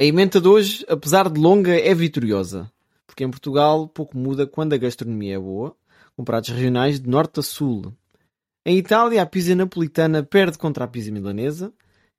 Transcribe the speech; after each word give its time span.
A 0.00 0.04
emenda 0.04 0.40
de 0.40 0.46
hoje, 0.46 0.86
apesar 0.88 1.28
de 1.28 1.40
longa, 1.40 1.76
é 1.76 1.92
vitoriosa. 1.92 2.70
Porque 3.04 3.24
em 3.24 3.30
Portugal 3.30 3.88
pouco 3.88 4.16
muda 4.16 4.46
quando 4.46 4.72
a 4.72 4.76
gastronomia 4.76 5.34
é 5.34 5.38
boa, 5.38 5.74
com 6.16 6.22
pratos 6.22 6.50
regionais 6.50 7.00
de 7.00 7.08
norte 7.08 7.40
a 7.40 7.42
sul. 7.42 7.92
Em 8.64 8.78
Itália, 8.78 9.20
a 9.20 9.26
pizza 9.26 9.56
napolitana 9.56 10.22
perde 10.22 10.56
contra 10.56 10.84
a 10.84 10.88
pizza 10.88 11.10
milanesa. 11.10 11.72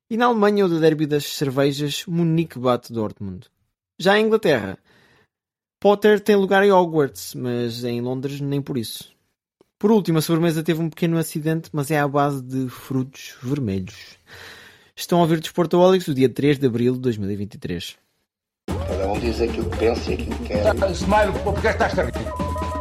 E 0.10 0.18
na 0.18 0.26
Alemanha, 0.26 0.66
o 0.66 0.80
derby 0.80 1.06
das 1.06 1.24
cervejas, 1.26 2.06
Munique 2.06 2.60
bate 2.60 2.92
Dortmund. 2.92 3.48
Já 3.98 4.20
em 4.20 4.26
Inglaterra, 4.26 4.78
Potter 5.80 6.20
tem 6.20 6.36
lugar 6.36 6.66
em 6.66 6.74
Hogwarts, 6.74 7.34
mas 7.34 7.86
em 7.86 8.02
Londres 8.02 8.42
nem 8.42 8.62
por 8.62 8.78
isso. 8.78 9.14
Por 9.78 9.90
último, 9.90 10.18
a 10.18 10.22
sobremesa 10.22 10.62
teve 10.64 10.82
um 10.82 10.90
pequeno 10.90 11.18
acidente, 11.18 11.70
mas 11.72 11.90
é 11.90 11.98
à 11.98 12.06
base 12.06 12.42
de 12.42 12.68
frutos 12.68 13.38
vermelhos. 13.42 14.20
Estão 15.00 15.20
a 15.20 15.22
ouvir 15.22 15.40
Desportoholics 15.40 16.10
o 16.10 16.14
dia 16.14 16.28
3 16.28 16.60
de 16.60 16.68
abril 16.68 16.92
de 16.92 17.00
2023. 17.00 17.96
Cada 18.68 19.08
um 19.08 19.18
diz 19.18 19.40
aquilo 19.40 19.70
que 19.70 19.78
pensa 19.78 20.12
e 20.12 20.16
aquilo 20.16 20.36
que 20.36 20.44
quer. 20.50 20.92
Smile, 20.92 21.32
porque 21.42 21.70
estás 21.70 21.98
a 21.98 22.04
rir? 22.04 22.14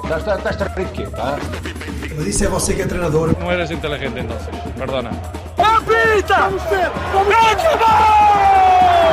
Estás, 0.03 0.39
estás 0.39 0.63
a 0.63 0.65
rir 0.75 0.87
de 0.87 0.93
quê, 0.95 1.07
tá? 1.07 1.39
Mas 2.17 2.27
isso 2.27 2.45
é 2.45 2.49
você 2.49 2.75
que 2.75 2.83
é 2.83 2.87
treinador. 2.87 3.39
No 3.39 3.53
eres 3.53 3.71
inteligente 3.71 4.19
entonces, 4.19 4.49
perdona. 4.77 5.13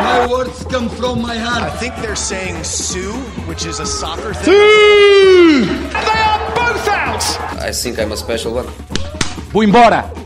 My 0.02 0.28
words 0.28 0.64
come 0.64 0.90
from 0.90 1.22
my 1.22 1.36
I 1.36 1.38
heart. 1.38 1.78
think 1.78 1.94
they're 2.02 2.16
saying 2.16 2.64
Sue, 2.64 3.14
which 3.48 3.68
is 3.68 3.80
a 3.80 3.86
soccer 3.86 4.34
thing. 4.34 5.70
I 7.62 7.72
think 7.72 8.00
I'm 8.00 8.12
a 8.12 8.18
special 8.18 8.56
one. 8.56 8.68
Vou 9.54 9.64
embora! 9.64 10.25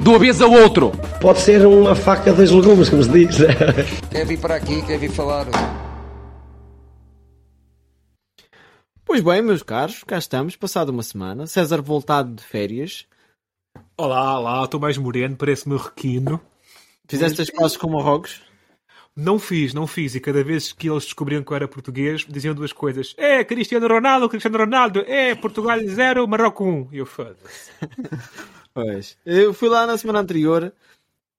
De 0.00 0.08
uma 0.08 0.18
vez 0.18 0.40
ao 0.40 0.50
outro! 0.50 0.92
Pode 1.20 1.40
ser 1.40 1.66
uma 1.66 1.94
faca 1.94 2.32
dos 2.32 2.50
legumes, 2.50 2.88
como 2.88 3.02
se 3.02 3.10
diz. 3.10 3.36
Quer 4.10 4.24
vir 4.24 4.40
para 4.40 4.56
aqui, 4.56 4.80
quer 4.86 4.98
vir 4.98 5.10
falar. 5.10 5.46
Pois 9.04 9.20
bem, 9.20 9.42
meus 9.42 9.62
caros, 9.62 10.02
cá 10.02 10.16
estamos, 10.16 10.56
passado 10.56 10.88
uma 10.88 11.02
semana. 11.02 11.46
César 11.46 11.82
voltado 11.82 12.34
de 12.34 12.42
férias. 12.42 13.06
Olá, 13.94 14.38
olá, 14.38 14.64
estou 14.64 14.80
mais 14.80 14.96
moreno, 14.96 15.36
parece-me 15.36 15.76
requino. 15.76 16.40
Fizeste 17.06 17.42
as 17.42 17.50
pazes 17.50 17.76
com 17.76 17.90
Marrocos? 17.90 18.40
Não 19.14 19.38
fiz, 19.38 19.74
não 19.74 19.86
fiz. 19.86 20.14
E 20.14 20.20
cada 20.20 20.42
vez 20.42 20.72
que 20.72 20.88
eles 20.88 21.04
descobriam 21.04 21.42
que 21.42 21.52
eu 21.52 21.56
era 21.56 21.68
português, 21.68 22.24
diziam 22.26 22.54
duas 22.54 22.72
coisas. 22.72 23.14
É 23.18 23.44
Cristiano 23.44 23.86
Ronaldo, 23.86 24.30
Cristiano 24.30 24.56
Ronaldo. 24.56 25.00
É 25.06 25.34
Portugal 25.34 25.78
0, 25.78 26.26
Marrocos 26.26 26.66
1. 26.66 26.88
E 26.92 26.98
eu 26.98 27.06
foda-se. 27.06 27.70
Pois. 28.84 29.16
Eu 29.24 29.52
fui 29.52 29.68
lá 29.68 29.86
na 29.86 29.96
semana 29.96 30.20
anterior, 30.20 30.72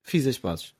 fiz 0.03 0.27
as 0.27 0.37
pazes. 0.37 0.73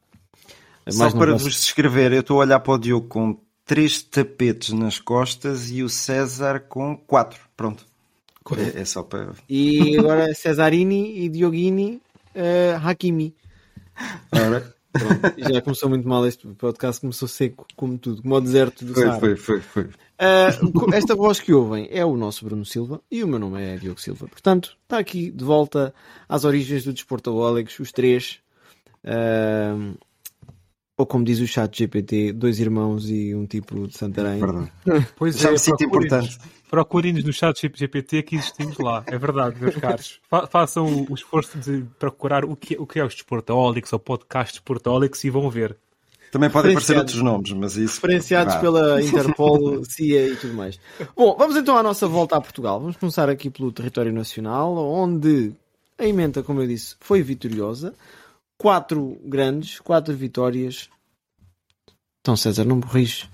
Só 0.89 0.99
Mais 0.99 1.13
não 1.13 1.19
para 1.19 1.33
vos 1.33 1.53
descrever, 1.53 2.11
eu 2.11 2.21
estou 2.21 2.37
a 2.37 2.45
olhar 2.45 2.59
para 2.59 2.73
o 2.73 2.77
Diogo 2.77 3.07
com 3.07 3.39
três 3.65 4.01
tapetes 4.01 4.71
nas 4.71 4.99
costas 4.99 5.69
e 5.69 5.83
o 5.83 5.89
César 5.89 6.59
com 6.61 6.97
quatro. 6.97 7.39
Pronto. 7.55 7.85
É, 8.57 8.81
é 8.81 8.85
só 8.85 9.03
para. 9.03 9.33
E 9.47 9.97
agora 9.97 10.33
Cesarini 10.33 11.19
e 11.19 11.29
Dioguini 11.29 12.01
eh, 12.33 12.77
Hakimi. 12.81 13.35
Ora, 14.31 14.73
Pronto, 14.91 15.53
já 15.53 15.61
começou 15.61 15.89
muito 15.89 16.07
mal 16.07 16.25
este 16.27 16.47
podcast, 16.47 16.99
começou 16.99 17.27
seco, 17.27 17.65
como 17.75 17.97
tudo, 17.97 18.21
como 18.21 18.35
o 18.35 18.41
deserto 18.41 18.83
do 18.83 18.93
foi, 18.93 19.03
Saara. 19.03 19.19
foi, 19.19 19.35
foi, 19.37 19.61
foi. 19.61 19.89
Co- 20.73 20.93
esta 20.93 21.15
voz 21.15 21.39
que 21.39 21.51
ouvem 21.53 21.87
é 21.91 22.05
o 22.05 22.15
nosso 22.15 22.45
Bruno 22.45 22.63
Silva 22.65 23.01
e 23.09 23.23
o 23.23 23.27
meu 23.27 23.39
nome 23.39 23.61
é 23.61 23.75
Diogo 23.77 23.99
Silva. 23.99 24.27
Portanto, 24.27 24.77
está 24.83 24.97
aqui 24.99 25.31
de 25.31 25.43
volta 25.43 25.93
às 26.29 26.43
origens 26.45 26.83
do 26.83 26.93
Desportaholics, 26.93 27.79
os 27.79 27.91
três. 27.91 28.39
Ah, 29.03 29.93
ou 30.97 31.05
como 31.07 31.23
diz 31.25 31.39
o 31.39 31.47
chat 31.47 31.75
GPT, 31.75 32.31
dois 32.33 32.59
irmãos 32.59 33.09
e 33.09 33.33
um 33.33 33.47
tipo 33.47 33.87
de 33.87 33.97
Santarém. 33.97 34.39
Perdão. 34.39 34.69
Pois 35.17 35.37
Já 35.39 35.51
me 35.51 35.57
sinto 35.57 35.83
importante. 35.83 36.37
Procurem-nos 36.69 37.23
no 37.23 37.33
chat 37.33 37.59
GPT 37.73 38.21
que 38.23 38.35
existimos 38.35 38.77
lá. 38.77 39.03
É 39.07 39.17
verdade, 39.17 39.59
meus 39.59 39.75
caros. 39.75 40.19
Fa- 40.29 40.45
façam 40.47 40.85
o, 40.85 41.11
o 41.11 41.15
esforço 41.15 41.57
de 41.57 41.83
procurar 41.97 42.45
o 42.45 42.55
que, 42.55 42.75
é- 42.75 42.79
o 42.79 42.85
que 42.85 42.99
é 42.99 43.03
os 43.05 43.13
Desportaholics 43.15 43.91
ou 43.91 43.99
podcast 43.99 44.53
Desportaholics 44.53 45.23
e 45.23 45.29
vão 45.31 45.49
ver. 45.49 45.75
Também 46.31 46.49
podem 46.49 46.71
aparecer 46.71 46.97
outros 46.97 47.21
nomes, 47.21 47.51
mas 47.51 47.75
isso. 47.75 47.95
Referenciados 47.95 48.53
Vá. 48.53 48.59
pela 48.61 49.01
Interpol, 49.03 49.83
CIA 49.83 50.29
e 50.29 50.35
tudo 50.37 50.53
mais. 50.53 50.79
Bom, 51.13 51.35
vamos 51.37 51.57
então 51.57 51.77
à 51.77 51.83
nossa 51.83 52.07
volta 52.07 52.37
a 52.37 52.41
Portugal. 52.41 52.79
Vamos 52.79 52.95
começar 52.95 53.29
aqui 53.29 53.49
pelo 53.49 53.69
território 53.71 54.13
nacional, 54.13 54.77
onde 54.77 55.51
a 55.97 56.05
emenda, 56.05 56.41
como 56.41 56.61
eu 56.61 56.67
disse, 56.67 56.95
foi 57.01 57.21
vitoriosa. 57.21 57.93
Quatro 58.57 59.19
grandes, 59.25 59.81
quatro 59.81 60.15
vitórias. 60.15 60.89
Então, 62.21 62.37
César, 62.37 62.63
não 62.63 62.77
morris. 62.77 63.27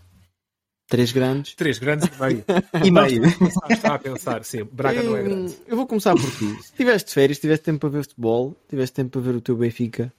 Três 0.89 1.11
grandes. 1.11 1.53
Três 1.53 1.77
grandes 1.77 2.07
e 2.07 2.19
meio. 2.19 2.45
E 2.83 2.89
meio. 2.89 3.25
Está 3.69 3.93
a 3.93 3.99
pensar, 3.99 4.43
sim. 4.43 4.63
Braga 4.71 5.03
não 5.03 5.15
é 5.15 5.21
grande. 5.21 5.55
Eu 5.67 5.77
vou 5.77 5.85
começar 5.85 6.15
por 6.15 6.31
ti. 6.31 6.63
Se 6.63 6.73
tiveste 6.73 7.13
férias, 7.13 7.37
tiveste 7.37 7.65
tempo 7.65 7.79
para 7.79 7.89
ver 7.89 8.03
futebol, 8.03 8.55
tiveste 8.67 8.95
tempo 8.95 9.11
para 9.11 9.21
ver 9.21 9.35
o 9.35 9.41
teu 9.41 9.55
Benfica 9.55 10.11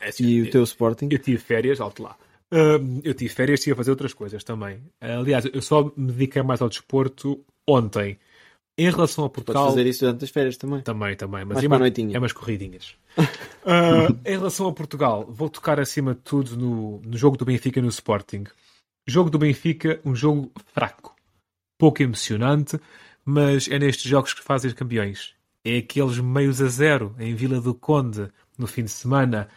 É 0.00 0.08
assim, 0.08 0.24
e 0.26 0.42
o 0.42 0.50
teu 0.50 0.62
Sporting. 0.64 1.08
Eu 1.10 1.18
tive 1.18 1.38
férias, 1.38 1.80
alto 1.80 2.02
lá. 2.02 2.16
Hum, 2.52 3.00
eu 3.04 3.12
tive 3.14 3.32
férias 3.32 3.58
e 3.58 3.60
estive 3.60 3.72
a 3.74 3.76
fazer 3.76 3.90
outras 3.90 4.14
coisas 4.14 4.42
também. 4.44 4.80
Aliás, 5.00 5.44
eu 5.52 5.60
só 5.62 5.84
me 5.96 6.12
dediquei 6.12 6.42
mais 6.42 6.62
ao 6.62 6.68
desporto 6.68 7.44
ontem. 7.68 8.18
Em 8.80 8.88
relação 8.90 9.24
a 9.24 9.28
Podes 9.28 9.46
Portugal. 9.46 9.70
fazer 9.70 9.86
isso 9.86 10.00
durante 10.04 10.24
as 10.24 10.30
férias 10.30 10.56
também. 10.56 10.80
Também, 10.82 11.16
também. 11.16 11.44
Mas 11.44 11.54
Mais 11.56 11.64
é 11.64 11.66
uma- 11.66 11.78
noitinha. 11.80 12.16
É 12.16 12.18
umas 12.18 12.32
corridinhas. 12.32 12.94
Ah, 13.66 14.06
em 14.24 14.36
relação 14.36 14.68
a 14.68 14.72
Portugal, 14.72 15.26
vou 15.28 15.48
tocar 15.50 15.80
acima 15.80 16.14
de 16.14 16.20
tudo 16.20 16.56
no, 16.56 17.00
no 17.04 17.16
jogo 17.18 17.36
do 17.36 17.44
Benfica 17.44 17.80
e 17.80 17.82
no 17.82 17.88
Sporting. 17.88 18.44
Jogo 19.06 19.30
do 19.30 19.38
Benfica, 19.38 20.00
um 20.04 20.14
jogo 20.14 20.52
fraco. 20.72 21.14
Pouco 21.76 22.02
emocionante, 22.02 22.78
mas 23.24 23.68
é 23.68 23.78
nestes 23.78 24.08
jogos 24.08 24.32
que 24.32 24.42
fazem 24.42 24.68
os 24.68 24.74
campeões. 24.74 25.34
É 25.64 25.78
aqueles 25.78 26.18
meios 26.18 26.62
a 26.62 26.68
zero 26.68 27.14
em 27.18 27.34
Vila 27.34 27.60
do 27.60 27.74
Conde, 27.74 28.28
no 28.58 28.66
fim 28.66 28.84
de 28.84 28.90
semana. 28.90 29.48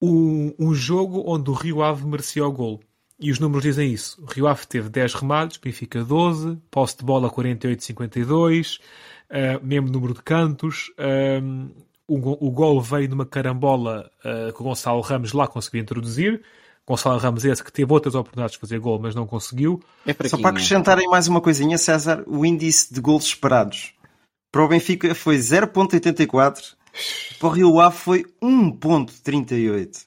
Um, 0.00 0.54
um 0.58 0.74
jogo 0.74 1.24
onde 1.26 1.50
o 1.50 1.54
Rio 1.54 1.82
Ave 1.82 2.06
merecia 2.06 2.46
o 2.46 2.52
gol. 2.52 2.80
E 3.18 3.32
os 3.32 3.40
números 3.40 3.64
dizem 3.64 3.92
isso. 3.92 4.22
O 4.22 4.26
Rio 4.26 4.46
Ave 4.46 4.66
teve 4.66 4.88
10 4.88 5.14
remates, 5.14 5.56
Benfica 5.56 6.04
12, 6.04 6.56
posse 6.70 6.98
de 6.98 7.04
bola 7.04 7.28
48-52, 7.28 8.78
uh, 8.78 9.66
mesmo 9.66 9.88
número 9.88 10.14
de 10.14 10.22
cantos. 10.22 10.92
Um, 11.42 11.70
o, 12.06 12.46
o 12.46 12.50
gol 12.50 12.80
veio 12.80 13.08
numa 13.08 13.26
carambola 13.26 14.10
uh, 14.20 14.52
que 14.52 14.60
o 14.60 14.64
Gonçalo 14.64 15.00
Ramos 15.00 15.32
lá 15.32 15.48
conseguiu 15.48 15.80
introduzir. 15.80 16.42
Gonçalo 16.86 17.18
Ramos 17.18 17.44
esse 17.44 17.62
que 17.62 17.72
teve 17.72 17.92
outras 17.92 18.14
oportunidades 18.14 18.54
de 18.54 18.60
fazer 18.60 18.78
gol, 18.78 18.98
mas 18.98 19.14
não 19.14 19.26
conseguiu. 19.26 19.82
É 20.06 20.12
Só 20.12 20.18
fraquinho. 20.18 20.42
para 20.42 20.50
acrescentarem 20.52 21.08
mais 21.08 21.28
uma 21.28 21.40
coisinha, 21.40 21.76
César, 21.76 22.22
o 22.26 22.46
índice 22.46 22.94
de 22.94 23.00
gols 23.00 23.24
esperados 23.24 23.92
para 24.50 24.64
o 24.64 24.68
Benfica 24.68 25.14
foi 25.14 25.36
0.84, 25.36 26.74
para 27.38 27.48
o 27.48 27.52
Rio 27.52 27.80
Ave 27.80 27.96
foi 27.96 28.24
1.38. 28.42 30.04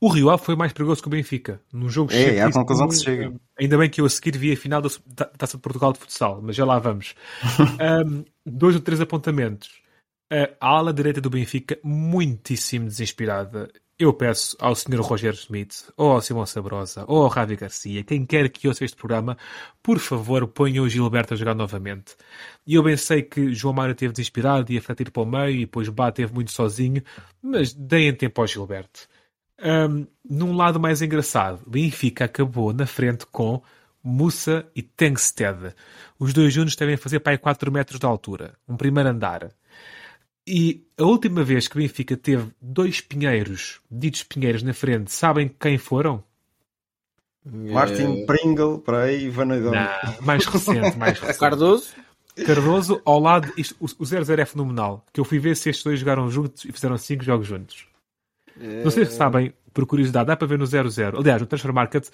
O 0.00 0.08
Rio 0.08 0.30
Ave 0.30 0.42
foi 0.42 0.56
mais 0.56 0.72
perigoso 0.72 1.02
que 1.02 1.08
o 1.08 1.10
Benfica. 1.10 1.60
Num 1.72 1.90
jogo 1.90 2.10
É, 2.12 2.36
é 2.36 2.42
a 2.42 2.50
conclusão 2.50 2.88
que 2.88 2.96
se 2.96 3.04
chega. 3.04 3.34
Ainda 3.58 3.76
bem 3.76 3.90
que 3.90 4.00
eu 4.00 4.06
a 4.06 4.08
seguir 4.08 4.38
vi 4.38 4.52
a 4.52 4.56
final 4.56 4.80
da 4.80 4.88
da 5.06 5.26
Taça 5.26 5.58
de 5.58 5.62
Portugal 5.62 5.92
de 5.92 5.98
futsal, 5.98 6.40
mas 6.42 6.56
já 6.56 6.64
lá 6.64 6.78
vamos. 6.78 7.14
Um, 8.06 8.24
dois 8.46 8.74
ou 8.74 8.80
três 8.80 9.00
apontamentos. 9.00 9.80
A 10.60 10.68
ala 10.68 10.92
direita 10.92 11.20
do 11.20 11.28
Benfica, 11.28 11.78
muitíssimo 11.82 12.86
desinspirada. 12.86 13.68
Eu 14.00 14.14
peço 14.14 14.56
ao 14.58 14.74
Sr. 14.74 14.98
Roger 15.02 15.34
Schmidt, 15.34 15.84
ou 15.94 16.12
ao 16.12 16.22
Simão 16.22 16.46
Sabrosa, 16.46 17.04
ou 17.06 17.22
ao 17.22 17.28
Ravi 17.28 17.54
Garcia, 17.54 18.02
quem 18.02 18.24
quer 18.24 18.48
que 18.48 18.66
ouça 18.66 18.82
este 18.82 18.96
programa, 18.96 19.36
por 19.82 19.98
favor, 19.98 20.48
ponham 20.48 20.86
o 20.86 20.88
Gilberto 20.88 21.34
a 21.34 21.36
jogar 21.36 21.54
novamente. 21.54 22.16
E 22.66 22.76
eu 22.76 22.82
bem 22.82 22.96
sei 22.96 23.20
que 23.20 23.52
João 23.52 23.74
Mário 23.74 23.94
teve 23.94 24.14
desinspirado, 24.14 24.72
ia 24.72 24.78
ir 24.78 25.10
para 25.10 25.22
o 25.22 25.26
meio, 25.26 25.54
e 25.54 25.60
depois 25.66 25.86
Bá 25.90 26.10
teve 26.10 26.32
muito 26.32 26.50
sozinho, 26.50 27.02
mas 27.42 27.74
deem 27.74 28.14
tempo 28.14 28.40
ao 28.40 28.46
Gilberto. 28.46 29.06
Um, 29.62 30.06
num 30.24 30.56
lado 30.56 30.80
mais 30.80 31.02
engraçado, 31.02 31.62
Benfica 31.66 32.24
acabou 32.24 32.72
na 32.72 32.86
frente 32.86 33.26
com 33.26 33.62
Mussa 34.02 34.66
e 34.74 34.80
Tengsted. 34.80 35.74
Os 36.18 36.32
dois 36.32 36.54
juntos 36.54 36.74
devem 36.74 36.96
fazer 36.96 37.20
para 37.20 37.34
aí 37.34 37.38
4 37.38 37.70
metros 37.70 38.00
de 38.00 38.06
altura, 38.06 38.54
um 38.66 38.78
primeiro 38.78 39.10
andar. 39.10 39.50
E 40.52 40.84
a 40.98 41.04
última 41.04 41.44
vez 41.44 41.68
que 41.68 41.78
Benfica 41.78 42.16
teve 42.16 42.50
dois 42.60 43.00
pinheiros, 43.00 43.80
ditos 43.88 44.24
pinheiros 44.24 44.64
na 44.64 44.74
frente, 44.74 45.12
sabem 45.12 45.48
quem 45.48 45.78
foram? 45.78 46.24
Martin 47.44 48.26
Pringle, 48.26 48.80
para 48.80 49.02
aí, 49.02 49.30
Vanagão. 49.30 49.70
Não, 49.70 50.22
mais 50.22 50.44
recente, 50.44 50.98
mais 50.98 51.18
recente. 51.20 51.38
Cardoso? 51.38 51.94
Cardoso 52.44 53.00
ao 53.04 53.20
lado, 53.20 53.52
isto, 53.56 53.76
o 53.78 53.84
o 53.84 54.04
0-0 54.04 54.40
é 54.40 54.44
fenomenal, 54.44 55.06
que 55.12 55.20
eu 55.20 55.24
fui 55.24 55.38
ver 55.38 55.56
se 55.56 55.70
estes 55.70 55.84
dois 55.84 56.00
jogaram 56.00 56.28
juntos 56.28 56.64
e 56.64 56.72
fizeram 56.72 56.98
5 56.98 57.22
jogos 57.22 57.46
juntos. 57.46 57.86
Não 58.56 58.90
sei 58.90 59.06
se 59.06 59.12
sabem, 59.12 59.54
por 59.72 59.86
curiosidade, 59.86 60.26
dá 60.26 60.36
para 60.36 60.48
ver 60.48 60.58
no 60.58 60.64
0-0. 60.64 61.16
Aliás, 61.16 61.40
no 61.40 61.46
Transfer 61.46 61.72
Market 61.72 62.08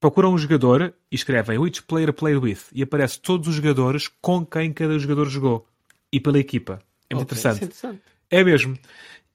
procuram 0.00 0.32
um 0.32 0.38
jogador 0.38 0.94
e 1.12 1.14
escrevem 1.14 1.58
which 1.58 1.82
player 1.82 2.10
played 2.10 2.38
with 2.38 2.60
e 2.72 2.82
aparece 2.82 3.20
todos 3.20 3.48
os 3.48 3.54
jogadores 3.54 4.08
com 4.22 4.46
quem 4.46 4.72
cada 4.72 4.98
jogador 4.98 5.28
jogou 5.28 5.66
e 6.10 6.18
pela 6.18 6.38
equipa. 6.38 6.80
É 7.10 7.14
muito 7.14 7.32
Ok, 7.32 7.38
isso 7.38 7.48
é 7.48 7.50
interessante. 7.50 7.64
interessante. 7.64 8.02
É 8.30 8.44
mesmo. 8.44 8.78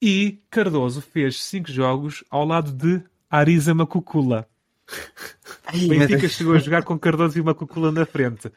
E 0.02 0.40
Cardoso 0.50 1.02
fez 1.02 1.44
5 1.44 1.72
jogos 1.72 2.24
ao 2.30 2.46
lado 2.46 2.72
de 2.72 3.02
Arisa 3.30 3.74
Macucula. 3.74 4.48
Ai, 5.68 5.88
Benfica 5.88 6.20
Deus. 6.22 6.32
chegou 6.34 6.56
a 6.56 6.60
jogar 6.60 6.84
com 6.84 6.98
Cardoso 6.98 7.38
e 7.38 7.42
uma 7.42 7.54
cucula 7.54 7.92
na 7.92 8.06
frente. 8.06 8.52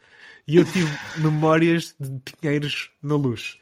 E 0.47 0.57
eu 0.57 0.65
tive 0.65 0.89
memórias 1.19 1.95
de 2.01 2.11
Pinheiros 2.41 2.91
na 3.03 3.15
luz. 3.17 3.59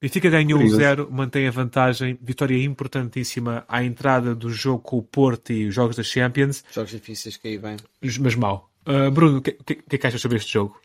Benfica 0.00 0.28
ganhou 0.30 0.60
Curioso. 0.60 0.80
1-0, 0.80 1.10
mantém 1.10 1.46
a 1.46 1.50
vantagem. 1.50 2.18
Vitória 2.20 2.62
importantíssima 2.62 3.64
à 3.68 3.82
entrada 3.84 4.34
do 4.34 4.50
jogo 4.50 4.80
com 4.82 4.98
o 4.98 5.02
Porto 5.02 5.52
e 5.52 5.66
os 5.68 5.74
jogos 5.74 5.96
da 5.96 6.02
Champions, 6.02 6.64
Jogos 6.72 6.90
difíceis 6.90 7.36
que 7.36 7.48
aí 7.48 7.58
vem. 7.58 7.76
mas 8.20 8.34
mau. 8.34 8.70
Ah, 8.84 9.10
Bruno, 9.10 9.38
o 9.38 9.42
que, 9.42 9.52
que- 9.52 9.72
o 9.74 9.82
que 9.88 9.96
é 9.96 9.98
que 9.98 10.06
achas 10.06 10.20
sobre 10.20 10.36
este 10.38 10.52
jogo? 10.52 10.80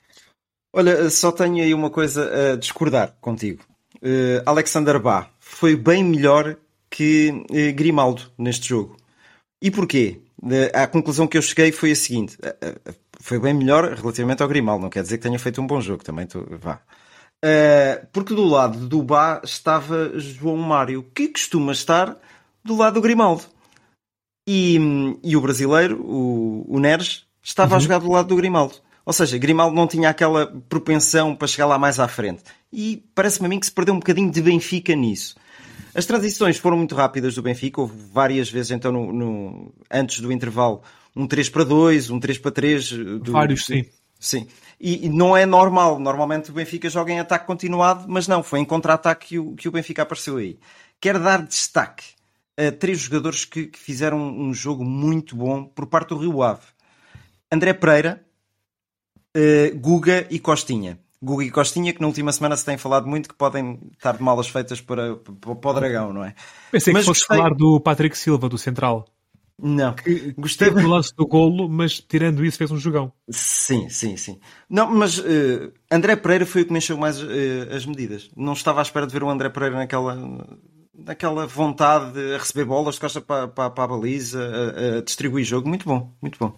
Olha, 0.73 1.09
só 1.09 1.31
tenho 1.31 1.63
aí 1.63 1.73
uma 1.73 1.89
coisa 1.89 2.53
a 2.53 2.55
discordar 2.55 3.15
contigo. 3.19 3.63
Eh, 4.01 4.41
Alexander 4.45 4.99
Bá 4.99 5.29
foi 5.39 5.75
bem 5.75 6.03
melhor 6.03 6.57
que 6.89 7.45
eh, 7.51 7.71
Grimaldo 7.71 8.23
neste 8.37 8.69
jogo. 8.69 8.97
E 9.61 9.69
porquê? 9.69 10.21
A 10.73 10.87
conclusão 10.87 11.27
que 11.27 11.37
eu 11.37 11.41
cheguei 11.41 11.71
foi 11.71 11.91
a 11.91 11.95
seguinte: 11.95 12.37
eh, 12.41 12.75
foi 13.19 13.39
bem 13.39 13.53
melhor 13.53 13.93
relativamente 13.93 14.41
ao 14.41 14.49
Grimaldo, 14.49 14.83
não 14.83 14.89
quer 14.89 15.03
dizer 15.03 15.17
que 15.17 15.23
tenha 15.23 15.37
feito 15.37 15.61
um 15.61 15.67
bom 15.67 15.79
jogo, 15.79 16.03
também 16.03 16.25
tô, 16.25 16.43
vá. 16.57 16.81
Porque 18.11 18.35
do 18.35 18.45
lado 18.45 18.87
do 18.87 19.01
Bá 19.01 19.41
estava 19.43 20.17
João 20.19 20.57
Mário, 20.57 21.03
que 21.13 21.27
costuma 21.27 21.71
estar 21.71 22.17
do 22.63 22.75
lado 22.75 22.95
do 22.95 23.01
Grimaldo. 23.01 23.43
E, 24.47 24.77
e 25.23 25.35
o 25.37 25.41
brasileiro, 25.41 26.01
o, 26.03 26.65
o 26.67 26.79
Neres, 26.79 27.25
estava 27.41 27.75
a 27.75 27.79
jogar 27.79 27.99
do 27.99 28.11
lado 28.11 28.27
do 28.27 28.35
Grimaldo. 28.35 28.75
Ou 29.05 29.13
seja, 29.13 29.37
Grimaldo 29.37 29.75
não 29.75 29.87
tinha 29.87 30.09
aquela 30.09 30.47
propensão 30.69 31.35
para 31.35 31.47
chegar 31.47 31.65
lá 31.65 31.77
mais 31.77 31.99
à 31.99 32.07
frente. 32.07 32.43
E 32.71 33.03
parece-me 33.15 33.47
a 33.47 33.49
mim 33.49 33.59
que 33.59 33.65
se 33.65 33.71
perdeu 33.71 33.93
um 33.93 33.99
bocadinho 33.99 34.31
de 34.31 34.41
Benfica 34.41 34.95
nisso. 34.95 35.35
As 35.93 36.05
transições 36.05 36.57
foram 36.57 36.77
muito 36.77 36.95
rápidas 36.95 37.35
do 37.35 37.41
Benfica, 37.41 37.81
houve 37.81 37.95
várias 38.13 38.49
vezes 38.49 38.71
então 38.71 38.91
no, 38.91 39.11
no- 39.11 39.73
antes 39.91 40.21
do 40.21 40.31
intervalo 40.31 40.81
um 41.15 41.27
3 41.27 41.49
para 41.49 41.63
2, 41.65 42.09
um 42.09 42.19
3 42.19 42.37
para 42.37 42.51
3. 42.51 42.89
Do, 42.91 43.31
Vários, 43.33 43.65
sim. 43.65 43.85
Sim. 44.19 44.47
E, 44.79 45.07
e 45.07 45.09
não 45.09 45.35
é 45.35 45.45
normal. 45.45 45.99
Normalmente 45.99 46.51
o 46.51 46.53
Benfica 46.53 46.89
joga 46.89 47.11
em 47.11 47.19
ataque 47.19 47.45
continuado, 47.45 48.05
mas 48.07 48.27
não, 48.27 48.41
foi 48.43 48.59
em 48.59 48.65
contra-ataque 48.65 49.27
que 49.29 49.39
o, 49.39 49.53
que 49.55 49.67
o 49.67 49.71
Benfica 49.71 50.03
apareceu 50.03 50.37
aí. 50.37 50.57
Quero 51.01 51.19
dar 51.19 51.41
destaque 51.41 52.03
a 52.55 52.71
três 52.71 52.99
jogadores 52.99 53.43
que, 53.43 53.65
que 53.65 53.79
fizeram 53.79 54.19
um 54.19 54.53
jogo 54.53 54.85
muito 54.85 55.35
bom 55.35 55.65
por 55.65 55.87
parte 55.87 56.09
do 56.09 56.17
Rio 56.19 56.43
Ave. 56.43 56.61
André 57.51 57.73
Pereira, 57.73 58.23
eh, 59.35 59.71
Guga 59.75 60.27
e 60.29 60.39
Costinha. 60.39 60.99
Guga 61.21 61.43
e 61.43 61.51
Costinha, 61.51 61.93
que 61.93 62.01
na 62.01 62.07
última 62.07 62.31
semana 62.31 62.57
se 62.57 62.65
tem 62.65 62.77
falado 62.77 63.07
muito 63.07 63.29
que 63.29 63.35
podem 63.35 63.79
estar 63.93 64.17
de 64.17 64.23
malas 64.23 64.47
feitas 64.47 64.81
para, 64.81 65.15
para, 65.17 65.55
para 65.55 65.69
o 65.71 65.73
Dragão, 65.73 66.11
não 66.13 66.23
é? 66.23 66.33
Pensei 66.71 66.91
Mas 66.93 67.03
que 67.03 67.07
fosse 67.09 67.21
gostei- 67.21 67.37
falar 67.37 67.53
do 67.53 67.79
Patrick 67.79 68.17
Silva, 68.17 68.49
do 68.49 68.57
Central. 68.57 69.07
Não. 69.63 69.93
Gostei 70.39 70.69
Teve 70.71 70.83
o 70.83 70.89
lance 70.89 71.13
do 71.15 71.27
golo, 71.27 71.69
mas 71.69 71.99
tirando 71.99 72.43
isso 72.43 72.57
fez 72.57 72.71
um 72.71 72.77
jogão. 72.77 73.13
Sim, 73.29 73.87
sim, 73.89 74.17
sim. 74.17 74.39
Não, 74.67 74.89
mas 74.89 75.19
eh, 75.19 75.69
André 75.91 76.15
Pereira 76.15 76.47
foi 76.47 76.63
o 76.63 76.65
que 76.65 76.71
me 76.71 76.79
encheu 76.79 76.97
mais 76.97 77.21
eh, 77.21 77.67
as 77.75 77.85
medidas. 77.85 78.31
Não 78.35 78.53
estava 78.53 78.79
à 78.79 78.81
espera 78.81 79.05
de 79.05 79.13
ver 79.13 79.21
o 79.23 79.29
André 79.29 79.49
Pereira 79.49 79.75
naquela, 79.75 80.17
naquela 80.97 81.45
vontade 81.45 82.13
de 82.13 82.37
receber 82.37 82.65
bolas 82.65 82.95
de 82.95 83.01
costa 83.01 83.21
para, 83.21 83.47
para, 83.47 83.69
para 83.69 83.83
a 83.83 83.87
baliza, 83.87 84.41
a, 84.41 84.97
a 84.97 85.01
distribuir 85.03 85.45
jogo. 85.45 85.69
Muito 85.69 85.85
bom, 85.85 86.11
muito 86.19 86.39
bom. 86.39 86.55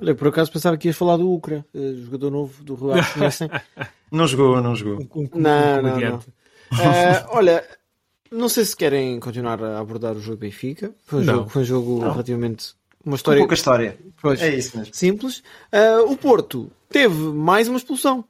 Olha, 0.00 0.14
por 0.14 0.28
acaso 0.28 0.50
pensava 0.50 0.76
que 0.76 0.88
ias 0.88 0.96
falar 0.96 1.16
do 1.16 1.30
Ucra, 1.32 1.64
eh, 1.74 1.94
jogador 2.04 2.30
novo 2.30 2.64
do 2.64 2.74
Rio 2.74 2.92
Ave. 2.92 3.12
Conhecem? 3.14 3.48
Não 4.10 4.26
jogou, 4.26 4.60
não 4.60 4.74
jogou. 4.74 5.06
Um, 5.14 5.22
um, 5.22 5.28
Não, 5.34 5.78
um 5.78 5.82
não, 5.82 5.90
comediante. 5.90 6.26
Eh, 6.72 7.26
olha, 7.28 7.64
não 8.30 8.48
sei 8.48 8.64
se 8.64 8.74
querem 8.76 9.20
continuar 9.20 9.62
a 9.62 9.78
abordar 9.78 10.16
o 10.16 10.20
jogo 10.20 10.38
Benfica. 10.38 10.92
Foi 11.04 11.20
um 11.20 11.24
Não. 11.24 11.34
jogo, 11.34 11.48
foi 11.50 11.62
um 11.62 11.64
jogo 11.64 11.98
relativamente. 12.00 12.74
Uma 13.04 13.12
Com 13.12 13.16
história 13.16 13.38
pouca 13.40 13.54
história. 13.54 13.98
pois, 14.20 14.40
É 14.42 14.54
isso 14.56 14.76
mesmo. 14.78 14.94
simples. 14.94 15.42
Eh, 15.70 15.98
o 15.98 16.16
Porto 16.16 16.70
teve 16.88 17.14
mais 17.16 17.68
uma 17.68 17.76
expulsão. 17.76 18.24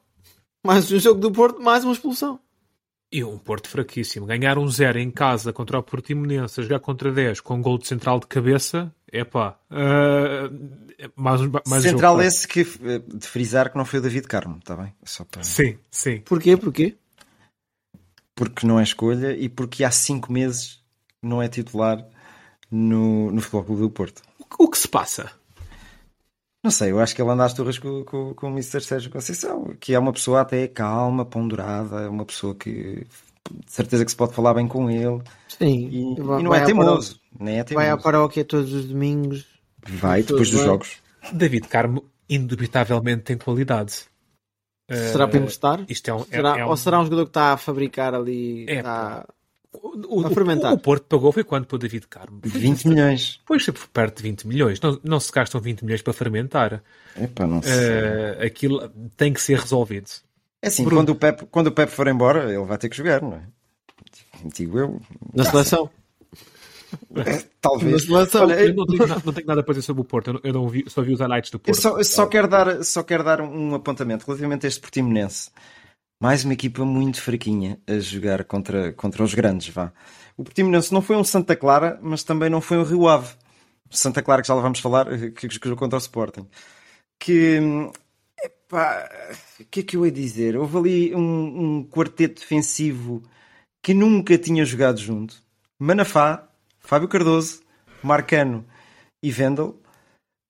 Mais 0.63 0.91
um 0.91 0.99
jogo 0.99 1.19
do 1.19 1.31
Porto, 1.31 1.61
mais 1.61 1.83
uma 1.83 1.93
expulsão. 1.93 2.39
E 3.15 3.23
um 3.23 3.37
Porto 3.37 3.69
fraquíssimo. 3.69 4.25
Ganhar 4.25 4.57
um 4.57 4.67
0 4.67 4.99
em 4.99 5.09
casa 5.09 5.53
contra 5.53 5.79
o 5.79 5.83
Portimonense, 5.83 6.59
a 6.59 6.63
jogar 6.63 6.79
contra 6.79 7.11
10 7.11 7.39
com 7.39 7.55
um 7.55 7.61
gol 7.61 7.77
de 7.77 7.87
central 7.87 8.19
de 8.19 8.27
cabeça, 8.27 8.93
epá. 9.11 9.57
ah, 9.71 10.49
mais, 11.15 11.39
um- 11.41 11.51
mais 11.65 11.85
um 11.85 11.89
Central 11.89 12.13
jogo 12.15 12.27
esse 12.27 12.47
que 12.47 12.61
eh, 12.61 12.99
de 13.15 13.25
frisar 13.27 13.71
que 13.71 13.77
não 13.77 13.85
foi 13.85 13.99
o 13.99 14.01
David 14.01 14.27
Carmo, 14.27 14.57
está 14.57 14.75
bem? 14.75 14.93
Só 15.03 15.23
para... 15.23 15.43
Sim, 15.43 15.77
sim. 15.89 16.19
Porquê? 16.25 16.57
Porquê? 16.57 16.95
Porque 18.35 18.67
não 18.67 18.79
é 18.79 18.83
escolha 18.83 19.31
e 19.31 19.47
porque 19.47 19.83
há 19.85 19.91
cinco 19.91 20.33
meses 20.33 20.83
não 21.23 21.41
é 21.41 21.47
titular 21.47 22.05
no, 22.69 23.31
no 23.31 23.39
Futebol 23.41 23.63
Clube 23.63 23.81
do 23.83 23.89
Porto. 23.89 24.21
O 24.59 24.67
que 24.69 24.77
se 24.77 24.87
passa? 24.89 25.31
Não 26.65 26.71
sei, 26.71 26.91
eu 26.91 26.99
acho 26.99 27.15
que 27.15 27.21
ele 27.21 27.29
anda 27.29 27.45
às 27.45 27.53
turras 27.53 27.77
com, 27.77 28.03
com, 28.03 28.33
com 28.33 28.47
o 28.47 28.49
Mr. 28.49 28.81
Sérgio 28.81 29.11
Conceição, 29.11 29.75
que 29.79 29.93
é 29.93 29.99
uma 29.99 30.11
pessoa 30.11 30.41
até 30.41 30.67
calma, 30.67 31.23
ponderada, 31.23 32.01
é 32.01 32.09
uma 32.09 32.25
pessoa 32.25 32.55
que 32.55 33.05
de 33.65 33.71
certeza 33.71 34.03
que 34.03 34.09
se 34.09 34.17
pode 34.17 34.33
falar 34.33 34.55
bem 34.55 34.67
com 34.67 34.89
ele 34.89 35.21
Sim. 35.47 35.87
e, 36.17 36.21
Vai- 36.23 36.39
e 36.39 36.43
não 36.43 36.55
é 36.55 36.65
teimoso. 36.65 37.19
Nem 37.39 37.59
é 37.59 37.63
paró- 37.63 37.75
Vai 37.75 37.85
à 37.85 37.89
teimoso. 37.89 38.03
paróquia 38.03 38.43
todos 38.43 38.73
os 38.73 38.85
domingos. 38.85 39.45
Vai 39.87 40.23
depois 40.23 40.49
dos 40.49 40.59
Vai. 40.61 40.65
jogos. 40.69 40.97
David 41.31 41.67
Carmo, 41.67 42.03
indubitavelmente, 42.27 43.21
tem 43.21 43.37
qualidade. 43.37 43.93
Será 44.89 45.27
para 45.27 45.37
emprestar? 45.39 45.85
Isto 45.89 46.09
é 46.09 46.13
um. 46.15 46.21
é- 46.21 46.23
Será- 46.35 46.57
é 46.59 46.65
um- 46.65 46.69
Ou 46.69 46.77
será 46.77 46.99
um 46.99 47.03
jogador 47.03 47.25
que 47.25 47.29
está 47.29 47.53
a 47.53 47.57
fabricar 47.57 48.13
ali? 48.15 48.65
É, 48.67 48.77
está- 48.77 49.27
o, 49.81 50.21
o- 50.21 50.25
a 50.27 50.29
fermentar? 50.31 50.73
o 50.73 50.77
Porto 50.79 51.03
pagou 51.03 51.31
foi 51.31 51.43
quanto 51.43 51.67
para 51.67 51.75
o 51.75 51.79
David 51.79 52.07
Carmo? 52.07 52.39
20 52.43 52.87
milhões. 52.87 53.39
Pois 53.45 53.63
sempre 53.63 53.81
perto 53.91 54.17
de 54.17 54.23
20 54.23 54.47
milhões. 54.47 54.79
Não, 54.81 54.99
não 55.03 55.19
se 55.19 55.31
gastam 55.31 55.59
20 55.61 55.83
milhões 55.83 56.01
para 56.01 56.13
fermentar. 56.13 56.83
Epá, 57.19 57.45
não 57.47 57.61
sei. 57.61 57.71
Eh, 57.73 58.37
aquilo 58.45 58.89
tem 59.17 59.31
que 59.33 59.41
ser 59.41 59.59
resolvido. 59.59 60.09
É 60.61 60.67
assim, 60.67 60.83
Bruno. 60.83 61.01
quando 61.01 61.09
o, 61.09 61.15
Pep, 61.15 61.45
quando 61.51 61.67
o 61.67 61.71
Pep 61.71 61.91
for 61.91 62.07
embora, 62.07 62.51
ele 62.53 62.65
vai 62.65 62.77
ter 62.77 62.89
que 62.89 62.97
jogar, 62.97 63.21
não 63.21 63.33
é? 63.35 63.41
Digo 64.53 64.77
eu. 64.79 65.01
Na 65.33 65.43
seleção? 65.45 65.89
Na 67.09 67.23
Talvez. 67.61 68.03
seleção. 68.03 68.43
Olha, 68.43 68.53
Eu 68.61 68.73
não 68.73 68.85
tenho, 68.85 69.07
na- 69.07 69.21
não 69.23 69.33
tenho 69.33 69.47
nada 69.47 69.63
para 69.63 69.73
dizer 69.73 69.85
sobre 69.85 70.01
o 70.01 70.05
Porto. 70.05 70.27
Eu 70.29 70.33
não, 70.33 70.41
eu 70.43 70.53
não 70.53 70.67
vi, 70.69 70.85
só 70.87 71.01
vi 71.01 71.13
os 71.13 71.19
highlights 71.19 71.51
do 71.51 71.55
Eu 71.55 71.59
Porto. 71.59 71.81
só, 71.81 71.97
eu 71.97 72.03
só 72.03 72.25
quero 72.27 72.47
dar, 72.47 72.83
só 72.83 73.03
quero 73.03 73.23
dar 73.23 73.41
um 73.41 73.75
apontamento 73.75 74.25
relativamente 74.25 74.65
a 74.65 74.69
este 74.69 74.79
Portimonense. 74.79 75.49
Mais 76.25 76.43
uma 76.43 76.53
equipa 76.53 76.83
muito 76.83 77.21
fraquinha 77.21 77.79
a 77.85 77.99
jogar 77.99 78.43
contra, 78.45 78.91
contra 78.93 79.23
os 79.23 79.35
grandes, 79.35 79.69
vá. 79.69 79.93
O 80.35 80.43
Portimonense 80.43 80.91
não 80.91 80.99
foi 80.99 81.15
um 81.15 81.23
Santa 81.23 81.55
Clara, 81.55 81.99
mas 82.01 82.23
também 82.23 82.49
não 82.49 82.59
foi 82.59 82.79
um 82.79 82.83
Rio 82.83 83.07
Ave. 83.07 83.35
Santa 83.91 84.23
Clara, 84.23 84.41
que 84.41 84.47
já 84.47 84.55
lá 84.55 84.61
vamos 84.63 84.79
falar, 84.79 85.05
eh, 85.13 85.29
que 85.29 85.47
jogou 85.47 85.75
contra 85.75 85.97
o 85.97 86.01
Sporting. 86.01 86.47
Que, 87.19 87.59
epá, 88.43 89.07
o 89.59 89.65
que 89.65 89.81
é 89.81 89.83
que 89.83 89.97
eu 89.97 90.03
ia 90.03 90.11
dizer? 90.11 90.57
Houve 90.57 90.77
ali 90.79 91.15
um, 91.15 91.77
um 91.77 91.83
quarteto 91.87 92.41
defensivo 92.41 93.21
que 93.83 93.93
nunca 93.93 94.35
tinha 94.35 94.65
jogado 94.65 94.97
junto. 94.97 95.43
Manafá, 95.79 96.49
Fábio 96.79 97.07
Cardoso, 97.07 97.61
Marcano 98.01 98.65
e 99.21 99.29
Vendel. 99.29 99.79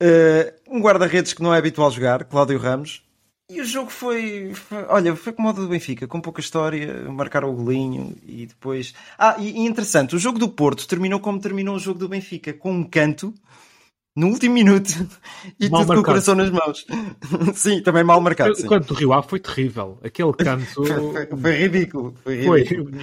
Uh, 0.02 0.74
um 0.74 0.80
guarda-redes 0.80 1.34
que 1.34 1.44
não 1.44 1.54
é 1.54 1.58
habitual 1.58 1.92
jogar, 1.92 2.24
Cláudio 2.24 2.58
Ramos. 2.58 3.05
E 3.50 3.62
o 3.62 3.66
jogo 3.66 3.92
foi, 3.92 4.54
foi- 4.56 4.84
olha, 4.90 5.16
foi 5.16 5.32
como 5.32 5.50
o 5.50 5.54
do 5.54 5.68
Benfica, 5.68 6.08
com 6.08 6.20
pouca 6.20 6.42
história, 6.42 7.04
marcaram 7.12 7.50
o 7.52 7.56
golinho 7.56 8.16
e 8.26 8.48
depois. 8.48 8.94
Ah, 9.20 9.36
e, 9.40 9.52
e 9.52 9.60
interessante, 9.68 10.16
o 10.16 10.20
jogo 10.20 10.40
do 10.40 10.50
Porto 10.50 10.88
terminou 10.88 11.20
como 11.20 11.40
terminou 11.40 11.76
o 11.76 11.80
jogo 11.80 12.00
do 12.00 12.10
Benfica, 12.10 12.54
com 12.54 12.72
um 12.74 12.84
canto 12.84 13.32
no 14.16 14.30
último 14.30 14.56
minuto 14.56 14.90
e 15.60 15.70
Mal 15.70 15.82
tudo 15.82 15.88
com 15.88 15.94
o 15.94 15.96
marcado. 15.98 16.04
coração 16.06 16.34
nas 16.36 16.50
mãos. 16.50 16.88
sim, 17.54 17.82
também 17.84 18.04
mal 18.04 18.20
marcado. 18.20 18.56
Sim. 18.56 18.66
Quanto 18.66 18.88
do 18.88 18.94
Rio 18.96 19.14
Ave 19.14 19.28
foi 19.28 19.40
terrível. 19.40 20.00
Aquele 20.04 20.34
canto 20.44 20.66
Foi, 20.84 21.28
foi 21.40 21.52
ridículo. 21.56 22.16
Foi 22.24 22.44
foi. 22.44 22.64
ridículo. 22.64 22.98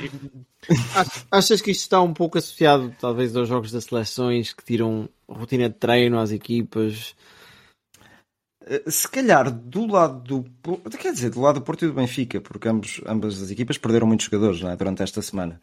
Ach- 0.97 1.25
Achas 1.31 1.61
que 1.61 1.71
isto 1.71 1.83
está 1.83 2.01
um 2.01 2.13
pouco 2.13 2.39
associado, 2.39 2.93
talvez, 3.01 3.37
aos 3.37 3.49
jogos 3.49 3.71
das 3.71 3.85
seleções 3.85 4.53
que 4.53 4.65
tiram 4.65 5.09
rotina 5.29 5.69
de 5.69 5.77
treino 5.77 6.19
às 6.19 6.33
equipas? 6.33 7.15
Uh, 8.67 8.91
Se 8.91 9.09
calhar 9.09 9.51
do 9.51 9.87
lado 9.87 10.21
do 10.23 10.51
Porto, 10.63 10.97
quer 10.99 11.13
dizer, 11.13 11.31
do 11.31 11.41
lado 11.41 11.61
do 11.61 11.65
Porto 11.65 11.85
e 11.85 11.89
do 11.89 11.95
Benfica, 11.95 12.41
porque 12.41 12.69
ambos, 12.69 13.01
ambas 13.07 13.41
as 13.43 13.51
equipas 13.51 13.79
perderam 13.79 14.07
muitos 14.07 14.27
jogadores 14.27 14.61
não 14.61 14.71
é, 14.71 14.77
durante 14.77 15.03
esta 15.03 15.21
semana. 15.23 15.61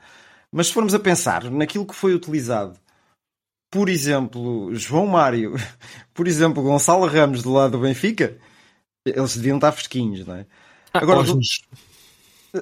Mas 0.51 0.67
se 0.67 0.73
formos 0.73 0.93
a 0.93 0.99
pensar 0.99 1.49
naquilo 1.51 1.85
que 1.85 1.95
foi 1.95 2.13
utilizado, 2.13 2.77
por 3.71 3.87
exemplo, 3.89 4.73
João 4.75 5.05
Mário, 5.05 5.53
por 6.13 6.27
exemplo, 6.27 6.63
Gonçalo 6.63 7.05
Ramos 7.05 7.43
do 7.43 7.53
lado 7.53 7.71
do 7.73 7.79
Benfica, 7.79 8.37
eles 9.05 9.35
deviam 9.35 9.57
estar 9.57 9.71
fresquinhos, 9.71 10.25
não 10.25 10.35
é? 10.35 10.45
Agora, 10.93 11.23
do- 11.23 11.31
Osmos. 11.31 11.61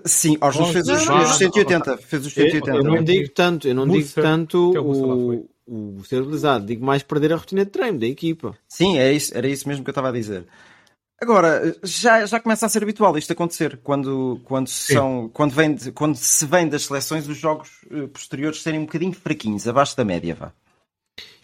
sim, 0.05 0.37
aos 0.41 0.55
fez 0.71 0.87
os, 0.87 1.05
Não, 1.05 1.15
não, 1.17 1.23
os 1.23 1.37
180, 1.37 1.97
fez 1.97 2.25
os 2.25 2.33
180. 2.33 2.69
Eu 2.71 2.83
não 2.83 2.91
não 2.91 2.97
é? 2.97 3.01
digo 3.03 3.29
tanto, 3.29 3.67
eu 3.67 3.73
não 3.75 3.87
digo 3.87 4.09
tanto 4.13 4.73
é 4.75 4.79
o 4.79 5.47
o, 5.67 6.03
ser 6.05 6.21
utilizado, 6.21 6.65
digo 6.65 6.85
mais 6.85 7.03
perder 7.03 7.33
a 7.33 7.37
rotina 7.37 7.65
de 7.65 7.71
treino 7.71 7.99
da 7.99 8.07
equipa. 8.07 8.57
Sim, 8.67 8.97
é 8.97 9.11
isso, 9.11 9.37
era 9.37 9.47
isso 9.47 9.67
mesmo 9.67 9.83
que 9.83 9.89
eu 9.89 9.93
estava 9.93 10.09
a 10.09 10.13
dizer. 10.13 10.45
Agora, 11.19 11.75
já, 11.81 12.25
já 12.25 12.39
começa 12.39 12.65
a 12.65 12.69
ser 12.69 12.83
habitual 12.83 13.17
isto 13.17 13.33
acontecer 13.33 13.79
quando, 13.83 14.39
quando, 14.43 14.67
são, 14.67 15.29
quando, 15.33 15.51
vem 15.51 15.73
de- 15.73 15.91
quando 15.91 16.15
se 16.15 16.45
vem 16.45 16.69
das 16.69 16.85
seleções 16.85 17.27
os 17.27 17.37
jogos 17.37 17.69
eh, 17.89 18.05
posteriores 18.07 18.61
serem 18.61 18.79
um 18.79 18.85
bocadinho 18.85 19.13
fraquinhos, 19.13 19.67
abaixo 19.67 19.97
da 19.97 20.05
média, 20.05 20.35
vá. 20.35 20.53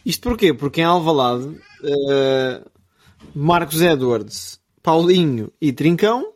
Isto 0.06 0.22
porquê? 0.30 0.54
Porque 0.54 0.82
em 0.82 0.84
Alvalade, 0.84 1.46
uh, 1.46 2.70
Marcos 3.34 3.82
Edwards, 3.82 4.60
Paulinho 4.84 5.52
e 5.60 5.72
Trincão 5.74 6.34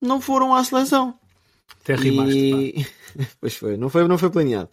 não 0.00 0.20
foram 0.20 0.54
à 0.54 0.62
seleção. 0.62 1.18
Até 1.82 1.96
rimaste, 1.96 2.36
e... 2.36 2.86
pois 3.40 3.56
foi, 3.56 3.76
não 3.76 3.88
foi, 3.88 4.06
não 4.06 4.18
foi 4.18 4.30
planeado. 4.30 4.68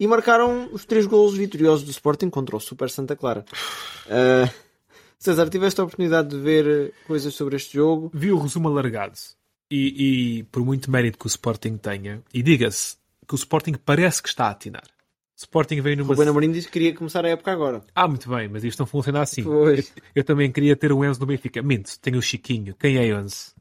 E 0.00 0.06
marcaram 0.06 0.68
os 0.72 0.84
três 0.84 1.06
golos 1.06 1.36
vitoriosos 1.36 1.84
do 1.84 1.90
Sporting 1.90 2.30
contra 2.30 2.56
o 2.56 2.60
Super 2.60 2.88
Santa 2.88 3.16
Clara. 3.16 3.44
Uh, 4.06 4.48
César, 5.18 5.48
tiveste 5.48 5.80
a 5.80 5.84
oportunidade 5.84 6.28
de 6.28 6.38
ver 6.38 6.94
coisas 7.06 7.34
sobre 7.34 7.56
este 7.56 7.74
jogo? 7.74 8.10
Vi 8.14 8.30
o 8.30 8.38
resumo 8.38 8.68
alargado. 8.68 9.18
E, 9.70 10.38
e 10.38 10.42
por 10.44 10.64
muito 10.64 10.90
mérito 10.90 11.18
que 11.18 11.26
o 11.26 11.28
Sporting 11.28 11.76
tenha, 11.76 12.22
e 12.32 12.42
diga-se 12.42 12.96
que 13.26 13.34
o 13.34 13.36
Sporting 13.36 13.74
parece 13.84 14.22
que 14.22 14.28
está 14.28 14.46
a 14.46 14.50
atinar. 14.50 14.84
O 14.84 15.40
Sporting 15.40 15.80
veio 15.80 15.98
numa. 15.98 16.14
Bueno 16.14 16.30
Amorim 16.30 16.50
disse 16.50 16.68
que 16.68 16.72
queria 16.74 16.94
começar 16.94 17.24
a 17.24 17.28
época 17.28 17.52
agora. 17.52 17.82
Ah, 17.94 18.08
muito 18.08 18.28
bem, 18.28 18.48
mas 18.48 18.64
isto 18.64 18.78
não 18.78 18.86
funciona 18.86 19.20
assim. 19.20 19.42
Pois. 19.42 19.92
Eu, 19.96 20.02
eu 20.16 20.24
também 20.24 20.50
queria 20.50 20.74
ter 20.74 20.92
o 20.92 21.04
Enzo 21.04 21.20
no 21.20 21.26
Benfica. 21.26 21.62
Minto, 21.62 21.98
tenho 22.00 22.18
o 22.18 22.22
Chiquinho. 22.22 22.74
Quem 22.74 22.96
é 22.96 23.08
Enzo? 23.08 23.54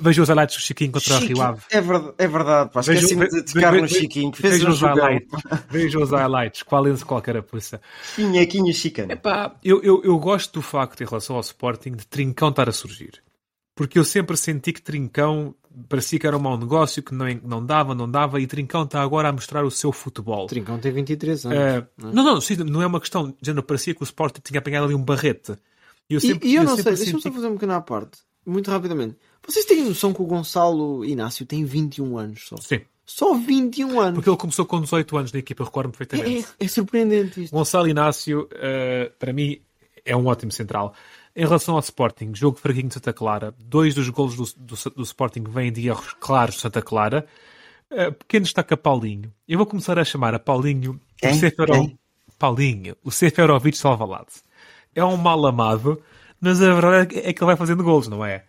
Veja 0.00 0.22
os 0.22 0.28
highlights 0.28 0.56
do 0.56 0.62
Chiquinho 0.62 0.92
contra 0.92 1.14
Chiqui... 1.14 1.32
o 1.32 1.36
Rio 1.36 1.42
Ave. 1.42 1.62
É 1.70 1.80
verdade, 1.80 2.14
é 2.16 2.26
verdade 2.26 2.70
pá. 2.72 2.80
Esqueci-me 2.80 3.28
de 3.28 3.42
tocar 3.42 3.72
no 3.74 3.88
Chiquinho, 3.88 4.32
que 4.32 4.40
fez 4.40 4.54
veja 4.54 4.68
um 4.68 4.70
os 4.70 4.80
highlights. 4.80 5.42
Veja 5.70 5.98
os 5.98 6.10
highlights. 6.10 6.62
Qual 6.62 6.88
Enzo, 6.88 7.04
qual 7.04 7.20
carapuça. 7.20 7.80
Pinhequinho 8.16 8.72
chicano. 8.72 9.12
Epá, 9.12 9.54
eu, 9.62 9.82
eu, 9.82 10.02
eu 10.02 10.18
gosto 10.18 10.54
do 10.54 10.62
facto, 10.62 11.02
em 11.02 11.06
relação 11.06 11.36
ao 11.36 11.42
Sporting, 11.42 11.92
de 11.92 12.06
Trincão 12.06 12.48
estar 12.48 12.68
a 12.68 12.72
surgir. 12.72 13.22
Porque 13.74 13.98
eu 13.98 14.04
sempre 14.04 14.36
senti 14.36 14.72
que 14.72 14.82
Trincão 14.82 15.54
parecia 15.88 16.18
que 16.18 16.26
era 16.26 16.36
um 16.36 16.40
mau 16.40 16.56
negócio, 16.56 17.02
que 17.02 17.14
não, 17.14 17.26
não 17.44 17.64
dava, 17.64 17.94
não 17.94 18.10
dava, 18.10 18.40
e 18.40 18.46
Trincão 18.46 18.84
está 18.84 19.02
agora 19.02 19.28
a 19.28 19.32
mostrar 19.32 19.64
o 19.64 19.70
seu 19.70 19.92
futebol. 19.92 20.46
Trincão 20.46 20.78
tem 20.78 20.90
23 20.90 21.46
anos. 21.46 21.58
Uh, 21.58 22.12
não, 22.12 22.24
não, 22.24 22.40
sim, 22.40 22.56
não 22.56 22.82
é 22.82 22.86
uma 22.86 23.00
questão. 23.00 23.34
Já 23.40 23.54
não 23.54 23.62
parecia 23.62 23.94
que 23.94 24.02
o 24.02 24.04
Sporting 24.04 24.40
tinha 24.42 24.58
apanhado 24.58 24.86
ali 24.86 24.94
um 24.94 25.04
barrete. 25.04 25.54
Eu 26.08 26.20
sempre, 26.20 26.48
e, 26.48 26.52
e 26.52 26.54
eu, 26.54 26.62
eu, 26.62 26.68
não 26.68 26.76
sei, 26.76 26.84
deixa-me 26.84 27.20
só 27.20 27.30
fazer 27.30 27.46
um 27.48 27.54
pequeno 27.54 27.74
à 27.74 27.80
parte, 27.82 28.18
muito 28.48 28.70
rapidamente. 28.70 29.16
Vocês 29.46 29.64
têm 29.64 29.84
noção 29.84 30.12
que 30.12 30.22
o 30.22 30.26
Gonçalo 30.26 31.04
Inácio 31.04 31.46
tem 31.46 31.64
21 31.64 32.18
anos 32.18 32.48
só? 32.48 32.56
Sim. 32.56 32.80
Só 33.04 33.34
21 33.34 33.98
anos. 34.00 34.14
Porque 34.14 34.28
ele 34.28 34.36
começou 34.36 34.66
com 34.66 34.80
18 34.80 35.16
anos 35.16 35.32
na 35.32 35.38
equipa, 35.38 35.64
recordo-me 35.64 35.96
perfeitamente. 35.96 36.46
É, 36.60 36.64
é, 36.64 36.68
surpreendente 36.68 37.44
isto. 37.44 37.52
Gonçalo 37.54 37.88
Inácio, 37.88 38.42
uh, 38.52 39.10
para 39.18 39.32
mim, 39.32 39.60
é 40.04 40.14
um 40.14 40.26
ótimo 40.26 40.52
central. 40.52 40.94
Em 41.34 41.42
relação 41.42 41.74
ao 41.74 41.80
Sporting, 41.80 42.34
jogo 42.34 42.58
fraquinho 42.58 42.88
de 42.88 42.94
Santa 42.94 43.12
Clara, 43.12 43.54
dois 43.58 43.94
dos 43.94 44.08
golos 44.10 44.36
do, 44.36 44.44
do, 44.64 44.90
do 44.96 45.02
Sporting 45.02 45.44
vêm 45.44 45.72
de 45.72 45.86
erros 45.88 46.14
claros 46.20 46.56
de 46.56 46.60
Santa 46.60 46.82
Clara. 46.82 47.26
Uh, 47.90 48.12
pequeno 48.12 48.44
destaca 48.44 48.76
Paulinho. 48.76 49.32
Eu 49.48 49.56
vou 49.56 49.66
começar 49.66 49.98
a 49.98 50.04
chamar 50.04 50.34
a 50.34 50.38
Paulinho 50.38 51.00
Quem? 51.16 51.30
o 51.30 51.34
Sefero... 51.34 51.98
Paulinho, 52.38 52.94
o 53.02 53.10
Seferovic 53.10 53.76
Salvalade. 53.76 54.42
É 54.94 55.04
um 55.04 55.16
mal 55.16 55.44
amado, 55.46 56.00
mas 56.40 56.62
a 56.62 56.72
verdade 56.72 57.18
é 57.18 57.32
que 57.32 57.40
ele 57.40 57.46
vai 57.46 57.56
fazendo 57.56 57.82
golos, 57.82 58.08
não 58.08 58.24
é? 58.24 58.44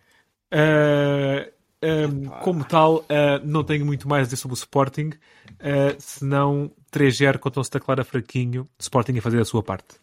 Uh, 0.52 1.50
um, 1.82 2.26
como 2.42 2.64
tal, 2.64 2.98
uh, 2.98 3.40
não 3.44 3.64
tenho 3.64 3.86
muito 3.86 4.08
mais 4.08 4.22
a 4.22 4.24
dizer 4.24 4.36
sobre 4.36 4.54
o 4.54 4.58
Sporting, 4.58 5.10
uh, 5.10 5.96
senão 5.98 6.70
3-0 6.92 7.38
contra 7.38 7.60
o 7.60 7.64
Santa 7.64 7.80
Clara 7.80 8.04
fraquinho, 8.04 8.68
Sporting 8.78 9.18
a 9.18 9.22
fazer 9.22 9.40
a 9.40 9.44
sua 9.44 9.62
parte. 9.62 9.96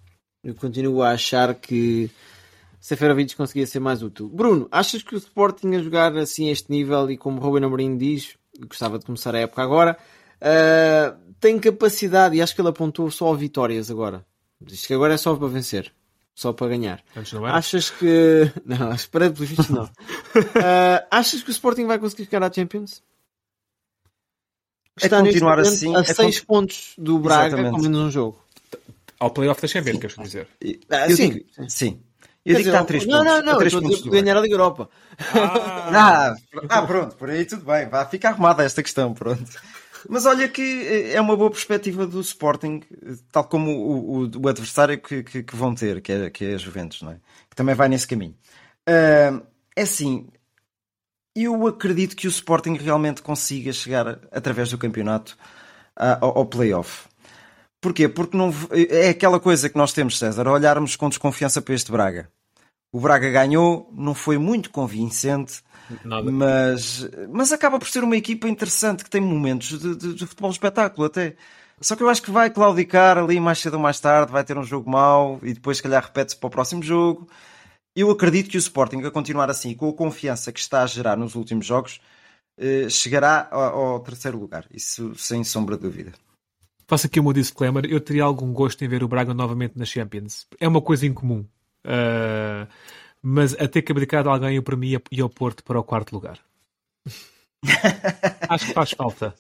Eu 0.44 0.56
continuo 0.56 1.03
a 1.03 1.12
achar 1.12 1.53
que 1.53 2.10
Seferovic 2.79 3.36
conseguia 3.36 3.67
ser 3.67 3.79
mais 3.79 4.01
útil. 4.01 4.27
Bruno, 4.29 4.67
achas 4.72 5.03
que 5.03 5.13
o 5.13 5.17
Sporting 5.17 5.75
a 5.75 5.82
jogar 5.82 6.15
assim 6.17 6.50
a 6.50 6.51
este 6.51 6.72
nível 6.72 7.12
e 7.12 7.17
como 7.17 7.39
Ruben 7.39 7.63
Amorim 7.63 7.98
diz, 7.98 8.36
gostava 8.67 8.98
de 8.98 9.06
começar 9.06 9.36
a 9.36 9.39
época 9.39 9.62
agora, 9.62 9.98
uh, 10.41 11.17
tem 11.39 11.60
capacidade 11.60 12.36
e 12.36 12.41
acho 12.41 12.56
que 12.56 12.62
ele 12.62 12.70
apontou 12.70 13.10
só 13.12 13.34
vitórias 13.34 13.91
agora. 13.91 14.25
Diz 14.60 14.86
que 14.86 14.94
agora 14.94 15.13
é 15.13 15.17
só 15.17 15.36
para 15.36 15.48
vencer. 15.48 15.94
Só 16.38 16.53
para 16.53 16.67
ganhar. 16.67 17.03
Antes 17.15 17.34
não 17.34 17.48
era? 17.48 17.58
Achas 17.58 17.89
que. 17.89 18.51
Não, 18.63 18.94
espera 18.94 19.32
pelo 19.32 19.44
visto 19.44 19.74
não. 19.74 19.86
uh, 19.86 19.89
achas 21.10 21.41
que 21.41 21.50
o 21.50 21.51
Sporting 21.51 21.88
vai 21.88 21.98
conseguir 21.98 22.25
chegar 22.25 22.44
à 22.44 22.53
Champions? 22.53 23.01
É 25.01 25.10
continuar 25.10 25.58
assim. 25.60 25.96
A 25.96 26.03
6 26.03 26.20
é 26.20 26.39
con... 26.41 26.46
pontos 26.46 26.94
do 26.96 27.17
Braga 27.17 27.48
Exatamente. 27.48 27.75
com 27.75 27.82
menos 27.82 28.00
um 28.00 28.12
jogo. 28.12 28.39
Ao 29.20 29.32
playoff 29.32 29.60
da 29.60 29.67
Champions, 29.67 29.98
queres 29.98 30.15
dizer? 30.15 30.48
Ah, 30.91 31.10
sim. 31.10 31.29
digo, 31.32 31.46
sim. 31.67 32.01
Eu 32.46 32.56
digo 32.56 32.70
que 32.70 32.70
está 32.70 32.82
a 32.82 32.86
3 32.86 33.08
não, 33.08 33.17
pontos. 33.17 33.34
não, 33.34 33.41
não. 33.41 33.53
a 33.53 33.58
3 33.58 33.74
eu 33.74 33.79
estou 33.79 33.79
a 33.79 33.82
pontos 33.82 34.01
Braga. 34.03 34.22
ganhar 34.22 34.38
a 34.38 34.41
Liga 34.41 34.53
Europa. 34.53 34.89
Ah, 35.34 36.36
ah, 36.70 36.82
pronto, 36.84 37.15
por 37.15 37.32
aí 37.32 37.46
tudo 37.46 37.65
bem. 37.65 37.89
Vá, 37.89 38.06
fica 38.06 38.29
arrumada 38.29 38.63
esta 38.63 38.84
questão, 38.84 39.12
pronto. 39.12 39.44
Mas 40.10 40.25
olha 40.25 40.48
que 40.48 41.12
é 41.13 41.20
uma 41.20 41.36
boa 41.36 41.50
perspectiva 41.50 42.06
do 42.06 42.22
Sporting, 42.22 42.82
tal 43.32 43.46
como 43.46 43.72
o, 43.72 44.24
o, 44.24 44.32
o 44.44 44.48
adversário 44.48 45.00
que, 45.00 45.24
que, 45.24 45.44
que, 45.44 45.56
vão 45.56 45.74
ter, 45.74 46.01
que 46.01 46.12
é, 46.12 46.30
que 46.30 46.46
é 46.46 46.54
a 46.54 46.58
Juventus, 46.58 47.01
não 47.01 47.12
é? 47.12 47.20
Que 47.50 47.56
também 47.56 47.75
vai 47.75 47.88
nesse 47.88 48.08
caminho. 48.08 48.36
Uh, 48.88 49.46
é 49.75 49.82
assim, 49.82 50.27
eu 51.36 51.68
acredito 51.68 52.16
que 52.16 52.27
o 52.27 52.30
Sporting 52.30 52.74
realmente 52.74 53.22
consiga 53.22 53.72
chegar 53.72 54.20
através 54.32 54.72
do 54.72 54.77
campeonato 54.77 55.38
ao, 55.96 56.39
ao 56.39 56.46
playoff. 56.46 57.08
Porquê? 57.80 58.10
Porque 58.10 58.36
não, 58.36 58.51
é 58.72 59.10
aquela 59.10 59.39
coisa 59.39 59.70
que 59.70 59.77
nós 59.77 59.94
temos, 59.94 60.18
César, 60.18 60.48
olharmos 60.48 60.96
com 60.96 61.10
desconfiança 61.10 61.62
para 61.62 61.75
este 61.75 61.92
Braga. 61.92 62.30
O 62.92 63.00
Braga 63.00 63.30
ganhou, 63.30 63.89
não 63.94 64.16
foi 64.16 64.38
muito 64.38 64.72
convincente, 64.72 65.62
Nada. 66.03 66.32
mas, 66.32 67.10
mas 67.29 67.51
acaba 67.51 67.79
por 67.79 67.88
ser 67.88 68.03
uma 68.03 68.17
equipa 68.17 68.48
interessante 68.48 69.03
que 69.03 69.10
tem 69.10 69.22
momentos 69.22 69.79
de, 69.79 69.96
de, 69.96 70.13
de, 70.13 70.25
futebol 70.25 70.51
espetáculo 70.51 71.08
até. 71.08 71.36
Só 71.79 71.96
que 71.96 72.03
eu 72.03 72.10
acho 72.10 72.22
que 72.22 72.32
vai 72.32 72.50
claudicar 72.50 73.17
ali 73.17 73.39
mais 73.39 73.60
cedo 73.60 73.75
ou 73.75 73.79
mais 73.79 74.00
tarde, 74.00 74.32
vai 74.32 74.44
ter 74.44 74.58
um 74.58 74.63
jogo 74.63 74.89
mau 74.89 75.39
e 75.44 75.53
depois, 75.53 75.77
se 75.77 75.84
calhar, 75.84 76.03
repete-se 76.03 76.38
para 76.38 76.48
o 76.48 76.51
próximo 76.51 76.82
jogo. 76.82 77.27
Eu 77.96 78.10
acredito 78.12 78.50
que 78.50 78.58
o 78.58 78.60
Sporting, 78.60 79.03
a 79.03 79.12
continuar 79.12 79.50
assim, 79.50 79.74
com 79.74 79.89
a 79.89 79.94
confiança 79.94 80.51
que 80.51 80.60
está 80.60 80.84
a 80.84 80.88
gerar 80.88 81.15
nos 81.15 81.36
últimos 81.36 81.65
jogos, 81.65 82.00
eh, 82.58 82.89
chegará 82.89 83.48
ao, 83.51 83.94
ao 83.94 84.00
terceiro 84.00 84.39
lugar. 84.39 84.65
Isso 84.72 85.13
sem 85.15 85.44
sombra 85.44 85.75
de 85.75 85.84
dúvida. 85.84 86.12
Faço 86.88 87.08
aqui 87.08 87.20
o 87.20 87.24
meu 87.24 87.34
disclaimer. 87.34 87.86
Eu 87.86 88.00
teria 88.00 88.24
algum 88.24 88.51
gosto 88.53 88.84
em 88.84 88.88
ver 88.88 89.03
o 89.03 89.08
Braga 89.08 89.34
novamente 89.34 89.77
na 89.77 89.86
Champions. 89.86 90.48
É 90.60 90.67
uma 90.67 90.82
coisa 90.82 91.06
incomum. 91.06 91.46
Uh, 91.86 92.67
mas 93.29 93.53
a 93.60 93.67
ter 93.67 93.81
que 93.81 93.91
abdicar 93.91 94.24
de 94.24 94.29
alguém, 94.29 94.55
eu 94.55 94.63
para 94.63 94.77
mim 94.77 94.98
ia 95.12 95.24
ao 95.24 95.29
Porto 95.29 95.62
para 95.62 95.77
o 95.77 95.84
quarto 95.84 96.13
lugar. 96.13 96.39
Acho 98.48 98.67
que 98.67 98.74
faz 98.74 98.91
falta. 98.91 99.36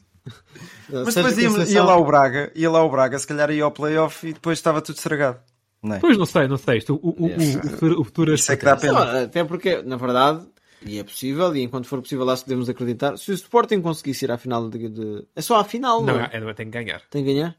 Mas 0.89 1.15
depois 1.15 1.37
ia, 1.37 1.73
ia, 1.73 1.83
lá 1.83 1.95
o 1.95 2.03
Braga, 2.03 2.51
ia 2.53 2.69
lá 2.69 2.83
o 2.83 2.89
Braga, 2.89 3.17
se 3.17 3.25
calhar 3.25 3.49
ia 3.49 3.63
ao 3.63 3.71
playoff 3.71 4.27
e 4.27 4.33
depois 4.33 4.59
estava 4.59 4.81
tudo 4.81 4.97
estragado. 4.97 5.39
Não 5.81 5.95
é? 5.95 5.99
Pois 5.99 6.17
não 6.17 6.25
sei, 6.25 6.49
não 6.49 6.57
sei. 6.57 6.83
O, 6.89 7.23
o, 7.23 7.27
yes. 7.29 7.55
o, 7.55 7.59
o, 7.59 7.69
futuro, 7.69 8.01
o 8.01 8.03
futuro 8.03 8.31
é 8.31 8.35
Isso 8.35 8.51
é 8.51 8.57
que 8.57 8.65
dá 8.65 8.75
pena. 8.75 9.05
Não, 9.05 9.23
até 9.23 9.45
porque, 9.45 9.81
na 9.83 9.95
verdade, 9.95 10.45
e 10.85 10.99
é 10.99 11.03
possível, 11.05 11.55
e 11.55 11.61
enquanto 11.61 11.87
for 11.87 12.01
possível 12.01 12.25
lá 12.25 12.35
se 12.35 12.43
podemos 12.43 12.67
acreditar, 12.67 13.17
se 13.17 13.31
o 13.31 13.33
Sporting 13.33 13.79
conseguisse 13.79 14.25
ir 14.25 14.31
à 14.31 14.37
final 14.37 14.69
de. 14.69 14.89
de... 14.89 15.25
É 15.33 15.41
só 15.41 15.61
à 15.61 15.63
final, 15.63 16.03
não, 16.03 16.15
não 16.15 16.25
é? 16.25 16.29
é? 16.33 16.53
Tem 16.53 16.69
que 16.69 16.83
ganhar. 16.83 17.01
Tem 17.09 17.23
que 17.23 17.33
ganhar? 17.33 17.55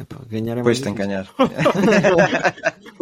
Epá, 0.00 0.16
ganhar 0.28 0.58
é 0.58 0.62
Pois 0.62 0.80
tem 0.80 0.94
que 0.94 0.98
ganhar. 1.04 1.28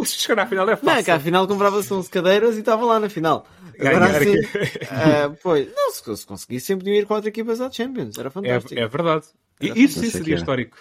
Se 0.03 0.13
chegar 0.19 0.43
à 0.43 0.47
final 0.47 0.67
é 0.69 0.75
fácil. 0.75 0.95
Não, 0.95 1.03
que 1.03 1.11
à 1.11 1.19
final 1.19 1.47
comprava-se 1.47 1.93
11 1.93 2.09
cadeiras 2.09 2.55
e 2.55 2.59
estava 2.59 2.85
lá 2.85 2.99
na 2.99 3.09
final. 3.09 3.45
Ganhar 3.77 4.01
Agora 4.01 4.17
assim, 4.17 4.39
aqui. 4.39 4.57
uh, 4.85 5.37
pois, 5.43 5.67
não, 5.75 5.91
se, 5.91 6.17
se 6.17 6.25
conseguisse 6.25 6.65
sempre 6.65 6.85
podiam 6.85 6.99
ir 6.99 7.05
quatro 7.05 7.29
equipas 7.29 7.61
à 7.61 7.69
Champions, 7.69 8.17
era 8.17 8.31
fantástico. 8.31 8.79
É, 8.79 8.83
é 8.83 8.87
verdade. 8.87 9.25
E 9.61 9.69
Era 9.69 9.79
isso 9.79 9.99
sim 9.99 10.09
seria 10.09 10.35
histórico. 10.35 10.77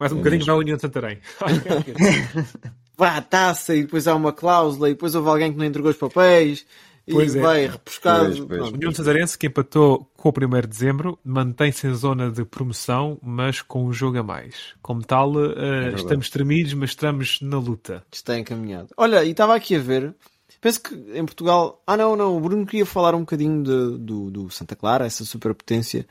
Mais 0.00 0.12
um 0.12 0.16
bocadinho 0.16 0.44
para 0.44 0.54
a 0.54 0.56
União 0.56 0.76
de 0.76 0.82
Santarém. 0.82 1.20
Vá 2.98 3.16
à 3.16 3.22
taça 3.22 3.74
e 3.74 3.82
depois 3.82 4.08
há 4.08 4.14
uma 4.14 4.32
cláusula 4.32 4.90
e 4.90 4.94
depois 4.94 5.14
houve 5.14 5.28
alguém 5.28 5.52
que 5.52 5.58
não 5.58 5.64
entregou 5.64 5.90
os 5.90 5.96
papéis 5.96 6.66
e 7.06 7.12
Pois 7.12 7.34
é. 7.34 7.40
vai 7.40 7.66
repescado. 7.66 8.24
Pois, 8.26 8.38
pois. 8.38 8.48
Pronto. 8.60 8.74
União 8.74 8.92
que 9.38 9.46
empatou 9.46 10.10
com 10.16 10.28
o 10.28 10.32
1 10.32 10.60
de 10.62 10.66
dezembro, 10.68 11.18
mantém-se 11.24 11.86
em 11.86 11.94
zona 11.94 12.30
de 12.30 12.44
promoção, 12.44 13.18
mas 13.22 13.60
com 13.60 13.84
um 13.86 13.92
jogo 13.92 14.18
a 14.18 14.22
mais. 14.22 14.74
Como 14.80 15.02
tal, 15.02 15.32
eh, 15.44 15.94
estamos 15.96 16.30
tremidos, 16.30 16.74
mas 16.74 16.90
estamos 16.90 17.40
na 17.40 17.58
luta. 17.58 18.04
Está 18.12 18.38
encaminhado. 18.38 18.88
Olha, 18.96 19.24
e 19.24 19.30
estava 19.32 19.54
aqui 19.54 19.74
a 19.74 19.80
ver. 19.80 20.14
Penso 20.60 20.80
que 20.80 20.94
em 21.12 21.24
Portugal. 21.24 21.82
Ah, 21.84 21.96
não, 21.96 22.14
não. 22.14 22.36
O 22.36 22.40
Bruno 22.40 22.64
queria 22.64 22.86
falar 22.86 23.16
um 23.16 23.20
bocadinho 23.20 23.64
de- 23.64 23.98
do, 23.98 24.30
do 24.30 24.50
Santa 24.50 24.76
Clara, 24.76 25.04
essa 25.06 25.24
superpotência. 25.24 26.06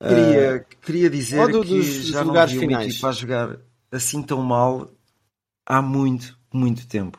Queria, 0.00 0.64
queria 0.80 1.10
dizer 1.10 1.46
do- 1.48 1.60
que 1.62 1.76
dos- 1.76 1.86
já 1.86 2.02
dos 2.02 2.10
não 2.20 2.24
lugares 2.28 2.52
vi 2.52 2.58
uma 2.58 2.66
finais. 2.68 2.92
equipa 2.92 3.08
a 3.08 3.12
jogar 3.12 3.56
assim 3.92 4.22
tão 4.22 4.40
mal 4.42 4.88
há 5.66 5.82
muito, 5.82 6.38
muito 6.54 6.86
tempo. 6.86 7.18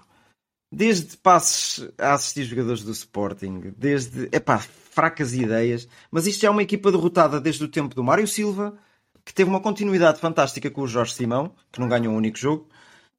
Desde 0.72 1.18
passes 1.18 1.90
a 1.98 2.14
assistir 2.14 2.46
jogadores 2.46 2.82
do 2.84 2.92
Sporting, 2.92 3.74
desde, 3.78 4.30
epá, 4.32 4.58
fracas 4.58 5.34
ideias, 5.34 5.88
mas 6.10 6.26
isto 6.28 6.42
já 6.42 6.48
é 6.48 6.52
uma 6.52 6.64
equipa 6.64 6.90
derrotada 6.92 7.42
desde 7.42 7.64
o 7.64 7.68
tempo 7.68 7.94
do 7.94 8.04
Mário 8.04 8.26
Silva, 8.28 8.78
que 9.26 9.34
teve 9.34 9.50
uma 9.50 9.60
continuidade 9.60 10.20
fantástica 10.22 10.70
com 10.72 10.82
o 10.82 10.88
Jorge 10.88 11.14
Simão, 11.14 11.54
que 11.72 11.80
não 11.82 11.90
ganhou 11.90 12.14
um 12.14 12.18
único 12.18 12.38
jogo, 12.38 12.70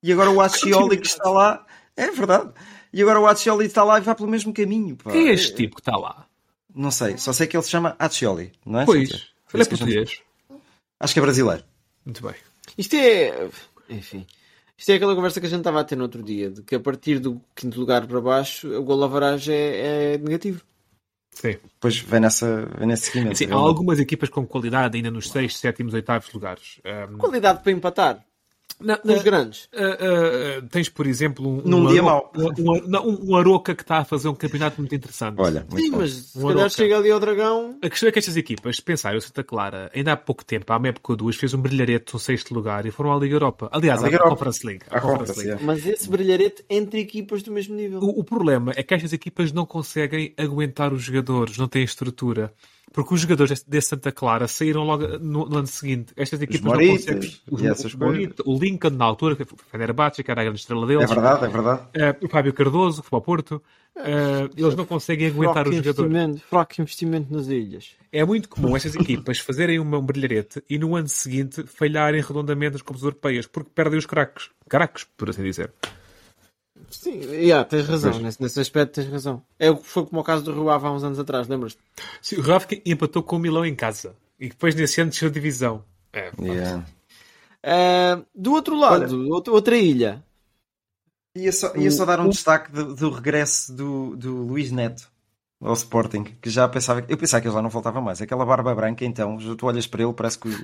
e 0.03 0.11
agora 0.13 0.31
o 0.31 0.41
Acioli 0.41 0.97
que 0.97 1.07
está 1.07 1.29
lá, 1.29 1.67
é 1.95 2.11
verdade, 2.11 2.53
e 2.91 3.03
agora 3.03 3.21
o 3.21 3.27
Acioli 3.27 3.67
está 3.67 3.85
lá 3.85 3.99
e 3.99 4.03
vai 4.03 4.15
pelo 4.15 4.29
mesmo 4.31 4.53
caminho. 4.53 4.97
pá. 4.97 5.11
Quem 5.13 5.29
é 5.29 5.33
este 5.35 5.55
tipo 5.55 5.77
que 5.77 5.83
está 5.83 5.97
lá? 5.97 6.27
Não 6.75 6.91
sei, 6.91 7.19
só 7.19 7.35
sei 7.35 7.47
que 7.47 7.55
ele 7.55 7.63
se 7.65 7.71
chama 7.71 7.95
Acioli, 7.99 8.51
não 8.65 8.81
é? 8.81 8.87
Pois, 8.87 9.11
ele 9.11 9.13
é 9.53 9.57
gente- 9.59 9.69
português. 9.69 10.23
Acho 10.99 11.13
que 11.13 11.19
é 11.19 11.23
brasileiro. 11.23 11.65
Muito 12.05 12.23
bem. 12.23 12.35
Isto 12.79 12.97
é. 12.97 13.49
Enfim. 13.91 14.27
Isto 14.77 14.91
é 14.91 14.95
aquela 14.95 15.15
conversa 15.15 15.41
que 15.41 15.47
a 15.47 15.49
gente 15.49 15.61
estava 15.61 15.81
a 15.81 15.85
ter 15.85 15.97
no 15.97 16.03
outro 16.03 16.23
dia, 16.23 16.51
de 16.51 16.63
que 16.63 16.75
a 16.75 16.81
partir 16.81 17.19
do 17.19 17.41
quinto 17.55 17.79
lugar 17.79 18.07
para 18.07 18.21
baixo, 18.21 18.69
o 18.69 18.83
gol 18.83 19.05
avaragem 19.05 19.55
é, 19.55 20.15
é 20.15 20.19
negativo. 20.19 20.63
Sim. 21.31 21.57
Depois 21.63 21.99
vem, 21.99 22.21
nessa, 22.21 22.67
vem 22.79 22.89
nesse 22.89 23.11
seguimento. 23.11 23.39
Sim, 23.39 23.51
há 23.51 23.55
algumas 23.55 23.99
equipas 23.99 24.29
com 24.29 24.47
qualidade 24.47 24.97
ainda 24.97 25.11
nos 25.11 25.31
6, 25.31 25.57
7, 25.57 25.83
8 25.83 26.31
lugares. 26.35 26.81
Um, 26.85 27.19
Qualidade 27.19 27.63
para 27.63 27.73
empatar. 27.73 28.25
Nos 29.05 29.21
uh, 29.21 29.25
grandes. 29.25 29.65
uh, 29.73 30.59
uh, 30.65 30.69
tens, 30.69 30.89
por 30.89 31.07
exemplo, 31.07 31.49
um, 31.49 31.63
Num 31.65 31.85
um 31.85 31.87
dia 31.93 32.03
Aroca, 32.03 32.41
um, 32.41 33.09
um, 33.09 33.31
um 33.31 33.37
Aroca 33.37 33.75
que 33.75 33.83
está 33.83 33.99
a 33.99 34.05
fazer 34.05 34.29
um 34.29 34.35
campeonato 34.35 34.81
muito 34.81 34.95
interessante. 34.95 35.37
Olha, 35.41 35.67
muito 35.71 35.85
Sim, 35.85 35.91
bom. 35.91 35.99
mas 35.99 36.11
se 36.13 36.39
Um 36.39 36.43
calhar 36.43 36.57
Aroca. 36.59 36.69
chega 36.71 36.97
ali 36.99 37.11
ao 37.11 37.21
dragão. 37.21 37.79
A 37.83 37.89
questão 37.89 38.09
é 38.09 38.13
que 38.13 38.19
estas 38.19 38.37
equipas, 38.37 38.77
se 38.77 38.83
pensarem, 38.83 39.19
o 39.19 39.23
Santa 39.23 39.45
Clara, 39.45 39.91
ainda 39.95 40.13
há 40.13 40.17
pouco 40.17 40.45
tempo, 40.45 40.73
há 40.73 40.77
uma 40.77 40.89
época 40.89 41.13
ou 41.13 41.17
duas, 41.17 41.37
fez 41.37 41.55
um 41.55 41.61
brilharete 41.61 42.13
no 42.13 42.19
sexto 42.21 42.53
lugar 42.55 42.85
e 42.87 42.91
foram 42.91 43.13
à 43.13 43.19
Liga 43.19 43.35
Europa. 43.37 43.69
Aliás, 43.73 44.03
À 44.03 44.09
Europa. 44.09 44.31
Conference 44.31 44.67
League. 44.67 44.83
à 44.91 44.99
À 44.99 45.01
Conference 45.01 45.33
Conference, 45.33 45.49
League. 45.49 45.63
é. 45.63 45.67
Mas 45.67 45.87
esse 45.87 46.09
brilharete 46.09 46.65
entre 46.69 47.01
equipas 47.01 47.43
do 47.43 47.53
mesmo 47.53 47.75
nível. 47.75 48.01
O, 48.01 48.21
o 48.21 48.25
problema 48.25 48.73
é 48.77 48.83
que 48.83 48.95
estas 48.95 49.13
equipas 49.13 49.53
não 49.53 49.65
conseguem 49.65 50.35
aguentar 50.37 50.93
os 50.93 51.03
jogadores, 51.03 51.57
não 51.57 51.69
têm 51.69 51.83
estrutura. 51.85 52.53
Porque 52.93 53.15
os 53.15 53.21
jogadores 53.21 53.63
desse- 53.67 53.89
Santa 53.89 54.13
Clara 54.13 54.47
saíram 54.47 54.85
logo 54.85 55.07
no, 55.19 55.47
no 55.49 55.59
ano 55.59 55.67
seguinte. 55.67 56.13
Estas 56.17 56.41
equipas 56.43 56.63
não 56.63 56.73
Moritas 56.73 57.05
conseguem. 57.07 57.41
e 57.59 57.67
essas 57.67 57.95
o, 57.95 57.99
o 58.47 58.59
Lincoln, 58.59 58.91
na 58.91 59.05
altura, 59.05 59.35
que 59.37 59.45
foi 59.45 59.57
o 59.59 59.71
Fenerbahçe, 59.71 60.23
que 60.23 60.31
era 60.31 60.41
a 60.41 60.45
grande 60.45 60.61
estrela 60.61 60.85
É 60.85 60.89
deles. 60.89 61.11
verdade, 61.11 61.45
é 61.45 61.49
verdade. 61.49 61.83
Eh, 61.95 62.17
o 62.23 62.29
Fábio 62.29 62.53
Cardoso, 62.53 63.03
que 63.03 63.09
foi 63.09 63.17
ao 63.17 63.23
Porto. 63.23 63.63
Eh, 63.97 64.49
eles 64.57 64.75
não 64.75 64.87
conseguem 64.87 65.29
aguentar 65.29 65.69
os 65.69 65.77
jogadores. 65.77 66.43
fraco 66.49 66.81
investimento 66.81 67.33
nas 67.35 67.47
ilhas. 67.49 67.91
É 68.11 68.25
muito 68.25 68.49
comum 68.49 68.75
estas 68.77 68.95
equipas 68.95 69.39
fazerem 69.39 69.79
uma- 69.79 69.99
um 69.99 70.03
brilharete 70.07 70.63
e 70.69 70.79
no 70.79 70.97
ano 70.97 71.09
seguinte 71.09 71.63
falharem 71.67 72.21
redondamente 72.23 72.73
nas 72.73 72.83
competições 72.83 73.09
europeias 73.13 73.47
porque 73.47 73.71
perdem 73.75 73.99
os 73.99 74.07
craques. 74.07 74.51
Craques, 74.69 75.07
por 75.17 75.29
assim 75.31 75.43
dizer. 75.43 75.71
Sim, 76.93 77.21
yeah, 77.33 77.65
tens 77.65 77.87
razão. 77.89 78.19
Nesse, 78.21 78.41
nesse 78.41 78.61
aspecto 78.61 78.95
tens 78.95 79.11
razão. 79.11 79.43
É 79.59 79.71
o 79.71 79.77
que 79.77 79.87
foi 79.87 80.05
como 80.07 80.21
o 80.21 80.25
caso 80.25 80.45
do 80.45 80.53
Rio 80.53 80.71
Ave 80.71 80.87
há 80.87 80.93
uns 80.93 81.03
anos 81.03 81.19
atrás, 81.19 81.49
lembras-te? 81.49 81.81
Sim, 82.21 82.37
o 82.37 82.43
Rafkin 82.43 82.81
empatou 82.85 83.23
com 83.23 83.37
o 83.37 83.39
Milão 83.39 83.65
em 83.65 83.75
casa 83.75 84.15
e 84.39 84.49
depois 84.49 84.75
nesse 84.75 85.01
ano 85.01 85.11
desceu 85.11 85.29
a 85.29 85.33
divisão. 85.33 85.85
É. 86.13 86.31
Yeah. 86.41 86.85
Ah, 87.65 88.23
do 88.35 88.53
outro 88.53 88.77
lado, 88.77 89.29
outra- 89.33 89.53
outra 89.53 89.77
ilha. 89.77 90.23
Ia 91.35 91.51
só, 91.53 91.75
ia 91.77 91.91
só 91.91 92.05
dar 92.05 92.21
um 92.21 92.29
destaque 92.29 92.71
do, 92.71 92.95
do 92.95 93.11
regresso 93.11 93.73
do, 93.73 94.15
do 94.17 94.37
Luís 94.43 94.71
Neto 94.71 95.11
ao 95.63 95.73
Sporting, 95.75 96.25
que 96.25 96.51
já 96.51 96.69
pensava, 96.69 97.05
eu 97.09 97.17
pensava 97.17 97.41
que 97.41 97.47
ele 97.49 97.55
já 97.55 97.63
não 97.63 97.71
voltava 97.71 98.01
mais. 98.01 98.21
Aquela 98.21 98.45
barba 98.45 98.75
branca, 98.75 99.05
então, 99.05 99.39
já 99.41 99.55
tu 99.55 99.67
olhas 99.67 99.87
para 99.87 100.03
ele, 100.03 100.13
parece 100.13 100.39
que 100.39 100.49
o, 100.49 100.51
o, 100.51 100.55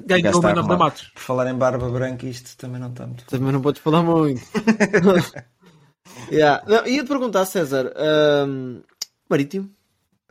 o 0.00 0.06
Ganhou 0.06 0.38
o. 0.38 0.78
Matos. 0.78 1.10
Por 1.14 1.20
falar 1.20 1.48
em 1.48 1.54
barba 1.54 1.88
branca, 1.88 2.26
isto 2.26 2.56
também 2.58 2.80
não 2.80 2.90
está 2.90 3.06
muito. 3.06 3.24
Também 3.26 3.52
não 3.52 3.62
podes 3.62 3.80
falar 3.80 4.02
muito. 4.02 4.42
yeah. 6.30 6.62
não, 6.66 6.86
Ia-te 6.86 7.08
perguntar, 7.08 7.44
César. 7.44 7.92
ahm, 7.96 8.80
Marítimo? 9.28 9.70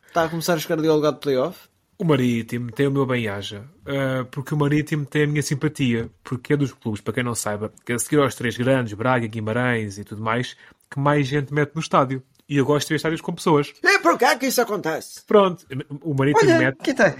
Está 0.07 0.23
a 0.23 0.29
começar 0.29 0.55
a 0.55 0.59
chegar 0.59 0.77
ali 0.77 0.87
ao 0.87 0.95
lugar 0.95 1.13
de 1.13 1.19
playoff? 1.19 1.71
O 1.97 2.03
Marítimo 2.03 2.71
tem 2.71 2.87
o 2.87 2.91
meu 2.91 3.05
bem-aja, 3.05 3.63
uh, 3.81 4.25
porque 4.31 4.55
o 4.55 4.57
Marítimo 4.57 5.05
tem 5.05 5.23
a 5.23 5.27
minha 5.27 5.43
simpatia, 5.43 6.09
porque 6.23 6.53
é 6.53 6.57
dos 6.57 6.73
clubes, 6.73 6.99
para 6.99 7.13
quem 7.13 7.23
não 7.23 7.35
saiba, 7.35 7.71
que 7.85 7.93
a 7.93 7.99
seguir 7.99 8.19
aos 8.19 8.33
três 8.33 8.57
grandes, 8.57 8.93
Braga, 8.93 9.27
Guimarães 9.27 9.99
e 9.99 10.03
tudo 10.03 10.21
mais, 10.21 10.57
que 10.89 10.99
mais 10.99 11.27
gente 11.27 11.53
mete 11.53 11.75
no 11.75 11.81
estádio. 11.81 12.23
E 12.49 12.57
eu 12.57 12.65
gosto 12.65 12.87
de 12.87 12.93
ver 12.93 12.95
estádios 12.95 13.21
com 13.21 13.33
pessoas. 13.33 13.71
E 13.83 13.99
por 13.99 14.17
que 14.17 14.25
é 14.25 14.35
que 14.35 14.47
isso 14.47 14.59
acontece? 14.59 15.21
Pronto, 15.25 15.63
o 16.01 16.13
Marítimo 16.13 16.49
Olha, 16.49 16.57
mete, 16.57 16.77
quem 16.83 16.95
tem? 16.95 17.13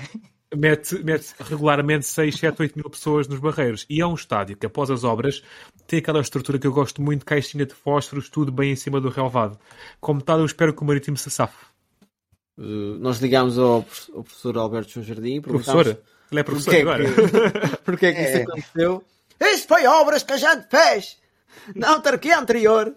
Mete, 0.56 1.04
mete 1.04 1.34
regularmente 1.40 2.06
6, 2.06 2.36
7, 2.36 2.62
8 2.62 2.76
mil 2.76 2.90
pessoas 2.90 3.28
nos 3.28 3.40
barreiros. 3.40 3.86
E 3.90 4.02
é 4.02 4.06
um 4.06 4.14
estádio 4.14 4.58
que, 4.58 4.66
após 4.66 4.90
as 4.90 5.04
obras, 5.04 5.44
tem 5.88 6.00
aquela 6.00 6.22
estrutura 6.22 6.60
que 6.60 6.68
eu 6.68 6.74
gosto 6.74 7.02
muito, 7.02 7.26
caixinha 7.26 7.66
de 7.66 7.74
fósforos, 7.74 8.30
tudo 8.30 8.52
bem 8.52 8.72
em 8.72 8.76
cima 8.76 9.00
do 9.00 9.10
relevado. 9.10 9.58
Como 10.00 10.22
tal, 10.22 10.40
eu 10.40 10.46
espero 10.46 10.74
que 10.74 10.82
o 10.82 10.86
Marítimo 10.86 11.18
se 11.18 11.30
safe. 11.30 11.66
Uh, 12.58 12.98
nós 13.00 13.20
ligámos 13.20 13.58
ao, 13.58 13.86
ao 14.14 14.24
professor 14.24 14.58
Alberto 14.58 14.92
João 14.92 15.06
Jardim 15.06 15.42
Professor? 15.42 15.88
Ele 16.32 16.40
é 16.40 16.44
professor 16.44 16.72
Porquê 16.72 16.82
agora. 16.82 17.04
que, 17.04 17.78
porquê 17.84 18.06
é 18.08 18.14
que 18.14 18.22
isso 18.22 18.38
aconteceu. 18.50 19.04
Isso 19.40 19.68
foi 19.68 19.88
obras 19.88 20.24
que 20.24 20.34
a 20.34 20.38
gente 20.38 20.68
fez! 20.70 21.18
Na 21.76 21.92
autarquia 21.92 22.38
anterior! 22.38 22.96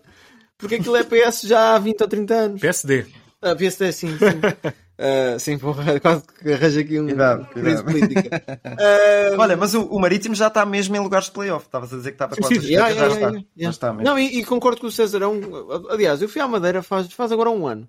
Porque 0.59 0.77
aquilo 0.77 0.97
é 0.97 1.03
PS 1.03 1.43
já 1.43 1.75
há 1.75 1.79
20 1.79 2.01
ou 2.01 2.09
30 2.09 2.35
anos. 2.35 2.61
PSD. 2.61 3.07
Ah, 3.43 3.55
PSD 3.55 3.93
sim, 3.93 4.17
sim. 4.19 4.75
Ah, 4.97 5.39
sim, 5.39 5.59
porra, 5.59 5.99
quase 6.01 6.23
que 6.25 6.53
arranja 6.53 6.81
aqui 6.81 7.01
um 7.01 7.07
Cuidado, 7.07 7.47
política. 7.85 8.43
Ah, 8.65 9.37
Olha, 9.39 9.57
mas 9.57 9.75
o, 9.75 9.85
o 9.87 10.01
Marítimo 10.01 10.35
já 10.35 10.47
está 10.49 10.65
mesmo 10.65 10.95
em 10.95 11.01
lugares 11.01 11.27
de 11.27 11.33
playoff. 11.33 11.67
Estavas 11.67 11.93
a 11.93 11.97
dizer 11.97 12.11
que 12.11 12.15
estava 12.15 12.37
quase 12.37 12.59
a 12.59 12.63
Yeah, 12.63 12.95
já, 12.95 12.95
yeah, 12.95 13.15
está. 13.15 13.27
yeah, 13.27 13.39
já 13.39 13.47
yeah. 13.57 13.71
está 13.71 13.93
mesmo. 13.93 14.05
Não, 14.05 14.19
e, 14.19 14.39
e 14.39 14.45
concordo 14.45 14.81
com 14.81 14.87
o 14.87 14.93
César. 14.93 15.23
Um, 15.29 15.91
aliás, 15.91 16.23
eu 16.23 16.29
fui 16.29 16.41
à 16.41 16.47
Madeira 16.49 16.83
faz, 16.83 17.13
faz 17.13 17.33
agora 17.33 17.51
um 17.51 17.67
ano. 17.67 17.89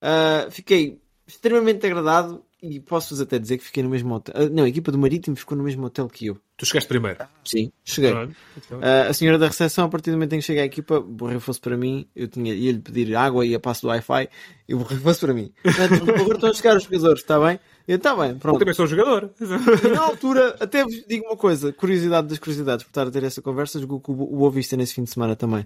Ah, 0.00 0.46
fiquei 0.50 1.00
extremamente 1.26 1.86
agradado 1.86 2.42
e 2.62 2.80
posso-vos 2.80 3.20
até 3.20 3.38
dizer 3.38 3.58
que 3.58 3.64
fiquei 3.64 3.82
no 3.82 3.88
mesmo 3.88 4.12
hotel. 4.14 4.34
Ah, 4.36 4.48
não, 4.48 4.64
a 4.64 4.68
equipa 4.68 4.90
do 4.90 4.98
Marítimo 4.98 5.36
ficou 5.36 5.56
no 5.56 5.62
mesmo 5.64 5.86
hotel 5.86 6.08
que 6.08 6.26
eu. 6.26 6.38
Tu 6.56 6.66
chegaste 6.66 6.88
primeiro. 6.88 7.18
Sim, 7.44 7.70
cheguei. 7.84 8.10
Então, 8.10 8.80
Ah, 8.82 9.08
a 9.08 9.12
senhora 9.12 9.38
da 9.38 9.46
recepção, 9.46 9.84
a 9.84 9.88
partir 9.88 10.10
do 10.10 10.14
momento 10.14 10.32
em 10.32 10.38
que 10.40 10.44
cheguei 10.44 10.62
à 10.62 10.66
equipa, 10.66 11.00
borrei 11.00 11.38
fosse 11.38 11.60
para 11.60 11.76
mim, 11.76 12.06
eu 12.16 12.26
tinha, 12.26 12.52
ia-lhe 12.52 12.80
pedir 12.80 13.14
água 13.14 13.46
e 13.46 13.54
a 13.54 13.60
passo 13.60 13.82
do 13.82 13.88
Wi-Fi, 13.88 14.28
e 14.68 14.74
fosse 14.98 15.20
para 15.20 15.32
mim. 15.34 15.52
Portanto, 15.62 16.02
Agora 16.10 16.34
estão 16.34 16.50
a 16.50 16.54
chegar 16.54 16.76
os 16.76 16.82
jogadores, 16.82 17.20
está 17.22 17.38
bem? 17.38 17.60
Eu, 17.86 17.96
está 17.96 18.14
bem, 18.16 18.30
Eu 18.30 18.36
pronto. 18.36 18.58
também 18.58 18.74
sou 18.74 18.86
jogador. 18.86 19.30
E 19.40 19.88
na 19.88 20.00
altura, 20.02 20.56
até 20.60 20.82
vos 20.82 21.04
digo 21.08 21.26
uma 21.26 21.36
coisa, 21.36 21.72
curiosidade 21.72 22.26
das 22.26 22.38
curiosidades, 22.38 22.84
por 22.84 22.90
estar 22.90 23.06
a 23.06 23.10
ter 23.10 23.22
essa 23.22 23.40
conversa, 23.40 23.78
jogou 23.80 24.00
com 24.00 24.12
o 24.12 24.16
Boa 24.36 24.50
Vista 24.50 24.76
nesse 24.76 24.94
fim 24.94 25.04
de 25.04 25.10
semana 25.10 25.36
também. 25.36 25.64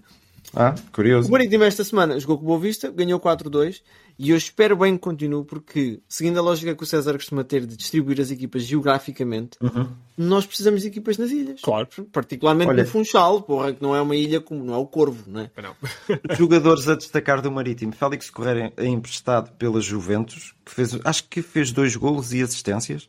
Ah, 0.55 0.75
curioso. 0.91 1.27
O 1.29 1.31
Marítimo 1.31 1.63
esta 1.63 1.83
semana 1.83 2.19
jogou 2.19 2.37
com 2.37 2.43
o 2.43 2.47
Boa 2.47 2.59
Vista, 2.59 2.91
ganhou 2.91 3.19
4-2 3.19 3.81
e 4.17 4.29
eu 4.31 4.37
espero 4.37 4.75
bem 4.77 4.93
que 4.95 4.99
continue 5.01 5.43
porque, 5.43 6.01
seguindo 6.07 6.37
a 6.37 6.41
lógica 6.41 6.75
que 6.75 6.83
o 6.83 6.85
César 6.85 7.13
costuma 7.13 7.43
ter 7.43 7.65
de 7.65 7.75
distribuir 7.75 8.21
as 8.21 8.29
equipas 8.31 8.63
geograficamente, 8.63 9.57
nós 10.17 10.45
precisamos 10.45 10.81
de 10.81 10.87
equipas 10.87 11.17
nas 11.17 11.31
ilhas. 11.31 11.61
Claro. 11.61 11.87
Particularmente 12.11 12.69
Olha- 12.69 12.83
no 12.83 12.89
Funchal, 12.89 13.41
porra, 13.41 13.73
que 13.73 13.81
não 13.81 13.95
é 13.95 14.01
uma 14.01 14.15
ilha 14.15 14.39
como 14.39 14.63
não 14.63 14.73
é 14.73 14.77
o 14.77 14.85
Corvo, 14.85 15.23
não 15.27 15.41
é? 15.41 15.51
Não. 15.61 15.75
Jogadores 16.37 16.87
a 16.87 16.95
destacar 16.95 17.41
do 17.41 17.51
Marítimo. 17.51 17.91
Félix 17.93 18.29
Correia 18.29 18.71
é 18.77 18.85
emprestado 18.85 19.51
pela 19.57 19.81
Juventus, 19.81 20.53
que 20.65 20.71
fez, 20.71 20.97
acho 21.03 21.27
que 21.27 21.41
fez 21.41 21.71
dois 21.71 21.95
golos 21.95 22.33
e 22.33 22.41
assistências. 22.41 23.07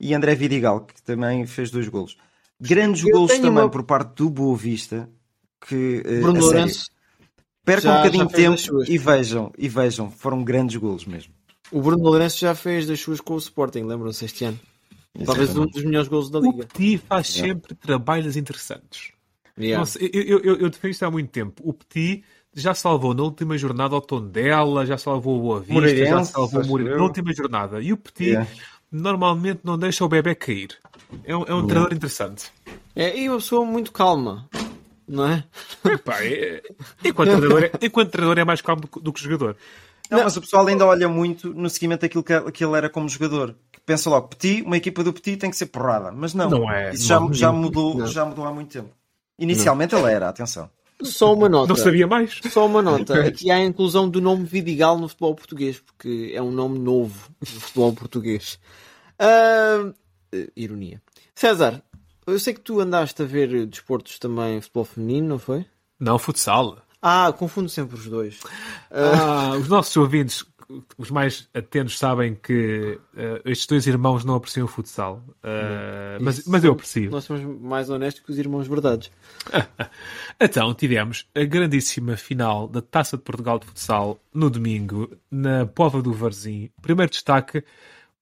E 0.00 0.14
André 0.14 0.34
Vidigal, 0.34 0.80
que 0.82 1.02
também 1.02 1.44
fez 1.46 1.70
dois 1.70 1.88
golos. 1.88 2.16
Grandes 2.60 3.04
Eu 3.04 3.10
golos 3.12 3.32
também 3.32 3.50
uma- 3.50 3.68
por 3.70 3.82
parte 3.82 4.14
do 4.16 4.30
Boa 4.30 4.56
Vista. 4.56 5.08
Que, 5.66 6.02
eh, 6.06 6.20
Bruno 6.20 6.40
Lourenço, 6.40 6.86
percam 7.74 7.90
já- 7.90 7.94
um 7.94 7.96
bocadinho 7.98 8.22
já 8.24 8.28
de 8.28 8.34
tempo 8.66 8.84
e 8.90 8.98
vejam, 8.98 9.52
e 9.56 9.68
vejam, 9.68 10.10
foram 10.10 10.42
grandes 10.44 10.76
golos 10.76 11.04
mesmo. 11.04 11.32
o 11.70 11.80
Bruno 11.82 12.02
Lourenço 12.02 12.38
já 12.38 12.54
fez 12.54 12.86
das 12.86 12.98
suas 13.00 13.20
com 13.20 13.34
o 13.34 13.38
Sporting, 13.38 13.82
lembram-se 13.82 14.24
este 14.24 14.44
ano? 14.44 14.58
Talvez 15.24 15.56
um 15.56 15.66
dos 15.66 15.82
melhores 15.84 16.08
golos 16.08 16.30
da 16.30 16.38
O 16.38 16.42
liga. 16.42 16.66
Petit 16.66 16.98
faz 17.08 17.26
sempre 17.28 17.74
trabalhos 17.74 18.36
interessantes. 18.36 19.10
Yeah. 19.58 19.80
Nossa, 19.80 19.98
eu, 20.00 20.08
eu, 20.12 20.38
eu, 20.40 20.56
eu 20.60 20.70
defendo 20.70 20.90
isto 20.92 21.02
há 21.04 21.10
muito 21.10 21.30
tempo. 21.30 21.60
O 21.64 21.72
Petit 21.72 22.22
já 22.54 22.72
salvou 22.74 23.12
na 23.14 23.22
última 23.24 23.58
jornada 23.58 23.96
o 23.96 24.00
Tondela, 24.00 24.86
já 24.86 24.96
salvou 24.96 25.38
o 25.38 25.42
Boa 25.42 25.60
Vista, 25.60 25.96
já 26.06 26.24
salvou 26.24 26.62
o 26.62 26.66
Moreirense 26.66 26.96
na 26.98 27.02
última 27.04 27.32
jornada. 27.34 27.80
E 27.82 27.92
o 27.92 27.96
Petit 27.96 28.28
Yeah. 28.30 28.48
normalmente 28.92 29.60
não 29.64 29.76
deixa 29.76 30.04
o 30.04 30.08
bebê 30.08 30.34
cair. 30.36 30.78
É 31.24 31.36
um, 31.36 31.42
é 31.44 31.54
um 31.54 31.66
treinador 31.66 31.92
interessante. 31.94 32.52
É, 32.94 33.18
e 33.18 33.28
uma 33.28 33.38
pessoa 33.38 33.64
muito 33.66 33.90
calma, 33.92 34.48
não 35.08 35.26
é? 35.28 35.44
Epá, 35.84 36.22
é- 36.24 36.62
enquanto, 37.04 37.30
treinador 37.30 37.64
é, 37.64 37.70
enquanto 37.86 38.10
treinador 38.10 38.38
é 38.38 38.44
mais 38.44 38.60
calmo 38.60 38.82
do, 38.82 38.88
que- 38.88 39.00
do 39.00 39.12
que 39.12 39.22
jogador. 39.22 39.56
Não, 40.10 40.24
mas 40.24 40.36
o 40.36 40.40
pessoal 40.40 40.66
ainda 40.66 40.86
olha 40.86 41.08
muito 41.08 41.52
no 41.52 41.68
seguimento 41.68 42.00
daquilo 42.02 42.22
que, 42.24 42.50
que 42.52 42.64
ele 42.64 42.76
era 42.76 42.88
como 42.88 43.08
jogador. 43.08 43.54
Pensa 43.84 44.08
logo, 44.08 44.28
Petit, 44.28 44.62
uma 44.62 44.76
equipa 44.76 45.02
do 45.04 45.12
Petit 45.12 45.36
tem 45.36 45.50
que 45.50 45.56
ser 45.56 45.66
porrada. 45.66 46.10
Mas 46.12 46.32
não, 46.32 46.48
Não 46.48 46.70
é, 46.72 46.92
isso 46.94 47.06
já, 47.06 47.20
não. 47.20 47.32
já, 47.32 47.52
mudou, 47.52 47.94
Não. 47.96 48.06
já 48.06 48.24
mudou 48.24 48.46
há 48.46 48.52
muito 48.52 48.70
tempo. 48.72 48.88
Inicialmente 49.38 49.94
ele 49.94 50.10
era, 50.10 50.28
atenção. 50.28 50.70
Só 51.02 51.32
uma 51.34 51.48
nota. 51.48 51.68
Não 51.68 51.76
sabia 51.76 52.06
mais. 52.06 52.40
Só 52.50 52.66
uma 52.66 52.82
nota. 52.82 53.20
Aqui 53.26 53.50
há 53.50 53.56
a 53.56 53.64
inclusão 53.64 54.08
do 54.08 54.20
nome 54.20 54.44
Vidigal 54.44 54.98
no 54.98 55.08
futebol 55.08 55.34
português, 55.34 55.78
porque 55.78 56.32
é 56.34 56.42
um 56.42 56.50
nome 56.50 56.78
novo 56.78 57.30
no 57.40 57.46
futebol 57.46 57.92
português. 57.92 58.58
Eh, 59.18 59.92
ironia. 60.56 61.00
César, 61.34 61.82
eu 62.30 62.38
sei 62.38 62.54
que 62.54 62.60
tu 62.60 62.80
andaste 62.80 63.22
a 63.22 63.24
ver 63.24 63.66
desportos 63.66 64.18
também, 64.18 64.60
futebol 64.60 64.84
feminino, 64.84 65.28
não 65.28 65.38
foi? 65.38 65.64
Não, 65.98 66.18
futsal. 66.18 66.78
Ah, 67.00 67.32
confundo 67.36 67.68
sempre 67.68 67.96
os 67.96 68.06
dois. 68.06 68.40
Ah, 68.90 69.56
os 69.56 69.68
nossos 69.68 69.96
ouvintes, 69.96 70.44
os 70.96 71.10
mais 71.10 71.48
atentos, 71.54 71.98
sabem 71.98 72.34
que 72.34 72.98
ah, 73.16 73.40
estes 73.44 73.66
dois 73.66 73.86
irmãos 73.86 74.24
não 74.24 74.34
apreciam 74.34 74.64
o 74.64 74.68
futsal. 74.68 75.22
Ah, 75.42 76.18
mas, 76.20 76.44
mas 76.46 76.64
eu 76.64 76.72
aprecio. 76.72 77.10
Nós 77.10 77.24
somos 77.24 77.42
mais 77.60 77.88
honestos 77.88 78.22
que 78.24 78.30
os 78.30 78.38
irmãos 78.38 78.66
verdades. 78.66 79.10
Então, 80.40 80.72
tivemos 80.72 81.28
a 81.34 81.42
grandíssima 81.42 82.16
final 82.16 82.68
da 82.68 82.80
Taça 82.80 83.16
de 83.16 83.24
Portugal 83.24 83.58
de 83.58 83.66
Futsal 83.66 84.20
no 84.32 84.48
domingo, 84.48 85.10
na 85.28 85.66
Pova 85.66 86.00
do 86.00 86.12
Varzim. 86.12 86.70
Primeiro 86.80 87.10
destaque, 87.10 87.64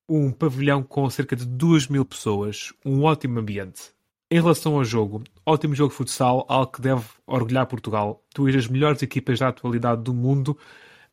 um 0.08 0.30
pavilhão 0.30 0.82
com 0.82 1.08
cerca 1.10 1.36
de 1.36 1.44
2 1.44 1.88
mil 1.88 2.06
pessoas, 2.06 2.72
um 2.84 3.02
ótimo 3.02 3.38
ambiente. 3.38 3.95
Em 4.28 4.40
relação 4.40 4.74
ao 4.74 4.84
jogo, 4.84 5.22
ótimo 5.44 5.72
jogo 5.72 5.90
de 5.90 5.96
futsal, 5.96 6.44
algo 6.48 6.72
que 6.72 6.80
deve 6.80 7.04
orgulhar 7.28 7.64
Portugal. 7.66 8.24
Tu 8.34 8.48
és 8.48 8.56
as 8.56 8.66
melhores 8.66 9.00
equipas 9.00 9.38
da 9.38 9.48
atualidade 9.48 10.02
do 10.02 10.12
mundo 10.12 10.58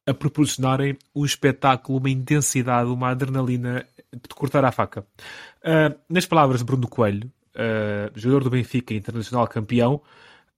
a 0.03 0.13
proporcionarem 0.15 0.97
um 1.15 1.23
espetáculo, 1.23 1.99
uma 1.99 2.09
intensidade, 2.09 2.89
uma 2.89 3.09
adrenalina 3.09 3.85
de 4.11 4.35
cortar 4.35 4.65
a 4.65 4.71
faca. 4.71 5.05
Uh, 5.61 5.95
nas 6.09 6.25
palavras 6.25 6.61
de 6.61 6.65
Bruno 6.65 6.87
Coelho, 6.87 7.31
uh, 7.55 8.11
jogador 8.15 8.45
do 8.45 8.49
Benfica, 8.49 8.95
internacional 8.95 9.47
campeão, 9.47 10.01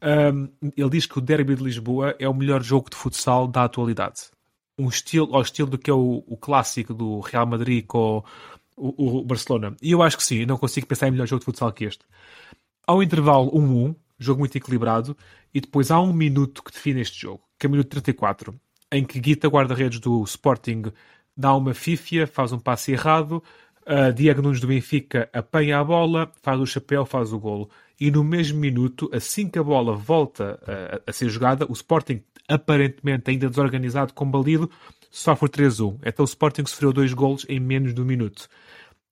uh, 0.02 0.72
ele 0.78 0.90
diz 0.90 1.06
que 1.06 1.18
o 1.18 1.22
Derby 1.22 1.56
de 1.56 1.64
Lisboa 1.64 2.16
é 2.18 2.28
o 2.28 2.34
melhor 2.34 2.64
jogo 2.64 2.90
de 2.90 2.96
futsal 2.96 3.50
da 3.50 3.66
atualidade. 3.66 4.32
Um 4.80 4.88
estilo, 4.88 5.36
ao 5.36 5.42
estilo 5.42 5.70
do 5.70 5.78
que 5.78 5.90
é 5.90 5.94
o, 5.94 6.24
o 6.26 6.38
clássico 6.38 6.94
do 6.94 7.20
Real 7.20 7.46
Madrid 7.46 7.86
com 7.86 8.24
o, 8.76 9.20
o, 9.20 9.24
Barcelona. 9.24 9.76
E 9.82 9.92
eu 9.92 10.02
acho 10.02 10.18
que 10.18 10.24
sim, 10.24 10.46
não 10.46 10.58
consigo 10.58 10.88
pensar 10.88 11.08
em 11.08 11.12
melhor 11.12 11.28
jogo 11.28 11.40
de 11.40 11.46
futsal 11.46 11.72
que 11.72 11.86
este. 11.86 12.06
Ao 12.86 13.02
intervalo 13.02 13.52
1-1, 13.52 13.96
jogo 14.20 14.40
muito 14.40 14.58
equilibrado, 14.58 15.16
e 15.54 15.62
depois 15.62 15.92
há 15.92 16.00
um 16.00 16.14
minuto 16.14 16.64
que 16.64 16.72
define 16.72 17.02
este 17.02 17.20
jogo, 17.20 17.42
que 17.58 17.66
é 17.66 17.68
o 17.68 17.72
minuto 17.72 17.90
34, 17.90 18.54
em 18.92 19.04
que 19.04 19.20
Guita, 19.20 19.48
guarda-redes 19.48 20.00
do 20.00 20.24
Sporting, 20.24 20.84
dá 21.36 21.54
uma 21.56 21.74
fífia, 21.74 22.28
faz 22.28 22.52
um 22.52 22.60
passe 22.60 22.92
errado, 22.92 23.44
uh, 23.86 24.14
Diego 24.14 24.42
Nunes 24.42 24.60
do 24.60 24.68
Benfica 24.68 25.30
apanha 25.34 25.80
a 25.80 25.84
bola, 25.84 26.32
faz 26.42 26.60
o 26.60 26.66
chapéu, 26.66 27.06
faz 27.06 27.34
o 27.34 27.40
golo. 27.40 27.70
E 28.00 28.12
no 28.12 28.24
mesmo 28.24 28.60
minuto, 28.60 29.10
assim 29.14 29.50
que 29.50 29.58
a 29.58 29.64
bola 29.64 29.96
volta 29.96 30.60
uh, 30.64 31.02
a 31.08 31.12
ser 31.14 31.30
jogada, 31.30 31.66
o 31.70 31.74
Sporting, 31.74 32.22
aparentemente 32.48 33.32
ainda 33.32 33.50
desorganizado, 33.50 34.14
combalido, 34.14 34.70
sofre 35.16 35.48
3-1. 35.48 36.00
Então 36.06 36.24
o 36.24 36.28
Sporting 36.28 36.66
sofreu 36.66 36.92
dois 36.92 37.14
golos 37.14 37.46
em 37.48 37.60
menos 37.60 37.94
de 37.94 38.02
um 38.02 38.06
minuto. 38.06 38.50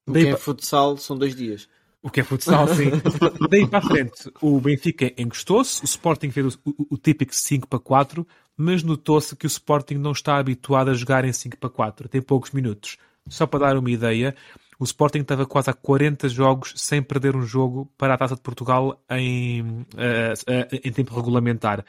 O 0.06 0.12
que 0.12 0.28
é 0.28 0.36
futsal 0.36 0.98
são 0.98 1.18
dois 1.18 1.34
dias. 1.34 1.70
O 2.02 2.10
que 2.10 2.20
é 2.20 2.24
futsal, 2.24 2.68
sim. 2.68 2.92
Daí 3.50 3.66
para 3.66 3.80
a 3.80 3.82
frente, 3.82 4.30
o 4.42 4.60
Benfica 4.60 5.14
encostou-se, 5.18 5.82
o 5.82 5.86
Sporting 5.86 6.30
fez 6.30 6.56
o, 6.56 6.60
o, 6.66 6.88
o 6.96 6.98
típico 6.98 7.34
5 7.34 7.66
para 7.70 7.80
4, 7.80 8.28
mas 8.58 8.84
notou-se 8.84 9.34
que 9.38 9.46
o 9.46 9.48
Sporting 9.48 9.96
não 9.96 10.12
está 10.12 10.38
habituado 10.38 10.90
a 10.90 10.94
jogar 10.94 11.24
em 11.24 11.32
5 11.32 11.58
para 11.58 11.70
4, 11.70 12.10
tem 12.10 12.22
poucos 12.22 12.52
minutos. 12.52 12.98
Só 13.30 13.48
para 13.48 13.68
dar 13.68 13.78
uma 13.78 13.90
ideia, 13.90 14.36
o 14.78 14.84
Sporting 14.84 15.20
estava 15.20 15.46
quase 15.46 15.70
há 15.70 15.74
40 15.74 16.28
jogos 16.28 16.74
sem 16.76 17.02
perder 17.02 17.38
um 17.38 17.44
jogo 17.44 17.90
para 17.98 18.16
a 18.16 18.18
Taça 18.18 18.36
de 18.36 18.42
Portugal 18.42 19.02
em, 19.10 19.62
uh, 19.62 19.74
uh, 19.74 20.80
em 20.84 20.92
tempo 20.92 21.16
regulamentar. 21.16 21.86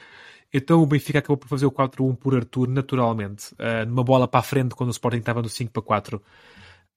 Então 0.56 0.80
o 0.80 0.86
Benfica 0.86 1.18
acabou 1.18 1.36
por 1.36 1.48
fazer 1.48 1.66
o 1.66 1.72
4-1 1.72 2.16
por 2.16 2.36
Arthur, 2.36 2.68
naturalmente, 2.68 3.52
uh, 3.54 3.84
numa 3.88 4.04
bola 4.04 4.28
para 4.28 4.38
a 4.38 4.42
frente 4.42 4.72
quando 4.76 4.90
o 4.90 4.92
Sporting 4.92 5.18
estava 5.18 5.42
no 5.42 5.48
5 5.48 5.72
para 5.72 5.82
4. 5.82 6.22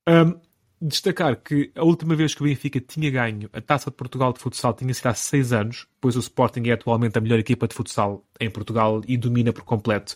Um, 0.07 0.39
destacar 0.79 1.35
que 1.37 1.71
a 1.75 1.83
última 1.83 2.15
vez 2.15 2.35
que 2.35 2.41
o 2.43 2.45
Benfica 2.45 2.79
tinha 2.79 3.09
ganho 3.09 3.49
a 3.51 3.59
Taça 3.59 3.89
de 3.89 3.97
Portugal 3.97 4.31
de 4.31 4.39
futsal 4.39 4.75
tinha 4.75 4.93
sido 4.93 5.07
há 5.07 5.13
6 5.15 5.53
anos, 5.53 5.87
pois 5.99 6.15
o 6.15 6.19
Sporting 6.19 6.69
é 6.69 6.73
atualmente 6.73 7.17
a 7.17 7.21
melhor 7.21 7.39
equipa 7.39 7.67
de 7.67 7.73
futsal 7.73 8.23
em 8.39 8.47
Portugal 8.47 9.01
e 9.07 9.17
domina 9.17 9.51
por 9.51 9.63
completo. 9.63 10.15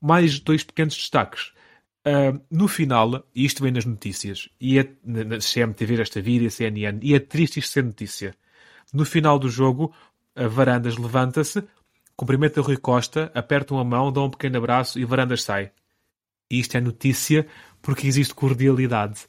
Mais 0.00 0.38
dois 0.38 0.62
pequenos 0.62 0.94
destaques. 0.94 1.52
Uh, 2.06 2.40
no 2.48 2.68
final, 2.68 3.26
e 3.34 3.44
isto 3.44 3.60
vem 3.60 3.72
nas 3.72 3.84
notícias, 3.84 4.48
e 4.60 4.78
é 4.78 4.88
na 5.04 5.38
CMTV, 5.38 6.00
esta 6.00 6.22
vídeo, 6.22 6.48
CNN, 6.48 7.00
e 7.02 7.12
é 7.12 7.18
triste 7.18 7.58
isto 7.58 7.72
ser 7.72 7.82
notícia. 7.82 8.36
No 8.94 9.04
final 9.04 9.36
do 9.36 9.50
jogo, 9.50 9.92
a 10.34 10.46
Varandas 10.46 10.96
levanta-se, 10.96 11.64
cumprimenta 12.18 12.60
o 12.60 12.64
Rui 12.64 12.76
Costa, 12.76 13.30
aperta 13.32 13.72
uma 13.72 13.84
mão, 13.84 14.12
dá 14.12 14.20
um 14.20 14.28
pequeno 14.28 14.58
abraço 14.58 14.98
e 14.98 15.04
Varandas 15.04 15.44
sai. 15.44 15.70
E 16.50 16.58
isto 16.58 16.76
é 16.76 16.80
notícia 16.80 17.46
porque 17.80 18.08
existe 18.08 18.34
cordialidade. 18.34 19.20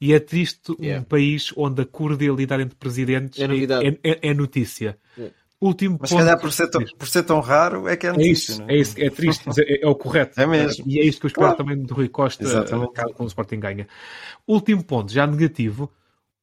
E 0.00 0.14
é 0.14 0.18
triste 0.18 0.74
yeah. 0.80 1.00
um 1.00 1.04
país 1.04 1.52
onde 1.56 1.82
a 1.82 1.84
cordialidade 1.84 2.62
entre 2.62 2.76
presidentes 2.76 3.38
é, 3.38 3.88
é, 4.02 4.30
é 4.30 4.34
notícia. 4.34 4.98
Yeah. 5.16 5.36
Último 5.60 5.98
Mas 6.00 6.08
se 6.08 6.16
calhar 6.16 6.40
por 6.40 6.52
ser, 6.52 6.70
tão, 6.70 6.84
por 6.96 7.08
ser 7.08 7.22
tão 7.24 7.40
raro 7.40 7.86
é 7.86 7.96
que 7.96 8.06
é 8.06 8.12
notícia. 8.12 8.52
É 8.52 8.54
isso, 8.54 8.62
é? 8.62 8.72
é, 8.72 8.76
isso, 8.78 8.94
é 8.98 9.10
triste, 9.10 9.42
mas 9.44 9.58
é, 9.58 9.82
é, 9.82 9.86
o 9.86 9.94
correto. 9.94 10.40
É 10.40 10.46
mesmo. 10.46 10.84
E 10.86 11.00
é 11.00 11.04
isto 11.04 11.20
que 11.20 11.26
eu 11.26 11.28
espero 11.28 11.48
claro. 11.48 11.58
também 11.58 11.82
do 11.82 11.92
Rui 11.92 12.08
Costa 12.08 12.44
Exatamente. 12.44 12.92
quando 12.94 13.20
o 13.20 13.26
Sporting 13.26 13.60
ganha. 13.60 13.88
Último 14.46 14.82
ponto, 14.82 15.12
já 15.12 15.26
negativo. 15.26 15.90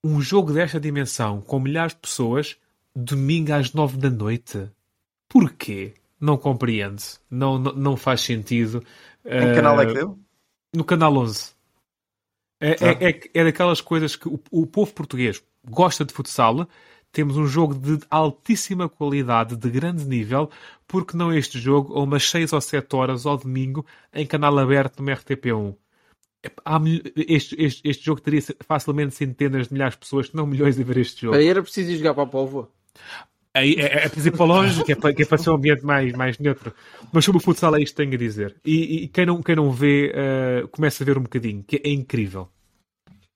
Um 0.04 0.22
jogo 0.22 0.54
desta 0.54 0.80
dimensão, 0.80 1.42
com 1.42 1.60
milhares 1.60 1.94
de 1.94 2.02
pessoas, 2.02 2.58
domingo 2.96 3.54
às 3.54 3.74
nove 3.74 3.98
da 3.98 4.10
noite. 4.10 4.70
Porquê? 5.30 5.94
Não 6.20 6.38
compreendo. 6.38 7.02
Não, 7.30 7.58
não, 7.58 7.74
não 7.74 7.98
faz 7.98 8.22
sentido. 8.22 8.84
Em 9.26 9.50
que 9.50 9.56
canal 9.56 9.82
é 9.82 9.86
que 9.86 9.94
deu? 9.94 10.20
No 10.74 10.84
canal 10.84 11.16
11. 11.18 11.56
É, 12.60 12.70
é, 12.70 13.10
é, 13.10 13.22
é, 13.34 13.44
daquelas 13.44 13.82
coisas 13.82 14.16
que 14.16 14.28
o, 14.28 14.40
o, 14.50 14.66
povo 14.66 14.94
português 14.94 15.44
gosta 15.70 16.06
de 16.06 16.14
futsal. 16.14 16.68
Temos 17.12 17.38
um 17.38 17.48
jogo 17.48 17.74
de 17.76 18.06
altíssima 18.10 18.90
qualidade, 18.90 19.56
de 19.56 19.70
grande 19.70 20.06
nível, 20.06 20.50
porque 20.86 21.16
não 21.16 21.34
este 21.34 21.60
jogo, 21.60 21.94
ou 21.94 22.04
umas 22.04 22.30
6 22.30 22.52
ou 22.52 22.60
7 22.60 22.94
horas 22.96 23.26
ao 23.26 23.38
domingo, 23.38 23.86
em 24.14 24.26
canal 24.26 24.58
aberto 24.60 25.02
no 25.02 25.12
RTP1. 25.12 25.76
Este, 27.16 27.56
este, 27.60 27.82
este, 27.88 28.06
jogo 28.06 28.22
teria 28.22 28.42
facilmente 28.68 29.16
centenas 29.16 29.68
de 29.68 29.74
milhares 29.74 29.96
de 29.96 30.00
pessoas, 30.00 30.28
se 30.28 30.36
não 30.36 30.46
milhões, 30.46 30.80
a 30.80 30.84
ver 30.84 30.98
este 30.98 31.22
jogo. 31.22 31.38
Aí 31.38 31.48
era 31.48 31.62
preciso 31.62 31.92
ir 31.92 31.98
jogar 31.98 32.14
para 32.14 32.24
a 32.24 32.28
povo. 32.28 32.70
É, 33.56 34.06
é 34.06 34.10
preciso 34.10 34.28
ir 34.28 34.32
para 34.32 34.46
longe, 34.46 34.84
que 34.84 34.92
é 34.92 34.96
para, 34.96 35.14
que 35.14 35.24
é 35.24 35.26
para 35.26 35.38
ser 35.38 35.50
um 35.50 35.56
ambiente 35.56 35.86
mais, 35.86 36.12
mais 36.14 36.38
neutro. 36.38 36.74
Mas 37.14 37.24
sobre 37.24 37.40
o 37.40 37.42
futsal 37.42 37.74
é 37.76 37.82
isto 37.82 37.96
que 37.96 38.04
tenho 38.04 38.14
a 38.14 38.18
dizer. 38.18 38.56
E, 38.66 39.04
e 39.04 39.08
quem, 39.08 39.26
não, 39.26 39.42
quem 39.42 39.56
não 39.56 39.72
vê, 39.72 40.12
uh, 40.12 40.68
começa 40.68 41.04
a 41.04 41.06
ver 41.06 41.18
um 41.18 41.24
bocadinho, 41.24 41.64
que 41.64 41.82
é 41.82 41.90
incrível. 41.90 42.50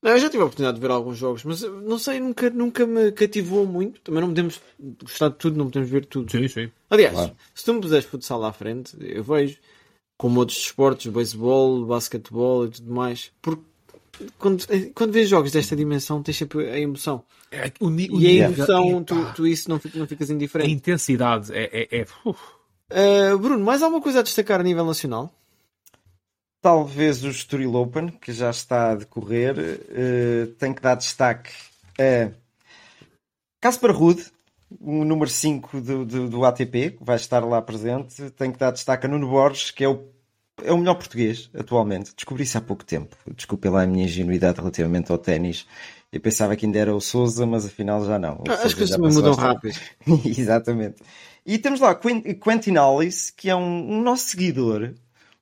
Não, 0.02 0.12
eu 0.12 0.20
já 0.20 0.30
tive 0.30 0.44
a 0.44 0.46
oportunidade 0.46 0.76
de 0.76 0.82
ver 0.82 0.92
alguns 0.92 1.18
jogos, 1.18 1.44
mas 1.46 1.62
não 1.62 1.98
sei, 1.98 2.20
nunca, 2.20 2.50
nunca 2.50 2.86
me 2.86 3.12
cativou 3.14 3.66
muito. 3.66 4.02
Também 4.02 4.22
não 4.22 4.30
podemos 4.30 4.62
gostar 5.02 5.30
de 5.30 5.36
tudo, 5.36 5.58
não 5.58 5.66
podemos 5.66 5.90
ver 5.90 6.06
tudo. 6.06 6.30
Sim, 6.32 6.48
sim. 6.48 6.72
Aliás, 6.90 7.16
claro. 7.16 7.36
se 7.54 7.66
tu 7.66 7.74
me 7.74 7.82
puseres 7.82 8.06
futsal 8.06 8.44
à 8.44 8.52
frente, 8.52 8.98
eu 9.00 9.24
vejo, 9.24 9.58
como 10.18 10.40
outros 10.40 10.58
esportes, 10.58 11.12
beisebol, 11.12 11.86
basquetebol 11.86 12.66
e 12.66 12.70
tudo 12.70 12.94
mais, 12.94 13.32
porque 13.42 13.64
quando, 14.38 14.66
quando 14.94 15.12
vês 15.12 15.30
jogos 15.30 15.52
desta 15.52 15.76
dimensão, 15.76 16.22
tens 16.22 16.38
sempre 16.38 16.70
a 16.70 16.80
emoção. 16.80 17.24
É, 17.52 17.72
o, 17.80 17.88
o, 17.88 18.22
e 18.22 18.42
a 18.42 18.50
emoção, 18.50 19.04
tu, 19.04 19.34
tu, 19.34 19.48
isso 19.48 19.70
não, 19.70 19.80
não 19.96 20.08
ficas 20.08 20.30
indiferente. 20.30 20.70
A 20.70 20.74
intensidade 20.74 21.52
é. 21.54 21.88
é, 21.92 22.02
é... 22.02 22.06
Uh, 22.06 23.38
Bruno, 23.38 23.64
mais 23.64 23.82
alguma 23.82 24.02
coisa 24.02 24.20
a 24.20 24.24
destacar 24.24 24.60
a 24.60 24.64
nível 24.64 24.86
nacional? 24.86 25.34
Talvez 26.62 27.24
o 27.24 27.30
Estoril 27.30 27.76
Open, 27.76 28.10
que 28.10 28.34
já 28.34 28.50
está 28.50 28.92
a 28.92 28.96
decorrer, 28.96 29.56
uh, 29.58 30.48
tem 30.56 30.74
que 30.74 30.82
dar 30.82 30.96
destaque 30.96 31.52
a 31.98 32.32
Caspar 33.62 33.92
Rude, 33.92 34.26
o 34.80 35.04
número 35.04 35.30
5 35.30 35.82
do, 35.82 36.06
do, 36.06 36.30
do, 36.30 36.46
ATP, 36.46 36.92
que 36.92 37.04
vai 37.04 37.16
estar 37.16 37.44
lá 37.44 37.62
presente. 37.62 38.30
Tem 38.32 38.52
que 38.52 38.58
dar 38.58 38.72
destaque 38.72 39.06
a 39.06 39.10
Nuno 39.10 39.30
Borges, 39.30 39.72
que 39.72 39.84
é 39.84 39.88
o 39.90 40.08
é 40.64 40.72
o 40.72 40.78
melhor 40.78 40.96
português 40.96 41.50
atualmente. 41.54 42.14
Descobri 42.16 42.44
isso 42.44 42.58
há 42.58 42.62
pouco 42.62 42.84
tempo. 42.84 43.16
Desculpe 43.36 43.70
lá 43.70 43.84
a 43.84 43.88
minha 43.88 44.06
ingenuidade 44.06 44.60
relativamente 44.60 45.12
ao 45.12 45.18
ténis. 45.18 45.66
Eu 46.12 46.20
pensava 46.20 46.56
que 46.56 46.66
ainda 46.66 46.80
era 46.80 46.96
o 46.96 47.00
Souza, 47.00 47.46
mas 47.46 47.66
afinal 47.66 48.04
já 48.06 48.18
não. 48.18 48.44
Ah, 48.48 48.54
as 48.66 48.74
coisas 48.74 48.96
também 48.96 49.14
mudam 49.14 49.34
rápido. 49.34 49.78
Exatamente. 50.26 50.96
E 51.46 51.58
temos 51.58 51.80
lá 51.80 51.96
Quentin 51.96 52.78
Hollis, 52.78 53.32
que 53.32 53.50
é 53.50 53.56
um, 53.56 53.94
um 53.94 54.02
nosso 54.02 54.30
seguidor, 54.30 54.94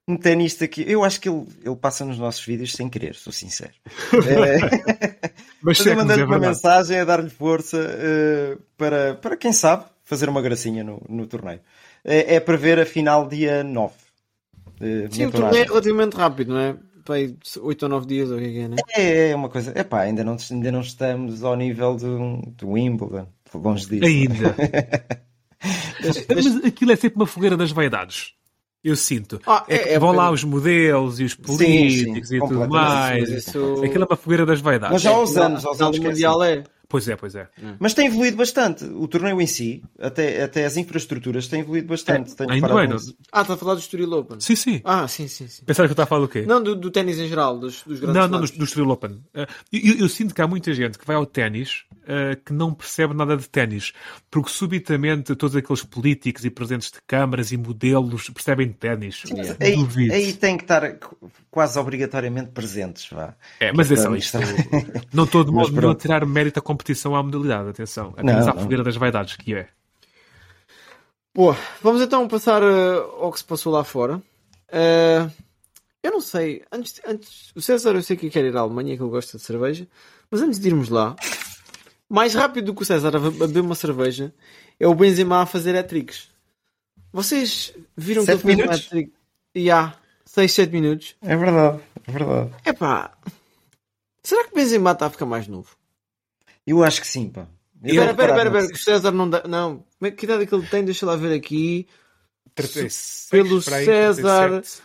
um 0.08 0.16
tenista 0.16 0.68
que 0.68 0.90
eu 0.90 1.04
acho 1.04 1.20
que 1.20 1.28
ele, 1.28 1.46
ele 1.64 1.76
passa 1.76 2.06
nos 2.06 2.18
nossos 2.18 2.46
vídeos 2.46 2.74
sem 2.74 2.90
querer, 2.90 3.16
sou 3.16 3.34
sincero. 3.34 3.74
é, 4.28 5.32
mas 5.62 5.86
eu 5.86 5.96
mandei-lhe 5.96 6.22
é 6.22 6.26
uma 6.26 6.40
mensagem 6.40 7.00
a 7.00 7.06
dar-lhe 7.06 7.30
força 7.30 7.78
uh, 7.78 8.62
para, 8.78 9.16
para, 9.16 9.36
quem 9.36 9.52
sabe, 9.52 9.86
fazer 10.04 10.30
uma 10.30 10.42
gracinha 10.42 10.84
no, 10.84 11.02
no 11.10 11.28
torneio. 11.28 11.60
É, 12.06 12.36
é 12.36 12.40
para 12.40 12.56
ver 12.56 12.80
a 12.80 12.86
final 12.86 13.28
dia 13.28 13.64
9. 13.64 13.94
Sim, 15.12 15.26
o 15.26 15.32
torneio 15.32 15.64
é 15.64 15.68
relativamente 15.68 16.16
rápido, 16.16 16.54
não 16.54 16.60
é? 16.60 16.76
Pai, 17.04 17.36
8 17.58 17.84
ou 17.84 17.90
9 17.90 18.06
dias, 18.06 18.30
ou 18.30 18.38
o 18.38 18.40
que 18.40 18.60
é, 18.60 18.68
né? 18.68 18.76
é, 18.90 19.30
é 19.30 19.36
uma 19.36 19.48
coisa. 19.48 19.72
É 19.74 19.84
pá, 19.84 20.02
ainda 20.02 20.24
não, 20.26 20.36
ainda 20.52 20.72
não 20.72 20.82
estamos 20.82 21.42
ao 21.44 21.56
nível 21.56 21.96
do, 21.96 22.42
do 22.58 22.72
Wimbledon. 22.72 23.28
Longe 23.54 23.88
disso. 23.88 24.06
Ainda. 24.06 24.56
Mas 26.36 26.66
aquilo 26.66 26.92
é 26.92 26.96
sempre 26.96 27.16
uma 27.16 27.26
fogueira 27.26 27.56
das 27.56 27.72
vaidades. 27.72 28.34
Eu 28.84 28.96
sinto. 28.96 29.42
Ah, 29.46 29.66
é, 29.68 29.76
é, 29.76 29.94
é 29.94 30.00
vão 30.00 30.12
lá 30.12 30.30
os 30.32 30.44
modelos 30.44 31.20
e 31.20 31.24
os 31.24 31.34
políticos 31.34 32.16
sim, 32.16 32.24
sim, 32.24 32.36
e 32.36 32.40
tudo 32.40 32.70
mais. 32.70 33.28
Isso... 33.28 33.84
Aquilo 33.84 34.04
é 34.04 34.08
uma 34.08 34.16
fogueira 34.16 34.46
das 34.46 34.62
vaidades. 34.62 34.94
Mas 34.94 35.02
já 35.02 35.12
há 35.12 35.22
uns 35.22 35.36
anos, 35.36 35.66
aos 35.66 35.82
anos 35.82 36.00
mundial 36.00 36.44
é. 36.44 36.64
Pois 36.90 37.08
é, 37.08 37.16
pois 37.18 37.36
é. 37.36 37.50
Hum. 37.62 37.76
Mas 37.80 37.94
tem 37.94 38.08
evoluído 38.08 38.38
bastante. 38.38 38.86
O 38.86 39.08
torneio 39.08 39.42
em 39.42 39.48
si, 39.48 39.84
até, 40.00 40.44
até 40.44 40.66
as 40.66 40.78
infraestruturas, 40.78 41.48
tem 41.48 41.60
evoluído 41.60 41.88
bastante. 41.88 42.34
É, 42.40 42.52
ainda 42.52 42.74
bem, 42.74 42.88
não? 42.88 42.98
Ah, 43.32 43.42
está 43.42 43.56
a 43.56 43.58
falar 43.58 43.74
do 43.74 43.80
Estoril 43.80 44.12
Open? 44.14 44.40
Sim, 44.40 44.56
sim. 44.56 44.82
Ah, 44.86 45.06
sim, 45.08 45.28
sim. 45.28 45.48
sim. 45.48 45.66
Pensava 45.66 45.88
que 45.88 45.92
eu 45.92 45.94
estava 45.94 46.06
a 46.06 46.10
falar 46.10 46.22
do 46.22 46.30
quê? 46.30 46.44
Não, 46.46 46.64
do, 46.64 46.76
do 46.76 46.90
ténis 46.90 47.20
em 47.20 47.28
geral, 47.28 47.60
dos, 47.60 47.84
dos 47.84 48.00
grandes 48.00 48.16
Não, 48.16 48.28
não, 48.28 48.40
do, 48.40 48.52
do 48.52 48.64
Estoril 48.64 48.90
Open. 48.90 49.12
Uh, 49.12 49.48
eu, 49.74 50.00
eu, 50.00 50.10
sinto 50.10 50.34
que 50.34 50.42
há 50.42 50.48
muita 50.48 50.74
gente 50.74 50.98
que 50.98 51.06
vai 51.06 51.18
ao 51.18 51.26
ténis 51.26 51.84
uh, 52.08 52.42
que 52.44 52.54
não 52.54 52.74
percebe 52.74 53.14
nada 53.14 53.36
de 53.36 53.48
ténis, 53.50 53.94
porque 54.32 54.50
subitamente 54.50 55.36
todos 55.36 55.56
aqueles 55.56 55.84
políticos 55.84 56.46
e 56.46 56.50
presidentes 56.50 56.92
de 56.92 57.00
câmaras 57.06 57.52
e 57.52 57.58
modelos 57.58 58.30
percebem 58.30 58.68
de 58.68 58.74
ténis. 58.74 59.24
Aí, 59.60 60.12
aí 60.12 60.34
tem 60.34 60.58
que 60.58 60.64
estar 60.64 60.98
quase 61.52 61.78
obrigatoriamente 61.78 62.52
presentes, 62.52 63.10
vá. 63.10 63.36
É, 63.60 63.72
mas 63.72 63.92
atenção, 63.92 64.16
isto, 64.16 64.38
não 65.14 65.26
estou 65.26 65.44
de 65.44 65.52
modo 65.52 65.72
nenhum 65.72 65.92
a 65.92 65.96
tirar 65.96 66.26
mérito 66.26 66.60
à 66.60 66.62
competição 66.62 67.16
à 67.16 67.22
modalidade, 67.22 67.70
atenção, 67.70 68.14
apenas 68.18 68.46
não, 68.46 68.54
à 68.54 68.58
fogueira 68.58 68.84
das 68.84 68.96
vaidades 68.96 69.36
que 69.36 69.54
é. 69.54 69.68
Boa, 71.34 71.56
vamos 71.84 72.02
então 72.02 72.28
passar 72.28 72.64
uh, 72.64 73.22
ao 73.22 73.32
que 73.32 73.38
se 73.38 73.46
passou 73.46 73.72
lá 73.72 73.84
fora. 73.84 74.18
Uh, 74.70 75.32
eu 76.02 76.12
não 76.12 76.22
sei, 76.22 76.64
antes, 76.72 77.02
antes, 77.06 77.52
o 77.56 77.62
César 77.62 77.94
eu 77.94 78.02
sei 78.02 78.16
que 78.16 78.30
quer 78.30 78.46
ir 78.46 78.56
à 78.56 78.62
Alemanha, 78.62 78.96
que 78.96 79.04
ele 79.04 79.10
gosta 79.10 79.38
de 79.38 79.44
cerveja, 79.44 79.88
mas 80.32 80.42
antes 80.42 80.60
de 80.60 80.68
irmos 80.68 80.90
lá, 80.90 81.16
mais 82.10 82.34
rápido 82.34 82.66
do 82.66 82.76
que 82.76 82.84
o 82.84 82.86
César 82.86 83.16
a 83.16 83.20
beber 83.20 83.62
uma 83.62 83.76
cerveja 83.76 84.34
é 84.80 84.88
o 84.88 84.96
Benzema 84.96 85.42
a 85.42 85.46
fazer 85.46 85.76
hat-tricks. 85.76 86.30
Vocês 87.12 87.74
viram 87.96 88.24
sete 88.24 88.42
que 88.42 88.48
ele 88.48 88.56
fez 88.58 88.70
um 88.70 88.72
hat-trick? 88.72 89.14
E 89.56 89.72
há 89.72 89.96
6, 90.26 90.52
7 90.54 90.72
minutos. 90.72 91.16
É 91.22 91.36
verdade, 91.36 91.82
é 92.06 92.12
verdade. 92.12 92.52
É 92.64 92.74
pá, 92.74 93.18
será 94.22 94.44
que 94.44 94.52
o 94.52 94.56
Benzema 94.56 94.92
está 94.92 95.08
a 95.08 95.10
ficar 95.10 95.26
mais 95.26 95.48
novo? 95.48 95.76
Eu 96.66 96.84
acho 96.84 97.02
que 97.02 97.08
sim, 97.08 97.30
pá. 97.30 97.48
Espera, 97.84 98.12
espera, 98.12 98.44
espera, 98.44 98.66
o 98.66 98.78
César 98.78 99.12
não 99.12 99.30
dá. 99.30 99.44
Não, 99.48 99.84
é 100.02 100.12
que 100.12 100.26
idade 100.26 100.44
é 100.44 100.46
que 100.46 100.54
ele 100.54 100.68
tem? 100.68 100.84
Deixa 100.84 101.06
lá 101.06 101.16
ver 101.16 101.36
aqui. 101.36 101.88
36, 102.56 103.28
Pelo 103.30 103.62
César 103.62 104.50
37. 104.50 104.82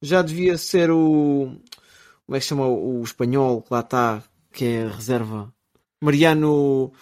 já 0.00 0.22
devia 0.22 0.56
ser 0.56 0.90
o. 0.90 1.56
Como 2.24 2.36
é 2.36 2.38
que 2.38 2.44
se 2.44 2.48
chama 2.48 2.66
o, 2.66 3.00
o 3.00 3.04
espanhol 3.04 3.62
que 3.62 3.72
lá 3.72 3.80
está, 3.80 4.22
que 4.52 4.64
é 4.64 4.86
reserva? 4.88 5.52
Mariano. 6.00 6.92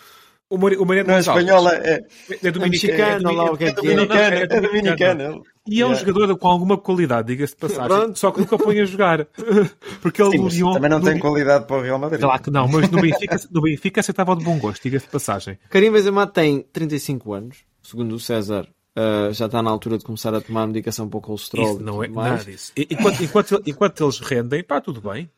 O, 0.49 0.59
Mar, 0.59 0.73
o 0.75 0.85
Mariano 0.85 1.09
não 1.09 1.17
é 1.17 1.21
espanhol, 1.21 1.69
é, 1.69 2.05
é, 2.43 2.51
dominicano, 2.51 3.31
é, 3.31 3.33
lá 3.33 3.45
o 3.51 3.57
que 3.57 3.65
é, 3.65 3.69
é, 3.69 3.73
dominicano, 3.73 4.37
é, 4.37 4.47
dominicano. 4.47 5.43
E 5.67 5.81
é 5.81 5.87
um 5.87 5.95
jogador 5.95 6.37
com 6.37 6.47
alguma 6.47 6.77
qualidade, 6.77 7.29
diga-se 7.29 7.55
de 7.55 7.61
passagem. 7.61 7.89
Pronto. 7.89 8.19
Só 8.19 8.31
que 8.31 8.41
nunca 8.41 8.59
põe 8.59 8.79
a 8.81 8.85
jogar. 8.85 9.27
Porque 10.03 10.23
ele 10.23 10.33
Sim, 10.33 10.49
Lyon, 10.49 10.75
também 10.75 10.91
não 10.91 11.01
tem 11.01 11.19
qualidade 11.19 11.67
para 11.67 11.77
o 11.77 11.81
Real 11.81 11.99
Madrid. 11.99 12.21
Claro 12.21 12.43
que 12.43 12.51
não, 12.51 12.69
mas 12.69 12.91
no 12.91 13.01
Benfica, 13.01 13.41
no 13.51 13.63
Benfica 13.63 14.01
aceitava 14.01 14.37
de 14.37 14.45
bom 14.45 14.59
gosto, 14.59 14.83
diga-se 14.83 15.07
de 15.07 15.13
passagem. 15.13 15.59
Karim 15.71 15.91
Benzema 15.91 16.27
tem 16.27 16.61
35 16.73 17.33
anos, 17.33 17.65
segundo 17.83 18.15
o 18.15 18.21
César. 18.21 18.69
Uh, 18.97 19.33
já 19.33 19.47
está 19.47 19.61
na 19.61 19.71
altura 19.71 19.99
de 19.99 20.05
começar 20.05 20.33
a 20.35 20.41
tomar 20.41 20.69
medicação 20.69 21.09
para 21.09 21.19
o 21.19 21.21
colesterol. 21.21 21.75
Isso 21.75 21.83
não 21.83 22.05
é 22.05 22.07
mais. 22.07 22.31
nada 22.31 22.45
disso. 22.45 22.73
Enquanto, 22.77 23.25
enquanto, 23.25 23.63
enquanto 23.67 24.05
eles 24.05 24.19
rendem, 24.21 24.63
pá, 24.63 24.81
tudo 24.81 25.01
bem. 25.01 25.29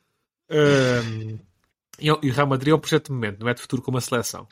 Uh, 0.50 1.38
e 2.00 2.10
o 2.10 2.32
Real 2.32 2.46
Madrid 2.46 2.72
é 2.72 2.74
um 2.74 2.78
projeto 2.78 3.06
de 3.06 3.12
momento, 3.12 3.40
não 3.40 3.48
é 3.48 3.54
de 3.54 3.60
futuro 3.60 3.82
como 3.82 3.98
a 3.98 4.00
seleção. 4.00 4.46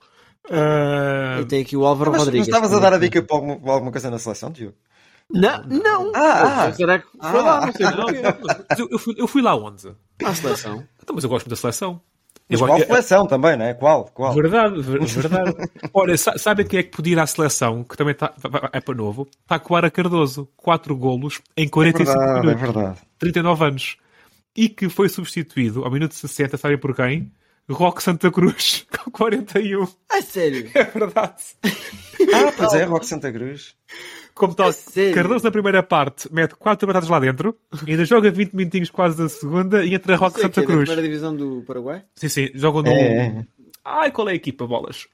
Uh... 0.49 1.41
E 1.41 1.45
tem 1.47 1.63
aqui 1.63 1.77
o 1.77 1.87
Álvaro 1.87 2.11
mas, 2.13 2.21
Rodrigues. 2.21 2.49
Mas 2.49 2.57
estavas 2.57 2.77
a 2.77 2.81
dar 2.81 2.95
a 2.95 2.99
dica 2.99 3.23
para 3.23 3.37
alguma, 3.37 3.73
alguma 3.73 3.91
coisa 3.91 4.11
na 4.11 4.19
seleção, 4.19 4.51
Diogo? 4.51 4.75
Não, 5.33 5.63
não. 5.65 6.13
Ah, 6.15 6.67
ah, 6.67 6.73
será 6.73 6.99
que 6.99 7.07
foi 7.07 7.41
ah, 7.41 7.43
lá? 7.43 7.67
Não 7.67 7.73
sei. 7.73 7.87
Não, 7.87 8.11
eu, 8.79 8.89
eu, 8.91 8.99
fui, 8.99 9.15
eu 9.17 9.27
fui 9.27 9.43
lá 9.43 9.57
onde? 9.57 9.89
À 10.23 10.35
seleção. 10.35 10.85
Então, 11.03 11.15
mas 11.15 11.25
eu 11.25 11.31
gosto 11.31 11.49
da 11.49 11.57
seleção. 11.57 12.01
Mas 12.49 12.61
qual 12.61 12.79
seleção 12.79 13.27
também, 13.27 13.57
não 13.57 13.65
é? 13.65 13.73
Qual? 13.73 14.05
qual? 14.13 14.35
Verdade, 14.35 14.81
verdade. 14.83 15.57
Olha, 15.95 16.17
sabe 16.17 16.65
quem 16.65 16.81
é 16.81 16.83
que 16.83 16.91
podia 16.95 17.15
ir 17.15 17.19
à 17.19 17.27
seleção, 17.27 17.83
que 17.83 17.97
também 17.97 18.15
tá, 18.15 18.35
é 18.73 18.81
para 18.81 18.95
novo? 18.95 19.27
Está 19.43 19.59
com 19.59 19.75
Ara 19.75 19.91
Cardoso. 19.91 20.47
4 20.57 20.95
golos 20.95 21.41
em 21.57 21.67
45 21.69 22.11
é 22.11 22.15
verdade, 22.15 22.41
minutos. 22.41 22.63
É 22.63 22.67
verdade. 22.67 22.99
39 23.19 23.65
anos. 23.65 23.97
E 24.57 24.69
que 24.69 24.89
foi 24.89 25.09
substituído 25.09 25.85
ao 25.85 25.91
minuto 25.91 26.15
60, 26.15 26.57
sabem 26.57 26.79
por 26.79 26.95
quem? 26.95 27.33
Rock 27.69 28.03
Santa 28.03 28.31
Cruz, 28.31 28.87
com 29.03 29.11
41. 29.11 29.89
Ah, 30.11 30.21
sério? 30.21 30.71
É 30.75 30.85
verdade. 30.85 31.43
ah, 31.65 32.53
pois 32.57 32.75
é, 32.75 32.85
Rock 32.85 33.07
Santa 33.07 33.33
Cruz. 33.33 33.75
Como 34.35 34.53
tal, 34.53 34.73
Cardoso 35.15 35.45
na 35.45 35.51
primeira 35.51 35.81
parte 35.81 36.29
mete 36.33 36.57
4 36.57 36.87
batatas 36.89 37.09
lá 37.09 37.21
dentro, 37.21 37.57
ainda 37.87 38.05
joga 38.05 38.33
20 38.33 38.53
minutinhos 38.53 38.91
quase 38.91 39.17
da 39.17 39.29
segunda 39.29 39.85
e 39.85 39.95
entra 39.95 40.17
Rock 40.17 40.41
Santa 40.41 40.61
é 40.61 40.65
Cruz. 40.65 40.89
primeira 40.89 41.03
divisão 41.03 41.37
do 41.37 41.63
Paraguai? 41.65 42.05
Sim, 42.17 42.29
sim, 42.29 42.51
jogam 42.55 42.83
no. 42.83 42.91
É. 42.91 43.47
Ai, 43.85 44.11
qual 44.11 44.29
é 44.29 44.33
a 44.33 44.35
equipa, 44.35 44.67
bolas? 44.67 45.07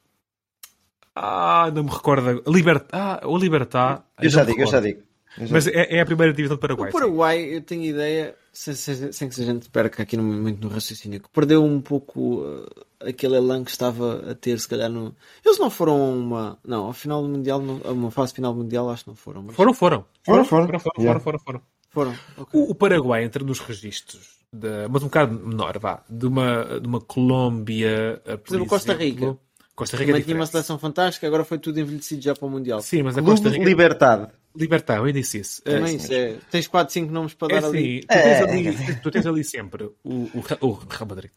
Ah, 1.14 1.70
não 1.74 1.85
me 1.85 1.90
recordo. 1.90 2.42
Libertar. 2.46 3.20
Ah, 3.22 3.29
o 3.29 3.37
Libertar. 3.37 4.07
Eu 4.22 4.31
já 4.31 4.42
digo, 4.42 4.62
eu 4.62 4.66
já 4.66 4.81
digo. 4.81 5.03
Mas 5.50 5.66
é, 5.66 5.96
é, 5.96 6.00
a 6.00 6.07
primeira 6.07 6.33
divisão 6.33 6.57
do 6.57 6.61
Paraguai. 6.61 6.88
O 6.88 6.92
Paraguai, 6.92 7.38
sim. 7.38 7.48
eu 7.50 7.61
tenho 7.61 7.85
ideia, 7.85 8.35
sem, 8.53 8.75
sem, 8.75 9.13
sem, 9.13 9.29
que 9.29 9.41
a 9.41 9.45
gente 9.45 9.69
perca 9.71 10.03
aqui 10.03 10.17
no, 10.17 10.23
muito 10.23 10.63
no 10.67 10.73
raciocínio, 10.73 11.21
que 11.21 11.29
perdeu 11.29 11.65
um 11.65 11.81
pouco 11.81 12.41
uh, 12.41 12.67
aquele 13.01 13.37
elan 13.37 13.65
que 13.65 13.71
estava 13.71 14.31
a 14.31 14.35
ter, 14.35 14.59
se 14.59 14.69
calhar, 14.69 14.91
no. 14.91 15.15
Eles 15.45 15.59
não 15.59 15.71
foram 15.71 16.19
uma. 16.19 16.59
Não, 16.65 16.87
ao 16.87 16.93
final 16.93 17.23
do 17.23 17.29
Mundial, 17.29 17.61
uma 17.61 18.11
fase 18.11 18.35
final 18.35 18.53
do 18.53 18.63
Mundial, 18.63 18.91
acho 18.91 19.05
que 19.05 19.11
não 19.11 19.17
foram. 19.17 19.43
Mas... 19.43 19.57
Foram, 19.57 19.73
foram. 19.73 20.05
Foram, 20.25 20.45
foram. 20.45 20.67
Foram, 20.67 20.81
foram, 20.81 21.03
yeah. 21.03 21.21
foram, 21.21 21.39
foram, 21.39 21.63
foram. 21.91 22.15
Okay. 22.39 22.61
O, 22.61 22.71
o, 22.71 22.75
Paraguai 22.75 23.25
entra 23.25 23.45
nos 23.45 23.61
registros, 23.61 24.41
de, 24.53 24.89
mas 24.89 25.03
um 25.03 25.07
bocado 25.07 25.39
menor, 25.39 25.79
vá, 25.79 26.03
de 26.09 26.27
uma, 26.27 26.81
de 26.81 26.87
uma 26.87 27.01
Colômbia. 27.01 28.21
Por, 28.25 28.39
por 28.39 28.51
exemplo, 28.51 28.69
Costa 28.69 28.95
Rica. 28.95 29.39
Costa 29.75 29.97
Rica 29.97 30.13
Também 30.13 30.25
tinha 30.25 30.37
uma 30.37 30.47
seleção 30.47 30.79
fantástica, 30.79 31.27
agora 31.27 31.43
foi 31.43 31.59
tudo 31.59 31.81
envelhecido 31.81 32.21
já 32.21 32.35
para 32.35 32.47
o 32.47 32.51
Mundial. 32.51 32.83
Sim, 32.83 33.03
mas 33.03 33.17
a 33.17 33.23
Costa 33.23 33.49
Rica. 33.49 33.65
Libertado. 33.65 34.31
Libertar, 34.55 34.99
eu 34.99 35.13
disse 35.13 35.39
isso. 35.39 35.63
Também 35.63 35.95
é, 35.95 35.97
isso 35.97 36.13
é. 36.13 36.37
Tens 36.51 36.67
4, 36.67 36.93
5 36.93 37.13
nomes 37.13 37.35
para 37.35 37.57
é 37.57 37.61
dar 37.61 37.69
assim, 37.69 37.79
ali. 37.79 38.01
Tu 38.01 38.09
tens, 38.09 38.17
é. 38.17 38.43
ali, 38.43 39.01
tu 39.01 39.11
tens 39.11 39.27
ali 39.27 39.45
sempre 39.45 39.85
o, 39.85 39.95
o, 40.05 40.45
o 40.61 40.73
Real 40.73 41.07
Madrid. 41.09 41.31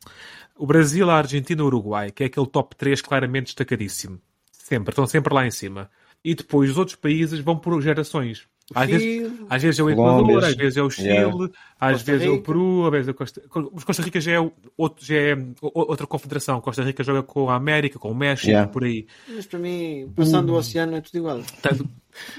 O 0.58 0.66
Brasil, 0.66 1.10
a 1.10 1.18
Argentina 1.18 1.62
e 1.62 1.64
o 1.64 1.68
Uruguai, 1.68 2.12
que 2.12 2.24
é 2.24 2.26
aquele 2.26 2.48
top 2.48 2.76
3 2.76 3.02
claramente 3.02 3.46
destacadíssimo. 3.46 4.20
Sempre, 4.52 4.92
estão 4.92 5.06
sempre 5.06 5.34
lá 5.34 5.46
em 5.46 5.52
cima. 5.52 5.90
E 6.24 6.34
depois 6.34 6.72
os 6.72 6.78
outros 6.78 6.96
países 6.96 7.40
vão 7.40 7.58
por 7.58 7.80
gerações. 7.82 8.48
Às 8.74 8.90
vezes, 8.90 9.32
às 9.50 9.62
vezes 9.62 9.80
é 9.80 9.84
o 9.84 9.90
Equador, 9.90 10.44
às 10.44 10.56
vezes 10.56 10.78
é 10.78 10.82
o 10.82 10.90
Chile, 10.90 11.10
yeah. 11.10 11.50
às 11.80 11.92
Costa 11.92 12.12
vezes 12.12 12.28
Rica. 12.28 12.36
é 12.36 12.40
o 12.40 12.42
Peru, 12.42 12.86
às 12.86 12.92
vezes 12.92 13.08
é 13.10 13.12
o 13.12 13.14
Costa... 13.14 13.42
Mas 13.74 13.84
Costa 13.84 14.02
Rica 14.02 14.22
já 14.22 14.32
é, 14.32 14.52
outro, 14.78 15.06
já 15.06 15.16
é 15.16 15.38
outra 15.62 16.08
confederação. 16.08 16.62
Costa 16.62 16.82
Rica 16.82 17.04
joga 17.04 17.22
com 17.24 17.50
a 17.50 17.56
América, 17.56 18.00
com 18.00 18.10
o 18.10 18.16
México, 18.16 18.48
yeah. 18.48 18.72
por 18.72 18.86
aí. 18.86 19.06
Mas 19.28 19.46
para 19.46 19.60
mim, 19.60 20.12
passando 20.16 20.50
uh. 20.50 20.54
o 20.54 20.58
oceano 20.58 20.96
é 20.96 21.02
tudo 21.02 21.18
igual. 21.18 21.42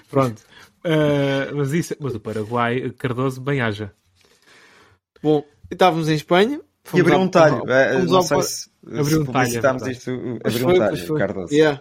Pronto. 0.09 0.43
Uh, 0.85 1.55
mas, 1.57 1.73
isso, 1.73 1.97
mas 1.99 2.14
o 2.14 2.20
Paraguai, 2.20 2.90
Cardoso, 2.99 3.40
bem 3.40 3.61
haja. 3.61 3.92
Bom, 5.23 5.44
estávamos 5.70 6.09
em 6.09 6.14
Espanha. 6.14 6.61
E 6.92 7.01
abriu 7.01 7.18
um 7.18 7.29
talho. 7.29 7.62
Ao... 8.14 8.23
sei 8.23 8.42
se, 8.42 8.70
abriu 8.87 9.23
um 9.23 9.25
talho. 9.25 9.87
É 9.87 9.90
isto, 9.90 10.11
abriu 10.44 10.68
um 10.68 10.79
talho, 10.79 11.14
Cardoso. 11.14 11.55
Yeah. 11.55 11.81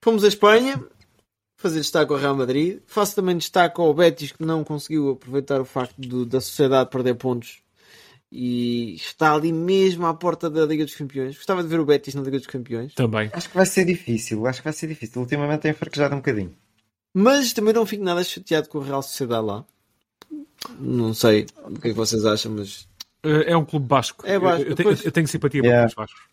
Fomos 0.00 0.22
a 0.22 0.28
Espanha 0.28 0.80
fazer 1.56 1.80
destaque 1.80 2.12
ao 2.12 2.18
Real 2.18 2.36
Madrid. 2.36 2.78
Faço 2.86 3.16
também 3.16 3.36
destaque 3.36 3.80
ao 3.80 3.92
Betis 3.92 4.30
que 4.30 4.44
não 4.44 4.62
conseguiu 4.62 5.10
aproveitar 5.10 5.60
o 5.60 5.64
facto 5.64 5.96
de, 5.98 6.24
da 6.24 6.40
sociedade 6.40 6.88
perder 6.88 7.16
pontos 7.16 7.60
e 8.30 8.94
está 8.94 9.34
ali 9.34 9.52
mesmo 9.52 10.06
à 10.06 10.14
porta 10.14 10.48
da 10.48 10.64
Liga 10.64 10.84
dos 10.84 10.94
Campeões. 10.94 11.36
Gostava 11.36 11.62
de 11.62 11.68
ver 11.68 11.80
o 11.80 11.84
Betis 11.84 12.14
na 12.14 12.22
Liga 12.22 12.38
dos 12.38 12.46
Campeões. 12.46 12.94
Também. 12.94 13.30
Acho 13.32 13.48
que 13.48 13.56
vai 13.56 13.66
ser 13.66 13.84
difícil, 13.84 14.46
acho 14.46 14.60
que 14.60 14.64
vai 14.64 14.72
ser 14.72 14.86
difícil. 14.86 15.20
Ultimamente 15.20 15.62
tem 15.62 15.72
fraquejado 15.72 16.14
um 16.14 16.18
bocadinho. 16.18 16.54
Mas 17.14 17.52
também 17.52 17.74
não 17.74 17.86
fico 17.86 18.04
nada 18.04 18.22
chateado 18.22 18.68
com 18.68 18.78
o 18.78 18.82
Real 18.82 19.02
Sociedade 19.02 19.44
lá. 19.44 19.64
Não 20.78 21.14
sei 21.14 21.46
o 21.64 21.80
que 21.80 21.88
é 21.88 21.90
que 21.90 21.96
vocês 21.96 22.24
acham, 22.24 22.52
mas. 22.52 22.88
É 23.22 23.56
um 23.56 23.64
clube 23.64 23.86
basco. 23.86 24.26
É 24.26 24.38
basco. 24.38 24.62
Eu, 24.62 24.68
eu, 24.68 24.76
tenho, 24.76 24.90
eu 25.04 25.12
tenho 25.12 25.28
simpatia 25.28 25.60
yeah. 25.62 25.94
para 25.94 26.06
clubes 26.06 26.14
bascos. 26.14 26.28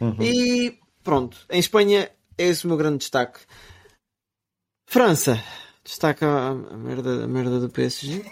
Uhum. 0.00 0.16
E 0.22 0.78
pronto, 1.02 1.38
em 1.50 1.58
Espanha 1.58 2.10
é 2.38 2.46
esse 2.46 2.64
o 2.64 2.68
meu 2.68 2.76
grande 2.76 2.98
destaque. 2.98 3.40
França, 4.86 5.42
destaca 5.84 6.26
a, 6.26 6.54
merda, 6.76 7.24
a 7.24 7.28
merda 7.28 7.60
do 7.60 7.68
PSG. 7.68 8.24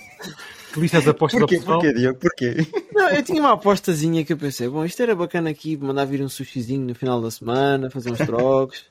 Que 0.72 0.80
lista 0.80 1.00
de 1.00 1.10
apostas 1.10 1.40
Porquê? 1.40 1.60
Porquê, 1.60 1.92
Diogo? 1.92 2.18
Porquê? 2.18 2.66
Não, 2.92 3.08
eu 3.08 3.22
tinha 3.22 3.40
uma 3.40 3.52
apostazinha 3.52 4.24
que 4.24 4.32
eu 4.32 4.36
pensei, 4.36 4.68
bom, 4.68 4.84
isto 4.84 5.02
era 5.02 5.14
bacana 5.14 5.50
aqui, 5.50 5.76
mandar 5.76 6.04
vir 6.04 6.22
um 6.22 6.28
sushizinho 6.28 6.86
no 6.86 6.94
final 6.94 7.20
da 7.20 7.30
semana, 7.30 7.90
fazer 7.90 8.12
uns 8.12 8.18
trocos. 8.18 8.84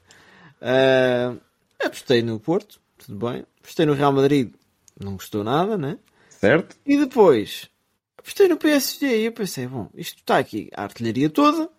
uh, 0.61 1.39
apostei 1.87 2.21
no 2.21 2.39
Porto, 2.39 2.79
tudo 2.97 3.29
bem. 3.29 3.45
Apostei 3.59 3.85
no 3.85 3.93
Real 3.93 4.11
Madrid, 4.11 4.53
não 4.99 5.13
gostou 5.13 5.43
nada, 5.43 5.77
né? 5.77 5.97
Certo. 6.29 6.77
E 6.85 6.97
depois, 6.97 7.69
apostei 8.17 8.47
no 8.47 8.57
PSG 8.57 9.21
e 9.21 9.25
eu 9.25 9.31
pensei, 9.31 9.67
bom, 9.67 9.89
isto 9.93 10.17
está 10.17 10.37
aqui, 10.37 10.69
a 10.73 10.83
artilharia 10.83 11.29
toda. 11.29 11.69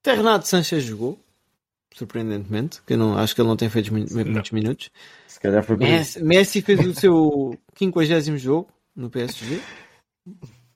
Até 0.00 0.14
Renato 0.14 0.48
Sanches 0.48 0.84
jogou 0.84 1.18
surpreendentemente, 1.94 2.80
que 2.86 2.94
eu 2.94 2.98
não, 2.98 3.18
acho 3.18 3.34
que 3.34 3.40
ele 3.40 3.48
não 3.48 3.56
tem 3.56 3.68
feito 3.68 3.92
muitos 3.92 4.50
minutos. 4.50 4.90
Se 5.26 5.40
calhar 5.40 5.62
foi 5.62 5.76
Messi, 5.76 6.22
Messi 6.22 6.62
fez 6.62 6.80
o 6.86 6.94
seu 6.98 7.58
50 7.76 8.38
jogo 8.38 8.68
no 8.94 9.10
PSG. 9.10 9.60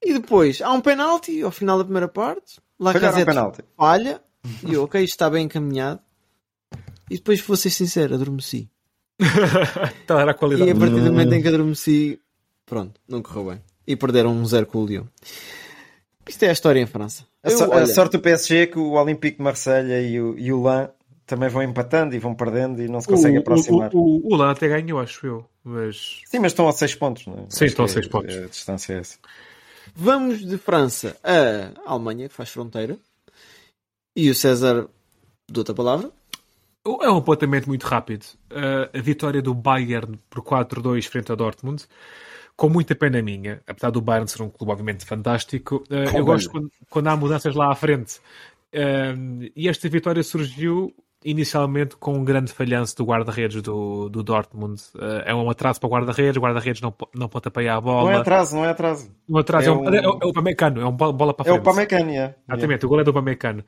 E 0.03 0.13
depois 0.13 0.61
há 0.61 0.71
um 0.73 0.81
penalti 0.81 1.41
ao 1.43 1.51
final 1.51 1.79
da 1.79 1.85
primeira 1.85 2.09
parte. 2.09 2.61
Lá 2.79 2.91
um 2.91 2.95
falha. 3.77 4.21
E 4.67 4.75
eu, 4.75 4.85
ok, 4.85 5.03
isto 5.03 5.15
está 5.15 5.31
bem 5.31 5.47
encaminhado. 5.47 6.01
E 7.11 7.17
depois, 7.17 7.41
vou 7.41 7.57
ser 7.57 7.71
sincero, 7.71 8.15
adormeci. 8.15 8.69
Então 10.05 10.19
era 10.19 10.33
a 10.33 10.35
qualidade. 10.35 10.69
E 10.71 10.73
a 10.73 10.77
partir 10.77 11.01
do 11.01 11.13
momento 11.13 11.33
em 11.33 11.43
que 11.43 11.49
adormeci, 11.49 12.21
pronto, 12.67 13.01
não 13.09 13.23
correu 13.23 13.51
bem. 13.51 13.61
E 13.87 13.97
perderam 13.97 14.33
um 14.33 14.45
zero 14.47 14.67
com 14.67 14.79
o 14.79 14.85
Leão. 14.85 15.09
Isto 16.29 16.43
é 16.45 16.49
a 16.49 16.53
história 16.53 16.81
em 16.81 16.87
França. 16.87 17.27
A, 17.43 17.51
Eu, 17.51 17.59
so- 17.59 17.73
a 17.73 17.87
sorte 17.87 18.13
do 18.17 18.21
PSG 18.23 18.57
é 18.63 18.67
que 18.67 18.79
o 18.79 18.93
Olympique 18.93 19.37
de 19.39 19.43
Marselha 19.45 20.01
e 20.01 20.21
o, 20.21 20.39
e 20.39 20.53
o 20.53 20.63
Lan 20.63 20.89
também 21.27 21.49
vão 21.49 21.63
empatando 21.63 22.15
e 22.15 22.19
vão 22.19 22.35
perdendo 22.35 22.83
e 22.83 22.89
não 22.89 23.01
se 23.01 23.07
conseguem 23.09 23.39
aproximar. 23.39 23.91
O, 23.95 23.99
o, 23.99 24.29
o, 24.31 24.33
o 24.33 24.37
Lan 24.37 24.51
até 24.51 24.69
ganhou, 24.69 24.99
acho 25.01 25.27
eu. 25.27 25.45
Mas. 25.63 26.21
Sim, 26.27 26.39
mas 26.41 26.53
estão 26.53 26.67
a 26.69 26.73
6 26.73 26.95
pontos, 26.95 27.27
não 27.27 27.35
é? 27.35 27.37
Sim, 27.51 27.65
Acho 27.65 27.65
estão 27.67 27.85
a 27.85 27.89
que 27.89 27.95
seis 27.95 28.09
pontos. 28.09 28.37
A 28.37 28.47
distância 28.47 28.93
é 28.95 28.99
essa. 28.99 29.19
Vamos 29.95 30.45
de 30.45 30.57
França 30.59 31.17
a 31.23 31.91
Alemanha, 31.93 32.29
que 32.29 32.35
faz 32.35 32.49
fronteira. 32.49 32.99
E 34.17 34.31
o 34.31 34.35
César, 34.35 34.89
dou-te 35.49 35.71
a 35.71 35.75
palavra. 35.75 36.11
É 36.87 37.11
um 37.11 37.17
apontamento 37.17 37.67
muito 37.69 37.85
rápido. 37.87 38.25
Uh, 38.53 38.99
a 38.99 39.01
vitória 39.01 39.41
do 39.41 39.55
Bayern 39.55 40.19
por 40.29 40.43
4-2 40.43 41.09
frente 41.09 41.31
ao 41.31 41.37
Dortmund, 41.37 41.85
com 42.57 42.69
muita 42.69 42.95
pena 42.95 43.23
minha, 43.23 43.63
apesar 43.67 43.91
do 43.91 44.01
Bayern 44.03 44.29
ser 44.29 44.43
um 44.43 44.51
clube 44.51 44.71
obviamente 44.73 45.05
fantástico. 45.05 45.83
uh, 45.91 46.17
eu 46.17 46.25
gosto 46.25 46.51
quando, 46.51 46.71
quando 46.91 47.07
há 47.09 47.17
mudanças 47.17 47.55
lá 47.55 47.73
à 47.73 47.75
frente. 47.75 48.19
Uh, 48.75 49.51
e 49.57 49.69
esta 49.69 49.89
vitória 49.89 50.23
surgiu 50.23 50.95
inicialmente 51.25 51.97
com 51.97 52.13
um 52.19 52.23
grande 52.23 52.53
falhanço 52.53 52.95
do 52.99 53.05
guarda-redes 53.07 53.63
do, 53.63 54.11
do 54.11 54.23
Dortmund. 54.23 54.79
É 55.25 55.35
um 55.35 55.49
atraso 55.49 55.81
para 55.81 55.87
o 55.87 55.91
guarda-redes, 55.91 56.37
o 56.37 56.41
guarda-redes 56.43 56.83
não, 56.83 56.95
não 57.15 57.31
pode 57.31 57.49
apoiar 57.49 57.77
a 57.77 57.81
bola. 57.81 58.11
Não 58.11 58.19
é 58.19 58.21
atraso, 58.21 58.55
não 58.55 58.63
é 58.63 58.69
atraso. 58.69 59.11
Um 59.27 59.39
atraso, 59.39 59.65
é, 59.65 59.73
é 59.73 59.73
um, 59.75 59.81
um- 59.85 59.95
é, 59.95 60.07
o- 60.07 60.29
é 60.29 60.33
Pamecano, 60.35 60.83
é 60.83 60.87
um 60.87 60.93
bola, 60.93 61.33
para 61.33 61.47
É 61.49 61.53
frente. 61.55 61.61
o 61.61 61.63
Pamecano, 61.63 62.11
é. 62.11 62.35
Exatamente, 62.47 62.85
o 62.85 62.89
gol 62.91 63.01
é 63.01 63.05
do 63.05 63.15
Pamecano. 63.15 63.65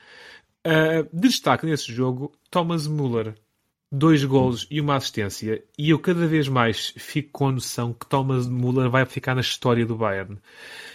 Uh, 0.66 1.09
de 1.12 1.29
destaque 1.29 1.64
nesse 1.64 1.92
jogo, 1.92 2.33
Thomas 2.50 2.88
Müller. 2.88 3.35
Dois 3.90 4.24
golos 4.24 4.66
e 4.68 4.81
uma 4.81 4.96
assistência. 4.96 5.62
E 5.79 5.90
eu 5.90 5.98
cada 6.00 6.26
vez 6.26 6.48
mais 6.48 6.92
fico 6.98 7.31
com 7.31 7.48
a 7.48 7.52
noção 7.52 7.92
que 7.92 8.05
Thomas 8.05 8.48
Müller 8.48 8.90
vai 8.90 9.07
ficar 9.07 9.37
na 9.37 9.42
história 9.42 9.87
do 9.87 9.94
Bayern. 9.94 10.38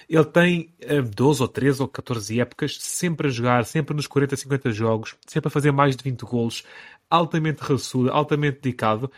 Ele 0.09 0.25
tem 0.25 0.73
uh, 0.83 1.01
12 1.01 1.41
ou 1.41 1.47
13 1.47 1.81
ou 1.83 1.87
14 1.87 2.41
épocas, 2.41 2.77
sempre 2.81 3.27
a 3.27 3.29
jogar, 3.29 3.63
sempre 3.63 3.95
nos 3.95 4.07
40, 4.07 4.35
50 4.35 4.71
jogos, 4.71 5.15
sempre 5.25 5.47
a 5.47 5.51
fazer 5.51 5.71
mais 5.71 5.95
de 5.95 6.03
20 6.03 6.19
golos, 6.23 6.65
altamente 7.09 7.61
raçudo, 7.61 8.11
altamente 8.11 8.59
dedicado. 8.61 9.09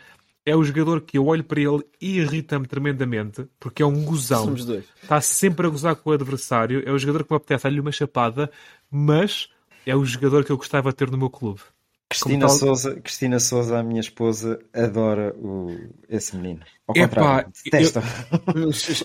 É 0.46 0.54
o 0.54 0.62
jogador 0.62 1.00
que 1.00 1.18
eu 1.18 1.26
olho 1.26 1.42
para 1.42 1.60
ele 1.60 1.82
e 2.00 2.18
irrita-me 2.18 2.68
tremendamente, 2.68 3.44
porque 3.58 3.82
é 3.82 3.86
um 3.86 4.04
gozão 4.04 4.44
Somos 4.44 4.64
dois. 4.64 4.84
está 5.02 5.20
sempre 5.20 5.66
a 5.66 5.70
gozar 5.70 5.96
com 5.96 6.10
o 6.10 6.12
adversário. 6.12 6.80
É 6.86 6.92
o 6.92 6.98
jogador 6.98 7.24
que 7.24 7.32
me 7.32 7.36
apetece 7.38 7.64
dar-lhe 7.64 7.80
uma 7.80 7.90
chapada, 7.90 8.48
mas 8.88 9.48
é 9.86 9.94
o 9.96 10.04
jogador 10.04 10.44
que 10.44 10.52
eu 10.52 10.56
gostava 10.56 10.90
de 10.90 10.96
ter 10.96 11.10
no 11.10 11.18
meu 11.18 11.30
clube. 11.30 11.60
Cristina, 12.08 12.46
tal- 12.46 12.50
Souza, 12.50 13.00
Cristina 13.00 13.40
Souza, 13.40 13.78
a 13.78 13.82
minha 13.82 14.00
esposa, 14.00 14.60
adora 14.72 15.34
o, 15.36 15.74
esse 16.08 16.36
menino. 16.36 16.60
Ao 16.86 16.94
Epá, 16.94 17.06
contrário, 17.08 17.52
detesta. 17.64 18.02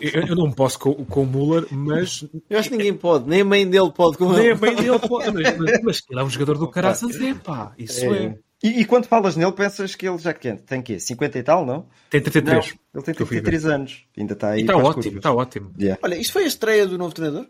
Eu, 0.02 0.28
eu 0.28 0.36
não 0.36 0.52
posso 0.52 0.78
com, 0.78 0.94
com 1.06 1.24
o 1.24 1.26
Muller, 1.26 1.66
mas 1.72 2.26
Eu 2.50 2.60
acho 2.60 2.70
que 2.70 2.76
ninguém 2.78 2.94
pode, 2.94 3.28
nem 3.28 3.42
a 3.42 3.46
mãe 3.46 3.68
dele 3.68 3.92
pode 3.92 4.18
com 4.18 4.32
nem 4.34 4.42
ele. 4.48 4.52
a 4.52 4.56
mãe 4.58 4.76
dele 4.76 5.00
pode. 5.08 5.32
Mas, 5.32 5.58
mas, 5.58 5.82
mas 5.84 6.04
ele 6.10 6.20
é 6.20 6.24
um 6.24 6.30
jogador 6.30 6.58
do 6.58 6.68
caraças, 6.70 7.16
é 7.20 7.34
pá. 7.34 7.74
Isso 7.78 8.06
é. 8.06 8.26
É. 8.26 8.38
E, 8.62 8.82
e 8.82 8.86
quando 8.86 9.06
falas 9.06 9.38
nele, 9.38 9.54
pensas 9.54 9.96
que 9.96 10.08
ele 10.08 10.18
já 10.18 10.34
que 10.34 10.54
tem 10.58 10.82
quê? 10.82 11.00
50 11.00 11.40
e 11.40 11.44
tal, 11.44 11.66
não? 11.66 11.88
Tem 12.10 12.22
33. 12.22 12.76
Ele 12.94 13.04
tem 13.04 13.14
Que 13.16 13.22
eu 13.22 13.26
fui 13.26 13.38
ver. 13.38 13.44
33 13.44 13.66
anos. 13.74 14.06
Ainda 14.18 14.34
está 14.34 14.50
aí. 14.50 14.62
Está 14.62 14.76
ótimo, 14.78 15.18
está 15.18 15.32
ótimo. 15.34 15.74
Yeah. 15.80 16.00
Olha, 16.04 16.16
isto 16.16 16.34
foi 16.34 16.44
a 16.44 16.48
estreia 16.48 16.86
do 16.86 16.98
novo 16.98 17.16
treinador? 17.16 17.48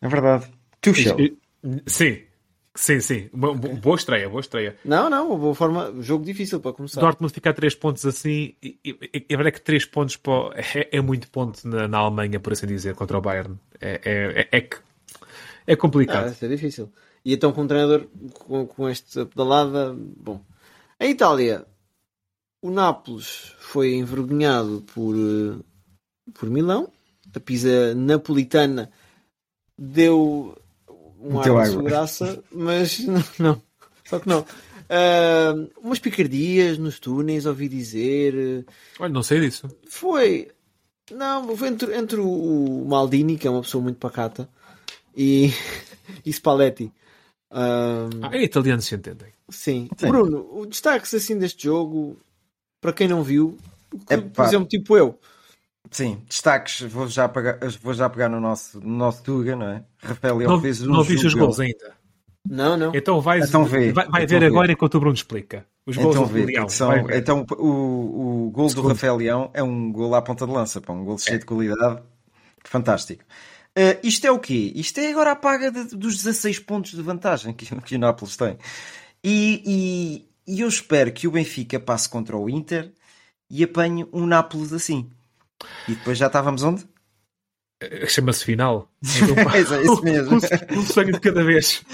É 0.00 0.08
verdade. 0.08 0.46
Tuchel. 0.80 1.16
Sim, 1.86 2.18
sim, 2.74 3.00
sim. 3.00 3.30
Uma 3.32 3.54
boa 3.54 3.96
estreia, 3.96 4.28
boa 4.28 4.40
estreia. 4.40 4.76
Não, 4.84 5.08
não, 5.08 5.28
uma 5.28 5.38
boa 5.38 5.54
forma. 5.54 5.94
Jogo 6.00 6.24
difícil 6.24 6.60
para 6.60 6.72
começar. 6.72 7.00
Dortmund 7.00 7.32
ficar 7.32 7.52
3 7.52 7.74
pontos 7.74 8.04
assim, 8.04 8.54
e, 8.62 8.78
e, 8.84 9.26
e 9.28 9.34
a 9.34 9.36
verdade 9.36 9.48
é 9.48 9.52
que 9.52 9.60
3 9.60 9.84
pontos 9.86 10.16
para 10.16 10.54
é, 10.54 10.88
é 10.96 11.00
muito 11.00 11.30
ponto 11.30 11.66
na, 11.68 11.86
na 11.86 11.98
Alemanha, 11.98 12.40
por 12.40 12.52
assim 12.52 12.66
dizer, 12.66 12.94
contra 12.94 13.16
o 13.18 13.20
Bayern. 13.20 13.58
É, 13.80 14.00
é, 14.04 14.48
é, 14.52 14.58
é 14.58 14.68
é 15.66 15.74
Ah, 15.74 15.76
complicado. 15.76 16.24
vai 16.24 16.34
ser 16.34 16.48
difícil. 16.48 16.92
E 17.24 17.32
então 17.34 17.52
com 17.52 17.62
um 17.62 17.66
treinador 17.66 18.06
com, 18.34 18.66
com 18.66 18.88
esta 18.88 19.24
pedalada, 19.26 19.94
bom. 19.96 20.40
Em 20.98 21.10
Itália, 21.10 21.64
o 22.60 22.70
Nápoles 22.70 23.54
foi 23.58 23.94
envergonhado 23.94 24.84
por, 24.94 25.14
eh, 25.14 25.62
por 26.34 26.50
Milão. 26.50 26.90
A 27.34 27.40
pizza 27.40 27.94
napolitana 27.94 28.90
deu 29.78 30.56
um 31.22 31.38
ar 31.40 31.44
de 31.44 31.50
água. 31.50 31.66
segurança, 31.66 32.42
mas 32.50 32.98
não, 33.06 33.24
não. 33.38 33.62
Só 34.04 34.18
que 34.18 34.28
não. 34.28 34.44
Ah, 34.88 35.54
umas 35.82 35.98
picardias 35.98 36.76
nos 36.78 36.98
túneis, 36.98 37.46
ouvi 37.46 37.68
dizer. 37.68 38.66
Olha, 38.98 39.12
não 39.12 39.22
sei 39.22 39.40
disso. 39.40 39.68
Foi. 39.88 40.48
Não, 41.10 41.56
foi 41.56 41.68
entre, 41.68 41.96
entre 41.96 42.20
o, 42.20 42.84
Maldini, 42.86 43.36
que 43.38 43.46
é 43.46 43.50
uma 43.50 43.62
pessoa 43.62 43.82
muito 43.82 43.98
pacata, 43.98 44.48
e, 45.16 45.50
e 46.24 46.30
Spalletti. 46.32 46.92
Ah, 47.50 48.08
Ah, 48.22 48.36
é 48.36 48.42
italianos 48.44 48.84
se 48.86 48.94
entendem. 48.94 49.28
sim. 49.50 49.88
Sim. 49.98 50.08
Bruno, 50.08 50.48
o 50.52 50.66
destaque 50.66 51.14
assim 51.14 51.38
deste 51.38 51.64
jogo, 51.64 52.16
para 52.80 52.92
quem 52.92 53.08
não 53.08 53.22
viu, 53.22 53.58
que, 54.08 54.16
por 54.18 54.44
exemplo, 54.44 54.66
tipo 54.68 54.96
eu. 54.96 55.18
Sim, 55.90 56.22
destaques. 56.28 56.80
Vou 56.82 57.06
já 57.08 57.28
pegar, 57.28 57.58
vou 57.82 57.92
já 57.92 58.08
pegar 58.08 58.28
no 58.28 58.40
nosso, 58.40 58.80
no 58.80 58.96
nosso 58.96 59.22
Tuga, 59.22 59.54
não 59.56 59.66
é? 59.68 59.84
Rafael 60.02 60.36
Leão 60.38 60.52
Não, 60.52 60.60
fez 60.60 60.80
um 60.82 60.86
não 60.92 61.02
viste 61.02 61.26
os 61.26 61.34
gols 61.34 61.60
ainda. 61.60 61.94
Não, 62.48 62.76
não. 62.76 62.92
Então, 62.94 63.20
vais, 63.20 63.48
Então 63.48 63.64
vê. 63.64 63.92
vai, 63.92 64.08
vai 64.08 64.24
Então 64.24 64.38
ver 64.38 64.40
vê. 64.40 64.46
agora 64.46 64.72
enquanto 64.72 64.94
o 64.94 65.00
Bruno 65.00 65.14
explica. 65.14 65.66
Os 65.86 65.96
gols 65.96 66.16
Então, 66.16 66.26
do 66.26 66.32
vê, 66.32 66.44
Leão. 66.46 66.68
são- 66.68 67.10
então 67.10 67.44
o, 67.58 68.46
o 68.46 68.50
gol 68.50 68.72
do 68.72 68.82
Rafael 68.86 69.16
Leão 69.16 69.50
é 69.52 69.62
um 69.62 69.92
gol 69.92 70.14
à 70.14 70.22
ponta 70.22 70.46
de 70.46 70.52
lança, 70.52 70.80
pá, 70.80 70.92
um 70.92 71.04
gol 71.04 71.18
cheio 71.18 71.38
de 71.38 71.44
qualidade, 71.44 72.02
fantástico. 72.64 73.24
Eh, 73.74 73.98
isto 74.02 74.26
é 74.26 74.30
o 74.30 74.38
quê? 74.38 74.72
Isto 74.74 74.98
é 75.00 75.10
agora 75.10 75.32
a 75.32 75.36
paga 75.36 75.70
de- 75.70 75.96
dos 75.96 76.16
16 76.16 76.58
pontos 76.58 76.92
de 76.92 77.02
vantagem 77.02 77.52
que, 77.54 77.66
que 77.80 77.96
o 77.96 77.98
Nápoles 77.98 78.36
tem. 78.36 78.56
E, 79.24 80.24
e- 80.46 80.54
e 80.56 80.60
eu 80.60 80.68
espero 80.68 81.12
que 81.12 81.26
o 81.28 81.30
Benfica 81.32 81.78
passe 81.80 82.08
contra 82.08 82.36
o 82.36 82.48
Inter 82.50 82.92
e 83.50 83.62
apanhe 83.64 84.06
um 84.12 84.26
Nápoles 84.26 84.72
assim. 84.72 85.10
E 85.88 85.94
depois 85.94 86.18
já 86.18 86.26
estávamos 86.26 86.62
onde? 86.62 86.86
Chama-se 88.06 88.44
final. 88.44 88.88
É 89.54 89.60
isso 89.82 90.02
mesmo. 90.02 90.36
Um, 90.36 90.78
um 90.78 90.82
sonho 90.82 91.12
de 91.12 91.20
cada 91.20 91.42
vez. 91.44 91.82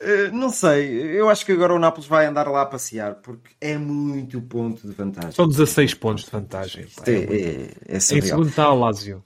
Eh, 0.00 0.28
não 0.32 0.50
sei, 0.50 0.90
eu 1.18 1.30
acho 1.30 1.46
que 1.46 1.52
agora 1.52 1.72
o 1.72 1.78
Nápoles 1.78 2.06
vai 2.08 2.26
andar 2.26 2.48
lá 2.48 2.62
a 2.62 2.66
passear 2.66 3.14
porque 3.14 3.50
é 3.60 3.78
muito 3.78 4.42
ponto 4.42 4.86
de 4.86 4.92
vantagem. 4.92 5.30
São 5.32 5.48
16 5.48 5.94
pontos 5.94 6.24
de 6.24 6.30
vantagem. 6.32 6.86
pá. 6.96 7.04
É, 7.06 7.12
é, 7.12 7.70
é 7.86 7.96
Em 7.96 8.00
surreal. 8.00 8.26
segundo 8.26 8.48
está 8.48 8.70
o 8.72 8.78
Lazio. 8.78 9.24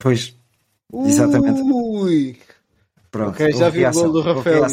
Pois, 0.00 0.34
Exatamente. 0.92 1.60
Ui! 1.60 2.38
pronto. 3.10 3.34
Ok, 3.34 3.52
já 3.52 3.68
vi 3.68 3.84
o 3.84 3.92
gol 3.92 4.12
do 4.12 4.20
Rafael. 4.22 4.64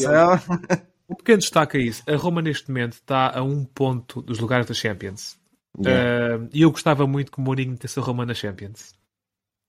Um 1.09 1.15
pequeno 1.15 1.39
destaque 1.39 1.77
a 1.77 1.81
isso. 1.81 2.03
A 2.07 2.15
Roma 2.15 2.41
neste 2.41 2.69
momento 2.69 2.93
está 2.93 3.37
a 3.37 3.43
um 3.43 3.65
ponto 3.65 4.21
dos 4.21 4.39
lugares 4.39 4.65
da 4.65 4.73
Champions. 4.73 5.37
Yeah. 5.79 6.37
Uh, 6.43 6.49
E 6.53 6.61
eu 6.61 6.71
gostava 6.71 7.07
muito 7.07 7.31
que 7.31 7.37
o 7.37 7.41
Mourinho 7.41 7.71
metesse 7.71 7.99
a 7.99 8.03
Roma 8.03 8.25
na 8.25 8.33
Champions. 8.33 8.93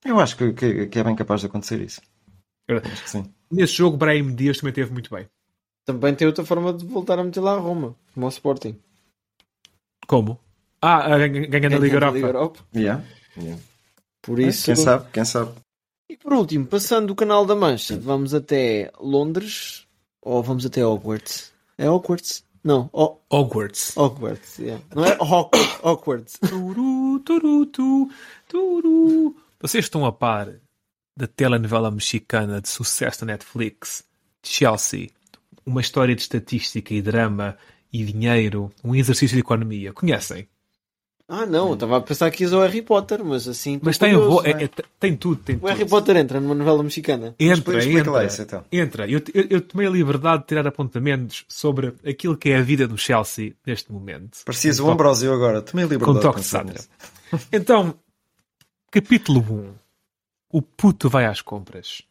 Eu 0.04 0.18
acho 0.18 0.36
que, 0.36 0.52
que- 0.52 0.86
que 0.88 0.98
é 0.98 1.04
bem 1.04 1.14
capaz 1.14 1.40
de 1.40 1.46
acontecer 1.46 1.80
isso. 1.80 2.00
É. 2.68 2.76
Acho 2.76 3.02
que 3.04 3.10
sim. 3.10 3.32
Nesse 3.50 3.74
jogo, 3.74 3.96
Brahim 3.96 4.34
Dias 4.34 4.58
também 4.58 4.72
teve 4.72 4.92
muito 4.92 5.14
bem. 5.14 5.28
Também 5.84 6.14
tem 6.14 6.26
outra 6.26 6.44
forma 6.44 6.72
de 6.72 6.84
voltar 6.86 7.18
a 7.18 7.24
meter 7.24 7.40
lá 7.40 7.54
a 7.54 7.58
Roma, 7.58 7.94
como 8.14 8.26
o 8.26 8.28
Sporting. 8.28 8.76
Como? 10.06 10.38
Ah, 10.80 11.16
ganhando 11.18 11.76
a 11.76 11.78
Liga 11.78 11.96
Europa. 11.96 12.60
Yeah. 12.74 13.04
Yeah. 13.36 13.60
Por 14.20 14.38
isso. 14.40 14.64
Quem 14.66 14.76
sabe, 14.76 15.06
quem 15.12 15.24
sabe. 15.24 15.52
E 16.10 16.16
por 16.16 16.32
último, 16.32 16.66
passando 16.66 17.10
o 17.10 17.16
Canal 17.16 17.46
da 17.46 17.54
Mancha, 17.54 17.96
vamos 17.98 18.34
até 18.34 18.90
Londres 19.00 19.86
ou 20.20 20.42
vamos 20.42 20.66
até 20.66 20.84
Hogwarts? 20.84 21.52
É 21.78 21.88
Hogwarts? 21.88 22.44
Não, 22.64 22.88
Ho- 22.92 23.18
Hogwarts. 23.30 23.96
Hogwarts. 23.96 24.58
yeah. 24.58 24.82
Não 24.94 25.04
é 25.04 25.16
Hogwarts. 25.20 25.78
Hogwarts. 25.82 26.38
Turu, 26.48 27.18
turu, 27.20 27.66
tu, 27.66 28.10
turu. 28.48 29.36
Vocês 29.60 29.84
estão 29.84 30.04
a 30.06 30.12
par 30.12 30.48
da 31.16 31.26
telenovela 31.26 31.90
mexicana 31.90 32.60
de 32.60 32.68
sucesso 32.68 33.20
da 33.20 33.32
Netflix, 33.32 34.04
Chelsea, 34.42 35.10
uma 35.66 35.80
história 35.80 36.14
de 36.14 36.22
estatística 36.22 36.94
e 36.94 37.02
drama 37.02 37.56
e 37.92 38.04
dinheiro, 38.04 38.72
um 38.82 38.94
exercício 38.94 39.34
de 39.36 39.40
economia. 39.40 39.92
Conhecem? 39.92 40.48
Ah, 41.34 41.46
não, 41.46 41.68
eu 41.68 41.74
estava 41.74 41.96
a 41.96 42.00
pensar 42.02 42.30
que 42.30 42.44
ia 42.44 42.54
ao 42.54 42.60
Harry 42.60 42.82
Potter, 42.82 43.24
mas 43.24 43.48
assim. 43.48 43.80
Mas 43.82 43.96
tem, 43.96 44.12
curioso, 44.12 44.46
é- 44.46 44.50
é? 44.50 44.64
é- 44.64 44.70
tem 45.00 45.16
tudo, 45.16 45.36
tem 45.42 45.56
O 45.56 45.60
tudo. 45.60 45.68
Harry 45.70 45.88
Potter 45.88 46.16
entra 46.18 46.38
numa 46.38 46.54
novela 46.54 46.82
mexicana. 46.82 47.34
Entra, 47.40 47.78
Explica 47.78 48.10
lá 48.10 48.18
entra. 48.22 48.26
isso, 48.26 48.42
então. 48.42 48.64
Entra. 48.70 49.08
Eu, 49.08 49.22
eu, 49.32 49.46
eu 49.48 49.60
tomei 49.62 49.86
a 49.86 49.90
liberdade 49.90 50.42
de 50.42 50.48
tirar 50.48 50.66
apontamentos 50.66 51.46
sobre 51.48 51.94
aquilo 52.06 52.36
que 52.36 52.50
é 52.50 52.58
a 52.58 52.62
vida 52.62 52.86
do 52.86 52.98
Chelsea 52.98 53.54
neste 53.66 53.90
momento. 53.90 54.40
Parecias 54.44 54.78
o 54.78 54.82
toque- 54.82 54.92
Ambrosio 54.92 55.32
agora. 55.32 55.62
Tomei 55.62 55.86
a 55.86 55.88
liberdade 55.88 56.18
Com 56.18 56.20
toque 56.22 56.40
de. 56.42 56.88
Então, 57.50 57.94
capítulo 58.90 59.40
1. 59.40 59.74
O 60.52 60.60
puto 60.60 61.08
vai 61.08 61.24
às 61.24 61.40
compras. 61.40 62.02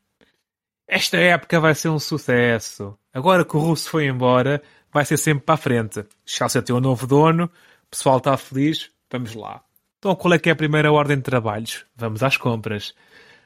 Esta 0.87 1.17
época 1.17 1.59
vai 1.59 1.75
ser 1.75 1.89
um 1.89 1.99
sucesso. 1.99 2.97
Agora 3.13 3.45
que 3.45 3.55
o 3.55 3.59
russo 3.59 3.87
foi 3.89 4.07
embora, 4.07 4.61
vai 4.91 5.05
ser 5.05 5.17
sempre 5.17 5.43
para 5.45 5.53
a 5.55 5.57
frente. 5.57 6.03
Chelsea 6.25 6.61
tem 6.61 6.75
um 6.75 6.79
novo 6.79 7.05
dono, 7.05 7.45
o 7.45 7.89
pessoal 7.91 8.17
está 8.17 8.35
feliz, 8.35 8.89
vamos 9.11 9.35
lá. 9.35 9.63
Então 9.99 10.15
qual 10.15 10.33
é 10.33 10.39
que 10.39 10.49
é 10.49 10.51
a 10.51 10.55
primeira 10.55 10.91
ordem 10.91 11.17
de 11.17 11.23
trabalhos? 11.23 11.85
Vamos 11.95 12.23
às 12.23 12.37
compras. 12.37 12.95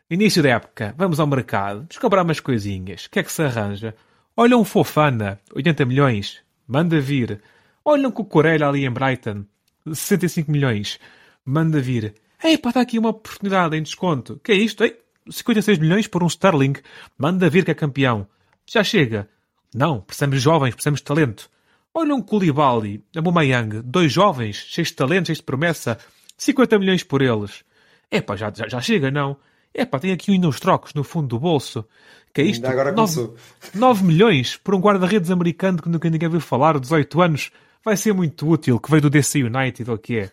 Início 0.10 0.44
da 0.44 0.50
época, 0.50 0.94
vamos 0.98 1.20
ao 1.20 1.28
mercado, 1.28 1.80
vamos 1.80 1.98
comprar 1.98 2.24
umas 2.24 2.40
coisinhas. 2.40 3.06
O 3.06 3.10
que 3.10 3.20
é 3.20 3.24
que 3.24 3.32
se 3.32 3.42
arranja? 3.42 3.96
Olha 4.38 4.58
um 4.58 4.64
Fofana, 4.64 5.40
80 5.54 5.86
milhões, 5.86 6.42
manda 6.68 7.00
vir. 7.00 7.42
Olha 7.84 8.08
um 8.08 8.12
Cucurella 8.12 8.70
ali 8.70 8.86
em 8.86 8.92
Brighton, 8.92 9.46
65 9.92 10.52
milhões, 10.52 11.00
manda 11.44 11.82
vir. 11.82 12.14
Ei, 12.44 12.58
pá, 12.58 12.70
está 12.70 12.82
aqui 12.82 13.00
uma 13.00 13.10
oportunidade 13.10 13.76
em 13.76 13.82
desconto. 13.82 14.40
que 14.44 14.52
é 14.52 14.56
isto? 14.56 14.84
Ei, 14.84 14.96
56 15.30 15.80
milhões 15.80 16.08
por 16.08 16.24
um 16.24 16.28
Sterling, 16.28 16.74
manda 17.18 17.50
vir 17.50 17.66
que 17.66 17.72
é 17.72 17.74
campeão. 17.74 18.28
Já 18.66 18.84
chega. 18.84 19.28
Não, 19.74 20.02
precisamos 20.02 20.38
de 20.38 20.44
jovens, 20.44 20.76
precisamos 20.76 21.00
de 21.00 21.06
talento. 21.06 21.50
Olha 21.98 22.14
um 22.14 22.22
Koulibaly, 22.22 23.02
a 23.16 23.22
Bumayang, 23.22 23.82
dois 23.82 24.12
jovens, 24.12 24.58
cheios 24.58 24.90
de 24.90 24.96
talento, 24.96 25.28
cheios 25.28 25.38
de 25.38 25.46
promessa, 25.46 25.98
50 26.38 26.78
milhões 26.78 27.04
por 27.04 27.22
eles. 27.22 27.64
Epá, 28.12 28.36
já, 28.36 28.52
já, 28.54 28.68
já 28.68 28.82
chega, 28.82 29.10
não? 29.10 29.38
Epá, 29.74 29.98
tem 29.98 30.12
aqui 30.12 30.38
uns 30.38 30.60
trocos 30.60 30.94
no 30.94 31.06
fundo 31.06 31.30
do 31.30 31.40
bolso. 31.40 31.86
Que 32.34 32.42
é 32.42 32.44
isto? 32.44 32.66
Ainda 32.66 32.82
agora 32.82 32.92
9, 32.92 33.34
9 33.74 34.04
milhões 34.04 34.58
por 34.58 34.76
um 34.76 34.82
guarda-redes 34.82 35.32
americano 35.32 35.82
que 35.82 35.88
nunca 35.88 36.10
ninguém 36.10 36.28
viu 36.28 36.42
falar, 36.42 36.78
18 36.78 37.22
anos. 37.22 37.52
Vai 37.82 37.96
ser 37.96 38.14
muito 38.14 38.46
útil, 38.46 38.78
que 38.78 38.92
veio 38.92 39.04
do 39.04 39.10
DC 39.10 39.42
United, 39.44 39.90
ou 39.90 39.96
o 39.96 40.00
que 40.00 40.18
é? 40.18 40.32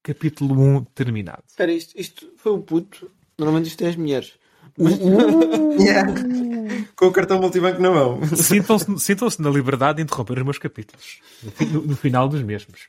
Capítulo 0.00 0.62
1 0.62 0.84
terminado. 0.94 1.42
Espera, 1.48 1.72
isto, 1.72 2.00
isto 2.00 2.32
foi 2.36 2.52
o 2.52 2.60
puto. 2.60 3.10
Normalmente 3.36 3.66
isto 3.66 3.82
é 3.82 3.88
as 3.88 3.96
mulheres. 3.96 4.38
Yeah. 5.78 6.12
Com 6.96 7.06
o 7.06 7.12
cartão 7.12 7.38
multibanco 7.40 7.80
na 7.80 7.90
mão. 7.90 8.20
Sintam-se 8.34 8.98
sintam 8.98 9.28
na 9.38 9.50
liberdade 9.50 9.96
de 9.96 10.02
interromper 10.02 10.38
os 10.38 10.44
meus 10.44 10.58
capítulos. 10.58 11.20
No, 11.70 11.82
no- 11.82 11.96
final 11.96 12.28
dos 12.28 12.42
mesmos. 12.42 12.88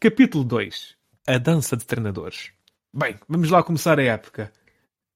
Capítulo 0.00 0.44
2. 0.44 0.94
A 1.26 1.38
dança 1.38 1.76
de 1.76 1.84
treinadores. 1.84 2.50
Bem, 2.92 3.16
vamos 3.28 3.50
lá 3.50 3.62
começar 3.62 3.98
a 3.98 4.02
época. 4.02 4.50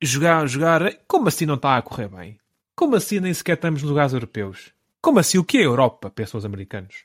Jogar, 0.03 0.47
jogar. 0.47 0.93
Como 1.09 1.29
assim 1.29 1.47
não 1.47 1.55
está 1.55 1.77
a 1.77 1.83
correr 1.83 2.09
bem? 2.09 2.39
Como 2.77 2.95
assim 2.97 3.19
nem 3.21 3.33
sequer 3.33 3.55
estamos 3.55 3.83
nos 3.83 3.91
lugares 3.91 4.13
europeus? 4.13 4.73
Como 5.03 5.19
assim 5.19 5.39
o 5.39 5.45
que 5.45 5.59
é 5.59 5.65
Europa? 5.65 6.11
Pensam 6.11 6.39
os 6.39 6.45
americanos. 6.45 7.05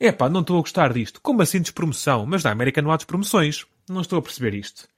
Epá, 0.00 0.28
não 0.28 0.40
estou 0.40 0.56
a 0.58 0.60
gostar 0.60 0.92
disto. 0.92 1.20
Como 1.22 1.42
assim 1.42 1.60
despromoção? 1.60 2.24
Mas 2.26 2.42
na 2.42 2.50
América 2.50 2.80
não 2.82 2.90
há 2.90 2.96
despromoções. 2.96 3.66
Não 3.88 4.00
estou 4.00 4.18
a 4.18 4.22
perceber 4.22 4.54
isto. 4.54 4.88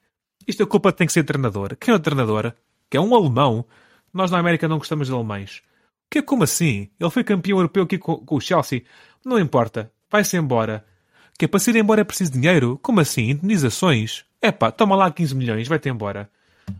Isto 0.47 0.63
a 0.63 0.67
culpa 0.67 0.93
tem 0.93 1.07
que 1.07 1.13
ser 1.13 1.25
treinador. 1.25 1.77
Quem 1.77 1.93
é 1.93 1.97
o 1.97 2.01
treinador? 2.01 2.53
Que 2.91 2.97
é 2.97 3.01
um 3.01 3.15
alemão. 3.15 3.65
Nós 4.13 4.31
na 4.31 4.39
América 4.39 4.69
não 4.69 4.79
gostamos 4.79 5.09
de 5.09 5.13
alemães. 5.13 5.63
Que 6.11 6.19
é 6.19 6.23
como 6.23 6.45
assim? 6.45 6.89
Ele 7.01 7.11
foi 7.11 7.25
campeão 7.25 7.59
europeu 7.59 7.83
aqui 7.85 7.99
com, 7.99 8.17
com 8.17 8.37
o 8.37 8.41
Chelsea. 8.41 8.83
Não 9.25 9.39
importa. 9.39 9.91
Vai-se 10.11 10.37
embora. 10.37 10.85
Que 11.39 11.47
é 11.47 11.49
para 11.49 11.59
se 11.59 11.71
ir 11.71 11.77
embora 11.77 12.03
é 12.03 12.05
preciso 12.05 12.33
dinheiro? 12.33 12.79
Como 12.83 13.01
assim? 13.01 13.31
Indenizações? 13.31 14.25
Epá, 14.41 14.71
toma 14.71 14.95
lá 14.95 15.11
15 15.11 15.35
milhões, 15.35 15.67
vai-te 15.67 15.89
embora. 15.89 16.31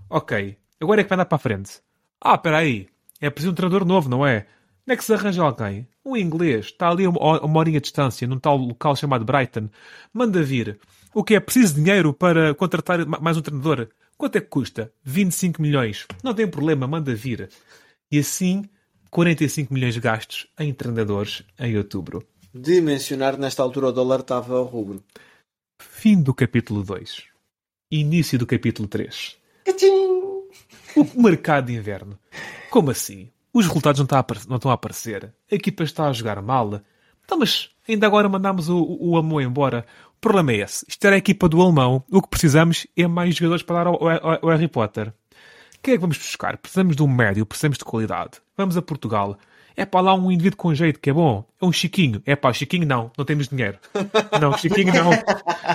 Ok. 0.09 0.57
Agora 0.81 1.01
é 1.01 1.05
que 1.05 1.09
vai 1.11 1.17
andar 1.17 1.25
para 1.25 1.37
a 1.37 1.39
frente. 1.41 1.81
Ah, 2.21 2.35
espera 2.35 2.59
aí. 2.59 2.87
É 3.21 3.31
preciso 3.31 3.53
um 3.53 3.55
treinador 3.55 3.85
novo, 3.85 4.09
não 4.09 4.25
é? 4.25 4.47
Onde 4.87 4.93
é 4.93 4.97
que 4.97 5.05
se 5.05 5.13
arranja 5.15 5.43
alguém? 5.43 5.89
Um 6.05 6.17
inglês. 6.17 6.67
Está 6.67 6.91
ali 6.91 7.07
a 7.07 7.11
uma, 7.11 7.59
horinha 7.59 7.81
de 7.81 7.85
distância, 7.85 8.29
num 8.29 8.39
tal 8.39 8.57
local 8.57 8.95
chamado 8.95 9.25
Brighton. 9.25 9.69
Manda 10.13 10.43
vir. 10.43 10.79
O 11.13 11.25
que 11.25 11.35
é 11.35 11.41
preciso 11.41 11.75
dinheiro 11.75 12.13
para 12.13 12.55
contratar 12.55 13.05
ma- 13.07 13.19
mais 13.19 13.37
um 13.37 13.41
treinador? 13.43 13.89
Quanto 14.17 14.37
é 14.37 14.41
que 14.41 14.47
custa? 14.47 14.93
25 15.03 15.61
milhões. 15.61 16.07
Não 16.23 16.35
tem 16.35 16.47
problema, 16.47 16.87
manda 16.87 17.15
vir. 17.15 17.49
E 18.11 18.19
assim, 18.19 18.65
45 19.11 19.73
milhões 19.73 19.97
gastos 19.99 20.47
em 20.59 20.73
treinadores 20.73 21.43
em 21.59 21.77
outubro. 21.77 22.27
De 22.55 22.81
mencionar, 22.81 23.37
nesta 23.37 23.63
altura 23.63 23.89
o 23.89 23.93
dólar 23.93 24.21
estava 24.21 24.57
ao 24.57 24.65
rubro. 24.65 25.03
Fim 25.81 26.23
do 26.23 26.33
capítulo 26.33 26.83
2. 26.83 27.25
Início 27.91 28.39
do 28.39 28.47
capítulo 28.47 28.89
3. 28.89 29.37
O 30.97 31.21
mercado 31.21 31.67
de 31.67 31.75
inverno. 31.75 32.19
Como 32.71 32.91
assim? 32.91 33.31
Os 33.53 33.67
resultados 33.67 34.01
não, 34.01 34.07
tá 34.07 34.25
não 34.49 34.57
estão 34.57 34.71
a 34.71 34.75
aparecer. 34.75 35.33
A 35.51 35.55
equipa 35.55 35.83
está 35.83 36.09
a 36.09 36.13
jogar 36.13 36.41
mal. 36.41 36.81
Então, 37.25 37.39
mas 37.39 37.71
ainda 37.89 38.07
agora 38.07 38.29
mandámos 38.29 38.69
o, 38.69 38.77
o, 38.77 39.11
o 39.11 39.17
Amor 39.17 39.43
embora. 39.43 39.87
O 40.25 40.27
problema 40.27 40.53
é 40.53 40.57
esse. 40.63 40.87
Isto 40.89 41.05
era 41.05 41.17
a 41.17 41.19
equipa 41.19 41.47
do 41.51 41.61
alemão. 41.61 42.03
O 42.11 42.23
que 42.23 42.31
precisamos 42.31 42.87
é 42.97 43.07
mais 43.07 43.35
jogadores 43.37 43.63
para 43.63 43.77
dar 43.85 43.87
ao, 43.89 44.09
ao- 44.09 44.39
ao 44.41 44.49
Harry 44.49 44.69
Potter. 44.69 45.13
Quem 45.83 45.93
é 45.93 45.97
que 45.99 46.01
vamos 46.01 46.17
buscar? 46.17 46.57
Precisamos 46.57 46.97
de 46.97 47.03
um 47.03 47.07
médio, 47.07 47.45
precisamos 47.45 47.77
de 47.77 47.85
qualidade. 47.85 48.41
Vamos 48.57 48.75
a 48.79 48.81
Portugal. 48.81 49.37
É 49.77 49.85
para 49.85 50.01
lá 50.01 50.15
um 50.15 50.31
indivíduo 50.33 50.57
com 50.57 50.75
jeito 50.75 50.99
que 50.99 51.11
é 51.11 51.13
bom. 51.13 51.45
É 51.61 51.65
um 51.67 51.71
Chiquinho. 51.71 52.23
É 52.25 52.35
pá, 52.35 52.55
Chiquinho 52.55 52.87
não. 52.87 53.11
Não 53.19 53.25
temos 53.27 53.49
dinheiro. 53.49 53.77
Não, 54.41 54.57
Chiquinho 54.57 54.95
não. 54.95 55.11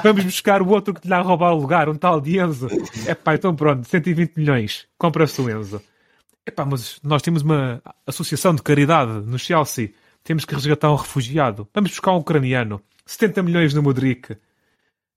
Vamos 0.02 0.24
buscar 0.24 0.64
o 0.64 0.70
outro 0.70 0.96
que 0.96 1.02
lhe 1.04 1.10
dá 1.10 1.20
a 1.20 1.22
roubar 1.22 1.54
o 1.54 1.60
lugar, 1.60 1.88
um 1.88 1.94
tal 1.96 2.20
de 2.20 2.40
Enzo. 2.40 2.70
É 3.06 3.14
pá, 3.14 3.36
então 3.36 3.56
pronto, 3.56 3.88
120 3.88 4.34
milhões. 4.36 4.88
Compra-se 4.98 5.40
o 5.42 5.48
Enzo. 5.50 5.80
É 6.44 6.50
pá, 6.50 6.66
mas 6.66 7.00
nós 7.04 7.22
temos 7.22 7.44
uma 7.44 7.84
associação 8.08 8.56
de 8.56 8.64
caridade 8.64 9.12
no 9.12 9.38
Chelsea. 9.38 9.92
Temos 10.24 10.44
que 10.44 10.56
resgatar 10.56 10.92
um 10.92 10.96
refugiado. 10.96 11.68
Vamos 11.72 11.92
buscar 11.92 12.14
um 12.14 12.18
ucraniano. 12.18 12.82
70 13.10 13.42
milhões 13.42 13.74
no 13.74 13.82
Modric. 13.82 14.38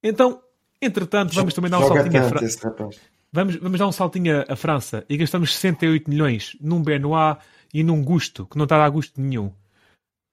Então, 0.03 0.41
entretanto, 0.81 1.35
vamos 1.35 1.53
também 1.53 1.71
dar 1.71 1.79
um 1.79 1.83
Joga 1.83 2.03
saltinho 2.03 2.23
tanto 2.23 2.39
França. 2.39 2.97
Vamos, 3.31 3.57
vamos 3.57 3.79
dar 3.79 3.87
um 3.87 3.93
saltinho 3.93 4.45
à 4.49 4.57
França 4.57 5.05
e 5.11 5.17
gastamos 5.19 5.55
68 5.55 6.09
milhões 6.09 6.57
num 6.59 6.83
Benoit 6.83 7.39
e 7.73 7.85
num 7.85 8.03
Gusto, 8.03 8.47
que 8.47 8.57
não 8.57 8.65
está 8.65 8.77
a 8.77 8.79
dar 8.79 8.89
gosto 8.89 9.21
nenhum. 9.21 9.53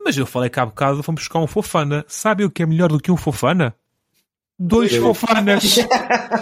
Mas 0.02 0.18
eu 0.18 0.26
falei 0.26 0.50
que 0.50 0.60
há 0.60 0.66
bocado 0.66 1.04
fomos 1.04 1.22
buscar 1.22 1.40
um 1.40 1.48
Fofana. 1.48 2.06
Sabe 2.08 2.46
o 2.46 2.50
que 2.50 2.64
é 2.64 2.66
melhor 2.66 2.90
do 2.90 3.00
que 3.00 3.12
um 3.12 3.18
Fofana? 3.18 3.76
Dois 4.58 4.96
Fofanas! 4.96 5.80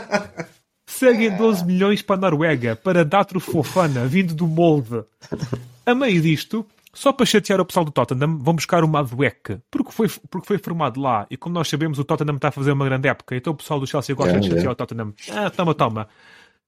Seguem 0.85 1.35
12 1.35 1.65
milhões 1.65 2.01
para 2.03 2.15
a 2.15 2.19
Noruega, 2.19 2.75
para 2.75 3.03
Datro 3.03 3.39
Fofana, 3.39 4.05
vindo 4.05 4.35
do 4.35 4.47
molde. 4.47 5.03
A 5.85 5.95
meio 5.95 6.21
disto, 6.21 6.65
só 6.97 7.13
para 7.13 7.27
chatear 7.27 7.61
o 7.61 7.65
pessoal 7.65 7.85
do 7.85 7.91
Tottenham, 7.91 8.39
vão 8.39 8.55
buscar 8.55 8.83
o 8.83 8.87
Madueke, 8.87 9.59
porque 9.69 9.91
foi, 9.91 10.09
porque 10.31 10.47
foi 10.47 10.57
formado 10.57 10.99
lá. 10.99 11.27
E 11.29 11.37
como 11.37 11.53
nós 11.53 11.69
sabemos, 11.69 11.99
o 11.99 12.03
Tottenham 12.03 12.37
está 12.37 12.47
a 12.47 12.51
fazer 12.51 12.71
uma 12.71 12.85
grande 12.85 13.07
época, 13.07 13.35
então 13.35 13.53
o 13.53 13.55
pessoal 13.55 13.79
do 13.79 13.85
Chelsea 13.85 14.15
gosta 14.15 14.35
É, 14.35 14.39
de 14.39 14.47
chatear 14.47 14.65
é. 14.65 14.71
o 14.71 14.75
Tottenham. 14.75 15.13
Ah, 15.31 15.51
toma, 15.51 15.75
toma. 15.75 16.07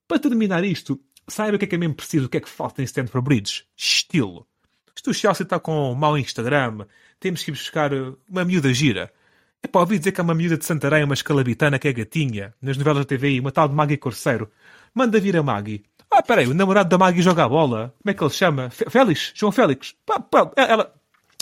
Para 0.06 0.20
terminar 0.20 0.62
isto, 0.62 1.00
saiba 1.26 1.56
o 1.56 1.58
que 1.58 1.64
é 1.64 1.68
que 1.68 1.74
é 1.74 1.78
mesmo 1.78 1.96
preciso, 1.96 2.26
o 2.26 2.28
que 2.28 2.36
é 2.36 2.40
que 2.40 2.48
falta 2.48 2.80
em 2.80 2.84
Stanford 2.84 3.24
Bridge? 3.24 3.64
Estilo. 3.76 4.46
Isto 4.94 5.10
o 5.10 5.14
Chelsea 5.14 5.42
está 5.42 5.58
com 5.58 5.90
um 5.90 5.96
mau 5.96 6.16
Instagram, 6.16 6.86
temos 7.18 7.42
que 7.42 7.50
ir 7.50 7.54
buscar 7.54 7.92
uh, 7.92 8.16
uma 8.28 8.44
miúda 8.44 8.72
gira. 8.72 9.12
É 9.60 9.66
para 9.66 9.80
ouvir 9.80 9.98
dizer 9.98 10.12
que 10.12 10.20
há 10.20 10.22
uma 10.22 10.34
miúda 10.34 10.56
de 10.56 10.64
Santarém, 10.64 11.02
uma 11.02 11.14
escalabitana 11.14 11.76
que 11.76 11.88
é 11.88 11.92
gatinha, 11.92 12.54
nas 12.62 12.76
novelas 12.76 13.04
da 13.04 13.16
TVI, 13.16 13.40
uma 13.40 13.50
tal 13.50 13.68
de 13.68 13.74
Maggie 13.74 13.96
Corceiro. 13.96 14.48
Manda 14.94 15.18
vir 15.18 15.36
a 15.36 15.42
Maggie. 15.42 15.82
Ah, 16.10 16.22
peraí, 16.22 16.46
o 16.46 16.54
namorado 16.54 16.88
da 16.88 16.98
Maggie 16.98 17.22
joga 17.22 17.44
a 17.44 17.48
bola. 17.48 17.94
Como 18.02 18.10
é 18.10 18.14
que 18.14 18.22
ele 18.22 18.30
se 18.30 18.36
chama? 18.36 18.70
Félix? 18.70 19.32
João 19.34 19.52
Félix? 19.52 19.94
Pá, 20.04 20.18
pá, 20.18 20.50
ela, 20.56 20.92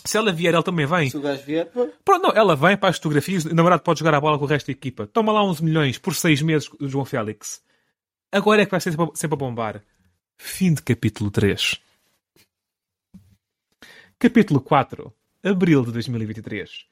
se 0.04 0.16
ela 0.16 0.32
vier, 0.32 0.54
ele 0.54 0.62
também 0.62 0.86
vem. 0.86 1.10
Se 1.10 1.16
o 1.16 1.20
gajo 1.20 1.42
vier, 1.42 1.66
pô, 1.66 1.88
Pronto, 2.04 2.22
não, 2.22 2.30
ela 2.30 2.54
vem 2.54 2.76
para 2.76 2.90
as 2.90 2.96
fotografias, 2.96 3.44
o 3.44 3.54
namorado 3.54 3.82
pode 3.82 3.98
jogar 3.98 4.14
a 4.14 4.20
bola 4.20 4.38
com 4.38 4.44
o 4.44 4.48
resto 4.48 4.66
da 4.66 4.72
equipa. 4.72 5.06
Toma 5.06 5.32
lá 5.32 5.42
11 5.42 5.64
milhões 5.64 5.98
por 5.98 6.14
6 6.14 6.42
meses 6.42 6.70
João 6.80 7.04
Félix. 7.04 7.62
Agora 8.30 8.62
é 8.62 8.64
que 8.66 8.70
vai 8.70 8.80
ser 8.80 8.92
sempre, 8.92 9.10
sempre 9.14 9.34
a 9.34 9.38
bombar. 9.38 9.82
Fim 10.36 10.74
de 10.74 10.82
capítulo 10.82 11.30
3. 11.30 11.80
Capítulo 14.18 14.60
4. 14.60 15.12
Abril 15.42 15.84
de 15.84 15.92
2023. 15.92 16.86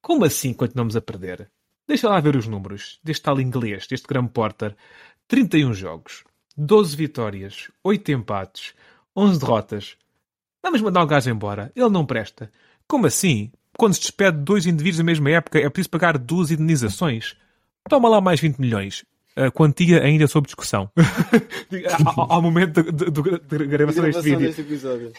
Como 0.00 0.24
assim 0.24 0.52
continuamos 0.52 0.94
a 0.94 1.00
perder? 1.00 1.50
Deixa 1.88 2.08
lá 2.08 2.20
ver 2.20 2.36
os 2.36 2.46
números 2.46 3.00
deste 3.02 3.22
tal 3.22 3.40
inglês, 3.40 3.86
deste 3.86 4.06
Graham 4.06 4.26
Porter. 4.26 4.76
31 5.28 5.74
jogos, 5.74 6.24
12 6.56 6.96
vitórias, 6.96 7.70
8 7.84 8.12
empates, 8.12 8.74
11 9.14 9.38
derrotas. 9.38 9.96
Vamos 10.62 10.80
mandar 10.80 11.02
o 11.02 11.06
gajo 11.06 11.30
embora. 11.30 11.70
Ele 11.76 11.88
não 11.88 12.06
presta. 12.06 12.50
Como 12.88 13.06
assim? 13.06 13.50
Quando 13.76 13.94
se 13.94 14.00
despede 14.00 14.38
dois 14.38 14.66
indivíduos 14.66 14.98
na 14.98 15.04
mesma 15.04 15.30
época 15.30 15.58
é 15.58 15.68
preciso 15.68 15.90
pagar 15.90 16.16
duas 16.16 16.50
indenizações? 16.50 17.36
Toma 17.88 18.08
lá 18.08 18.20
mais 18.20 18.40
20 18.40 18.58
milhões. 18.58 19.04
A 19.36 19.50
quantia 19.50 20.02
ainda 20.02 20.26
sob 20.26 20.46
discussão. 20.46 20.90
ao, 22.16 22.32
ao 22.32 22.42
momento 22.42 22.82
de 22.82 23.66
gravação 23.66 24.04
deste 24.04 24.22
vídeo. 24.22 24.46
deste 24.46 24.62
episódio. 24.62 25.12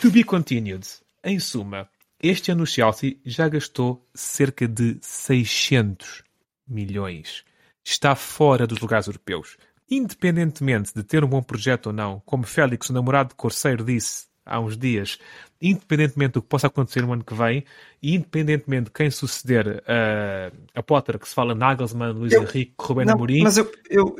To 0.00 0.10
be 0.10 0.22
continued. 0.22 0.86
Em 1.24 1.40
suma, 1.40 1.88
este 2.22 2.52
ano 2.52 2.62
o 2.62 2.66
Chelsea 2.66 3.16
já 3.24 3.48
gastou 3.48 4.06
cerca 4.14 4.68
de 4.68 4.96
600 5.00 6.22
milhões. 6.68 7.44
Está 7.84 8.14
fora 8.14 8.66
dos 8.66 8.78
lugares 8.78 9.08
europeus. 9.08 9.56
Independentemente 9.90 10.92
de 10.94 11.02
ter 11.02 11.24
um 11.24 11.28
bom 11.28 11.42
projeto 11.42 11.86
ou 11.88 11.92
não, 11.92 12.22
como 12.26 12.44
Félix, 12.44 12.90
o 12.90 12.92
namorado 12.92 13.30
de 13.30 13.34
Corseiro, 13.34 13.84
disse 13.84 14.26
há 14.50 14.58
uns 14.60 14.78
dias, 14.78 15.18
independentemente 15.60 16.32
do 16.32 16.42
que 16.42 16.48
possa 16.48 16.68
acontecer 16.68 17.02
no 17.02 17.12
ano 17.12 17.22
que 17.22 17.34
vem, 17.34 17.64
e 18.02 18.14
independentemente 18.14 18.84
de 18.84 18.90
quem 18.92 19.10
suceder 19.10 19.82
a, 19.86 20.50
a 20.78 20.82
Potter, 20.82 21.18
que 21.18 21.28
se 21.28 21.34
fala 21.34 21.54
Nagelsmann, 21.54 22.12
Luís 22.14 22.32
Eu- 22.32 22.44
Henrique, 22.44 22.72
Rubén 22.80 23.04
Não, 23.04 23.14
Amorim, 23.14 23.42
mas 23.42 23.58
eu 23.58 23.70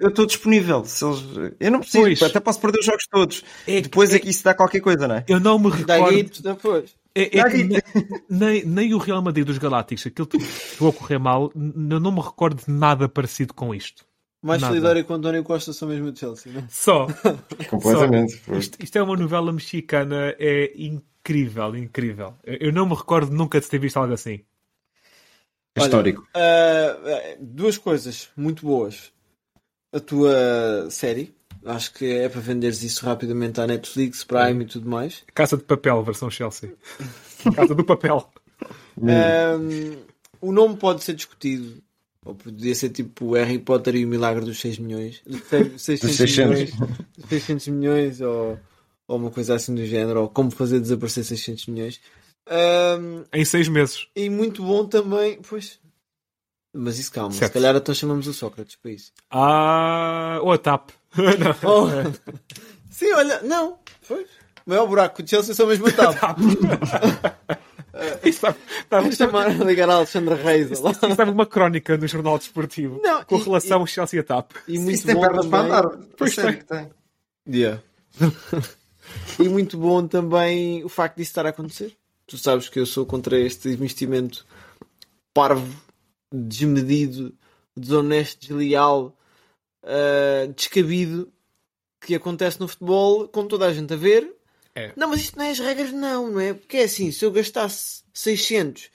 estou 0.06 0.26
disponível. 0.26 0.84
Se 0.84 1.02
eles... 1.02 1.24
Eu 1.58 1.70
não 1.70 1.80
preciso, 1.80 2.04
Pois. 2.04 2.22
até 2.22 2.40
posso 2.40 2.60
perder 2.60 2.80
os 2.80 2.84
jogos 2.84 3.06
todos. 3.10 3.44
É- 3.66 3.80
Depois 3.80 4.12
é- 4.12 4.16
é 4.16 4.18
que 4.18 4.28
isso 4.28 4.44
dá 4.44 4.52
qualquer 4.54 4.80
coisa, 4.80 5.08
não 5.08 5.14
é? 5.14 5.24
eu 5.26 5.40
não 5.40 5.58
me 5.58 5.70
recordo... 5.70 6.42
depois. 6.42 6.94
É, 7.14 7.38
é 7.38 7.50
que 7.50 7.82
nem, 8.28 8.64
nem 8.64 8.94
o 8.94 8.98
Real 8.98 9.22
Madrid 9.22 9.46
dos 9.46 9.56
Galácticos, 9.58 10.06
aquilo 10.06 10.26
que 10.28 10.38
chegou 10.40 10.90
a 10.90 10.92
correr 10.92 11.18
mal, 11.18 11.50
eu 11.56 11.98
não 11.98 12.12
me 12.12 12.20
recordo 12.20 12.64
de 12.64 12.70
nada 12.70 13.08
parecido 13.08 13.54
com 13.54 13.74
isto. 13.74 14.04
Mais 14.42 14.60
Nada. 14.60 14.72
solidário 14.72 15.04
que 15.04 15.12
o 15.12 15.14
António 15.14 15.42
Costa 15.42 15.72
são 15.72 15.88
mesmo 15.88 16.12
do 16.12 16.18
Chelsea, 16.18 16.52
não 16.52 16.60
é? 16.60 16.64
Só. 16.68 17.06
Completamente. 17.68 18.40
Só. 18.44 18.54
Isto, 18.54 18.82
isto 18.82 18.98
é 18.98 19.02
uma 19.02 19.16
novela 19.16 19.52
mexicana, 19.52 20.34
é 20.38 20.72
incrível, 20.76 21.76
incrível. 21.76 22.34
Eu 22.44 22.72
não 22.72 22.86
me 22.86 22.94
recordo 22.94 23.34
nunca 23.34 23.60
de 23.60 23.68
ter 23.68 23.78
visto 23.78 23.96
algo 23.96 24.12
assim. 24.12 24.40
É 25.76 25.82
Histórico. 25.82 26.26
Ah, 26.34 27.36
duas 27.40 27.78
coisas 27.78 28.28
muito 28.36 28.64
boas. 28.64 29.12
A 29.92 30.00
tua 30.00 30.88
série, 30.90 31.34
acho 31.64 31.94
que 31.94 32.04
é 32.04 32.28
para 32.28 32.40
venderes 32.40 32.82
isso 32.82 33.04
rapidamente 33.06 33.60
à 33.60 33.66
Netflix, 33.66 34.22
Prime 34.22 34.64
e 34.64 34.66
tudo 34.66 34.88
mais. 34.88 35.24
Casa 35.34 35.56
de 35.56 35.64
Papel, 35.64 36.02
versão 36.02 36.30
Chelsea. 36.30 36.74
Casa 37.54 37.74
do 37.74 37.84
Papel. 37.84 38.30
Um, 39.00 39.96
o 40.40 40.52
nome 40.52 40.76
pode 40.76 41.02
ser 41.02 41.14
discutido. 41.14 41.82
Ou 42.28 42.34
podia 42.34 42.74
ser 42.74 42.90
tipo 42.90 43.32
Harry 43.34 43.58
Potter 43.58 43.96
e 43.96 44.04
o 44.04 44.08
Milagre 44.08 44.44
dos 44.44 44.60
6 44.60 44.78
milhões. 44.78 45.22
Dos 45.26 45.40
600 45.80 46.00
Dos 46.00 46.16
600. 46.16 46.36
milhões. 46.36 46.70
Dos 47.16 47.28
600 47.30 47.68
milhões 47.68 48.20
ou, 48.20 48.58
ou 49.08 49.16
uma 49.16 49.30
coisa 49.30 49.54
assim 49.54 49.74
do 49.74 49.86
género. 49.86 50.20
Ou 50.22 50.28
como 50.28 50.50
fazer 50.50 50.78
desaparecer 50.78 51.24
600 51.24 51.66
milhões. 51.68 52.00
Um, 52.50 53.24
Em 53.32 53.44
seis 53.44 53.68
meses. 53.68 54.06
e 54.14 54.28
muito 54.28 54.62
bom 54.62 54.86
também. 54.86 55.38
Pois. 55.48 55.78
Mas 56.74 56.98
isso 56.98 57.10
calma. 57.12 57.32
Se 57.32 57.38
Certo. 57.38 57.54
calhar 57.54 57.74
então 57.74 57.94
chamamos 57.94 58.26
o 58.26 58.34
Sócrates 58.34 58.76
para 58.76 58.90
isso. 58.90 59.10
Ah, 59.30 60.38
ou 60.42 60.52
a 60.52 60.58
TAP. 60.58 60.90
Não. 61.16 61.56
Oh. 61.64 61.86
Sim, 62.90 63.12
olha. 63.14 63.40
Não. 63.42 63.78
Pois. 64.06 64.26
O 64.66 64.70
maior 64.70 64.86
buraco 64.86 65.22
do 65.22 65.28
Chelsea 65.30 65.54
só 65.54 65.64
mesmo 65.66 65.86
a 65.86 65.92
TAP. 65.92 66.38
Estava- 68.24 68.56
estava- 68.80 69.02
Vamos 69.02 69.16
chamar 69.16 69.46
a 69.48 69.64
ligar 69.64 69.88
a 69.90 69.94
Alexandre 69.94 70.34
Reis. 70.34 70.70
estava 70.70 71.30
uma 71.30 71.46
crónica 71.46 71.96
no 71.96 72.06
jornal 72.06 72.38
desportivo 72.38 73.00
Não, 73.02 73.24
com 73.24 73.36
e- 73.38 73.42
relação 73.42 73.80
ao 73.80 73.86
Chelsea 73.86 74.22
TAP. 74.22 74.52
E 74.66 74.78
muito 74.78 74.94
Isso 74.96 75.06
tem 75.06 75.14
bom 75.14 75.20
pernas 75.22 75.46
para 75.46 75.62
também. 75.62 75.76
andar. 75.78 76.06
Pois 76.16 76.34
tem. 76.36 76.52
tem. 76.62 76.90
Yeah. 77.48 77.82
e 79.38 79.48
muito 79.48 79.76
bom 79.78 80.06
também 80.06 80.84
o 80.84 80.88
facto 80.88 81.16
disso 81.16 81.30
estar 81.30 81.46
a 81.46 81.50
acontecer. 81.50 81.96
Tu 82.26 82.36
sabes 82.36 82.68
que 82.68 82.78
eu 82.78 82.84
sou 82.86 83.06
contra 83.06 83.38
este 83.38 83.68
investimento 83.70 84.44
parvo, 85.32 85.74
desmedido, 86.32 87.32
desonesto, 87.76 88.40
desleal, 88.40 89.16
ah, 89.82 90.46
descabido 90.54 91.32
que 92.00 92.14
acontece 92.14 92.60
no 92.60 92.68
futebol 92.68 93.26
com 93.28 93.46
toda 93.46 93.66
a 93.66 93.72
gente 93.72 93.92
a 93.94 93.96
ver. 93.96 94.30
É. 94.78 94.92
Não, 94.96 95.08
mas 95.08 95.20
isto 95.20 95.38
não 95.38 95.44
é 95.44 95.50
as 95.50 95.58
regras, 95.58 95.92
não, 95.92 96.30
não 96.30 96.40
é? 96.40 96.54
Porque 96.54 96.76
é 96.76 96.84
assim, 96.84 97.10
se 97.10 97.24
eu 97.24 97.30
gastasse 97.32 98.02
600, 98.14 98.90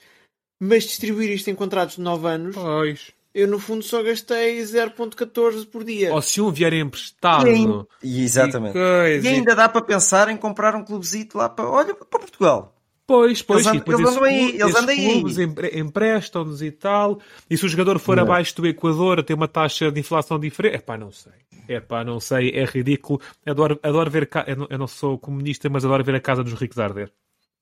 mas 0.60 0.84
distribuir 0.84 1.30
isto 1.30 1.50
em 1.50 1.54
contratos 1.54 1.96
de 1.96 2.00
9 2.02 2.26
anos, 2.26 2.54
Pois. 2.56 3.10
eu 3.34 3.46
no 3.46 3.58
fundo 3.58 3.82
só 3.82 4.02
gastei 4.02 4.60
0.14 4.62 5.66
por 5.66 5.84
dia. 5.84 6.12
Ou 6.14 6.22
se 6.22 6.40
um 6.40 6.50
vier 6.50 6.72
emprestado. 6.72 7.46
Sim. 7.46 7.86
E 8.02 8.24
exatamente. 8.24 8.70
E 8.70 8.80
coisa, 8.80 9.28
E 9.28 9.28
ainda 9.28 9.54
dá 9.54 9.68
para 9.68 9.82
pensar 9.82 10.28
em 10.28 10.36
comprar 10.36 10.74
um 10.74 10.84
clubezito 10.84 11.36
lá 11.38 11.48
para. 11.48 11.68
Olha, 11.68 11.94
para 11.94 12.18
Portugal. 12.18 12.73
Pois, 13.06 13.42
pois, 13.42 13.66
Eles 13.66 13.66
andam- 13.66 13.78
depois 13.80 13.98
eles 13.98 14.10
andam 14.10 14.24
aí, 14.24 14.50
eles 14.60 14.74
andam 14.76 14.94
aí. 14.94 15.44
empre- 15.44 15.78
emprestam-nos 15.78 16.62
e 16.62 16.70
tal. 16.70 17.20
E 17.50 17.56
se 17.56 17.66
o 17.66 17.68
jogador 17.68 17.98
for 17.98 18.18
abaixo 18.18 18.56
do 18.56 18.66
Equador, 18.66 19.22
tem 19.22 19.36
uma 19.36 19.46
taxa 19.48 19.92
de 19.92 20.00
inflação 20.00 20.38
diferente. 20.38 20.76
É 20.76 20.78
pá, 20.78 20.96
não 20.96 21.10
sei. 21.10 21.32
É 21.68 21.80
pá, 21.80 22.02
não 22.02 22.18
sei. 22.18 22.50
É 22.50 22.64
ridículo. 22.64 23.20
Adoro, 23.46 23.78
adoro 23.82 24.10
ver. 24.10 24.26
ca- 24.26 24.44
Eu 24.46 24.56
não, 24.56 24.66
eu 24.70 24.78
não 24.78 24.86
sou 24.86 25.18
comunista, 25.18 25.68
mas 25.68 25.84
adoro 25.84 26.02
ver 26.02 26.14
a 26.14 26.20
casa 26.20 26.42
dos 26.42 26.54
ricos 26.54 26.78
arder. 26.78 27.12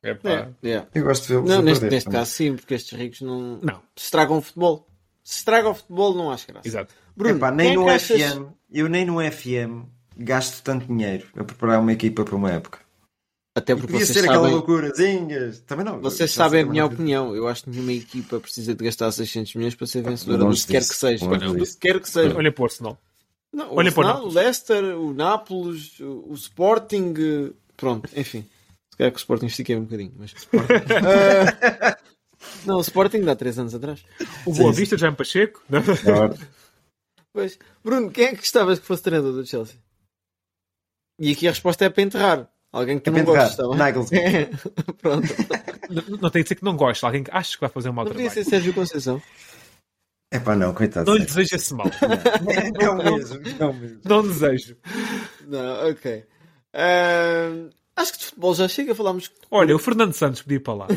É 0.02 0.14
pá. 0.14 0.28
É, 0.30 0.48
yeah. 0.64 0.88
Eu 0.94 1.04
gosto 1.04 1.22
de 1.22 1.28
vê-los 1.30 1.48
Não, 1.50 1.60
neste, 1.62 1.80
perder 1.80 1.96
neste 1.96 2.10
caso 2.10 2.30
sim, 2.30 2.54
porque 2.56 2.74
estes 2.74 2.96
ricos 2.98 3.20
não, 3.20 3.58
Não. 3.62 3.80
se 3.96 4.04
estragam 4.04 4.38
o 4.38 4.42
futebol. 4.42 4.86
Se 5.24 5.38
estraga 5.38 5.68
o 5.70 5.74
futebol, 5.74 6.14
não 6.14 6.30
acho 6.30 6.46
graça. 6.48 6.66
Exato. 6.68 6.94
Bruno, 7.16 7.36
Epá, 7.36 7.50
nem 7.50 7.72
é 7.72 7.74
no 7.74 7.84
que 7.84 7.90
achas- 7.90 8.20
FM, 8.32 8.46
eu 8.72 8.88
nem 8.88 9.04
no 9.04 9.20
FM 9.20 9.86
gasto 10.16 10.62
tanto 10.62 10.86
dinheiro 10.86 11.26
a 11.36 11.44
preparar 11.44 11.80
uma 11.80 11.92
equipa 11.92 12.24
para 12.24 12.34
uma 12.36 12.50
época. 12.50 12.78
Até 13.54 13.74
porque 13.74 13.92
podia 13.92 14.06
vocês 14.06 14.16
ser 14.16 14.24
aquela 14.24 14.36
sabem, 14.44 14.54
loucurazinhas. 14.54 15.60
Também 15.60 15.84
não. 15.84 16.00
vocês 16.00 16.30
sabem 16.32 16.62
a 16.62 16.66
minha 16.66 16.86
opinião. 16.86 17.36
Eu 17.36 17.46
acho 17.46 17.64
que 17.64 17.70
nenhuma 17.70 17.92
equipa 17.92 18.40
precisa 18.40 18.74
de 18.74 18.82
gastar 18.82 19.12
600 19.12 19.54
milhões 19.54 19.74
para 19.74 19.86
ser 19.86 20.02
vencedora 20.02 20.44
do 20.44 20.54
que 20.54 20.66
quer 20.66 20.80
que 20.80 20.94
seja. 20.94 21.26
Do 21.26 21.78
quer 21.78 22.00
que 22.00 22.08
seja. 22.08 22.34
Olha 22.36 22.50
para 22.50 22.62
o 22.62 22.64
Arsenal. 22.64 22.98
Não, 23.52 23.70
o 23.72 23.76
olha 23.76 23.88
o 23.90 24.00
Arsenal, 24.00 24.10
o 24.10 24.16
Nápoles. 24.16 24.34
Leicester, 24.34 24.84
o 24.98 25.12
Nápoles, 25.12 26.00
o, 26.00 26.24
o 26.30 26.34
Sporting. 26.34 27.14
eh, 27.18 27.52
Pronto, 27.76 28.08
enfim. 28.16 28.48
Se 28.90 28.96
calhar 28.96 29.12
que 29.12 29.18
o 29.18 29.20
Sporting 29.20 29.46
estiquei 29.46 29.76
um 29.76 29.84
bocadinho. 29.84 30.14
Mas... 30.16 30.34
Ah, 31.04 31.98
não, 32.64 32.78
o 32.78 32.80
Sporting 32.80 33.20
dá 33.20 33.36
3 33.36 33.58
anos 33.58 33.74
atrás. 33.74 34.02
O 34.46 34.52
Boa 34.54 34.72
Vista, 34.72 34.96
Jaime 34.96 35.16
Pacheco. 35.16 35.62
Ora, 36.06 36.34
Pois. 37.34 37.58
Bruno, 37.84 38.10
quem 38.10 38.26
é 38.26 38.30
que 38.30 38.36
gostavas 38.36 38.78
que 38.78 38.86
fosse 38.86 39.02
treinador 39.02 39.32
do 39.32 39.46
Chelsea? 39.46 39.76
E 41.18 41.32
aqui 41.32 41.46
a 41.46 41.50
resposta 41.50 41.84
é 41.84 41.90
para 41.90 42.02
enterrar. 42.02 42.51
Alguém 42.72 42.98
que 42.98 43.10
tu 43.10 43.16
É 43.16 43.22
não 43.22 43.32
bem? 43.34 43.76
Nagelsmann. 43.76 44.46
Pronto. 45.02 45.28
Não, 45.90 46.18
não 46.22 46.30
tem 46.30 46.42
de 46.42 46.48
ser 46.48 46.54
que 46.54 46.64
não 46.64 46.74
gosta. 46.76 47.06
Alguém 47.06 47.22
que 47.22 47.30
acha 47.30 47.54
que 47.54 47.60
vai 47.60 47.68
fazer 47.68 47.90
um 47.90 47.92
mau 47.92 48.04
Não 48.04 48.12
podia 48.12 48.28
trabalho. 48.30 48.44
ser 48.44 48.50
Sérgio 48.50 48.72
Conceição. 48.72 49.22
É 50.30 50.38
pá, 50.40 50.56
não, 50.56 50.72
coitado. 50.72 51.10
Não 51.10 51.18
lhe 51.18 51.26
desejo 51.26 51.54
esse 51.56 51.74
mal. 51.74 51.86
É 52.80 52.88
o 52.88 52.96
mesmo, 52.96 53.40
é 53.60 53.64
o 53.66 53.74
mesmo. 53.74 54.00
Não 54.04 54.22
desejo. 54.22 54.76
Não, 55.46 55.90
ok. 55.90 56.24
Ahm, 56.74 57.68
acho 57.94 58.12
que 58.14 58.18
de 58.20 58.24
futebol 58.24 58.54
já 58.54 58.66
chega. 58.68 58.94
Falámos. 58.94 59.30
Olha, 59.50 59.76
o 59.76 59.78
Fernando 59.78 60.14
Santos 60.14 60.40
podia 60.40 60.56
ir 60.56 60.60
para 60.60 60.72
lá. 60.74 60.88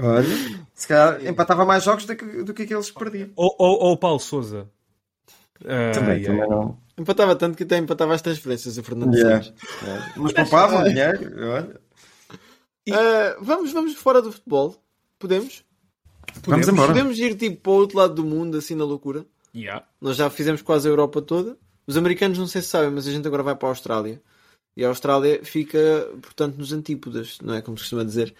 Olha, 0.00 0.26
se 0.74 0.86
calhar 0.86 1.24
empatava 1.26 1.64
mais 1.64 1.82
jogos 1.82 2.06
do 2.06 2.14
que, 2.14 2.24
do 2.44 2.54
que 2.54 2.62
aqueles 2.62 2.90
que 2.90 2.98
perdiam. 2.98 3.30
Ou, 3.34 3.54
ou, 3.58 3.78
ou 3.80 3.92
o 3.92 3.96
Paulo 3.96 4.20
Souza. 4.20 4.68
Também, 5.92 6.22
também 6.22 6.48
não. 6.48 6.78
Empatava 7.02 7.34
tanto 7.34 7.56
que 7.56 7.64
até 7.64 7.78
empatava 7.78 8.14
as 8.14 8.22
transferências, 8.22 8.78
o 8.78 8.82
Fernando 8.82 9.12
Yeah. 9.16 9.42
Santos. 9.42 9.62
Mas 10.16 10.32
poupavam 10.32 10.84
dinheiro, 10.84 11.50
olha. 11.50 11.80
Ah, 12.90 13.36
vamos, 13.40 13.72
vamos 13.72 13.94
fora 13.94 14.22
do 14.22 14.30
futebol. 14.30 14.76
Podemos? 15.18 15.64
Vamos 16.46 16.68
embora. 16.68 16.92
Podemos 16.92 17.18
ir 17.18 17.36
tipo 17.36 17.56
para 17.60 17.72
o 17.72 17.74
outro 17.74 17.98
lado 17.98 18.14
do 18.14 18.24
mundo, 18.24 18.56
assim 18.56 18.76
na 18.76 18.84
loucura. 18.84 19.26
Yeah. 19.52 19.84
Nós 20.00 20.16
já 20.16 20.30
fizemos 20.30 20.62
quase 20.62 20.86
a 20.86 20.92
Europa 20.92 21.20
toda. 21.20 21.56
Os 21.86 21.96
americanos 21.96 22.38
não 22.38 22.46
sei 22.46 22.62
se 22.62 22.68
sabem, 22.68 22.92
mas 22.92 23.08
a 23.08 23.10
gente 23.10 23.26
agora 23.26 23.42
vai 23.42 23.56
para 23.56 23.68
a 23.68 23.72
Austrália. 23.72 24.22
E 24.76 24.84
a 24.84 24.88
Austrália 24.88 25.44
fica, 25.44 26.08
portanto, 26.22 26.56
nos 26.56 26.72
antípodas, 26.72 27.38
não 27.42 27.54
é? 27.54 27.62
Como 27.62 27.76
se 27.76 27.82
costuma 27.82 28.04
dizer. 28.04 28.32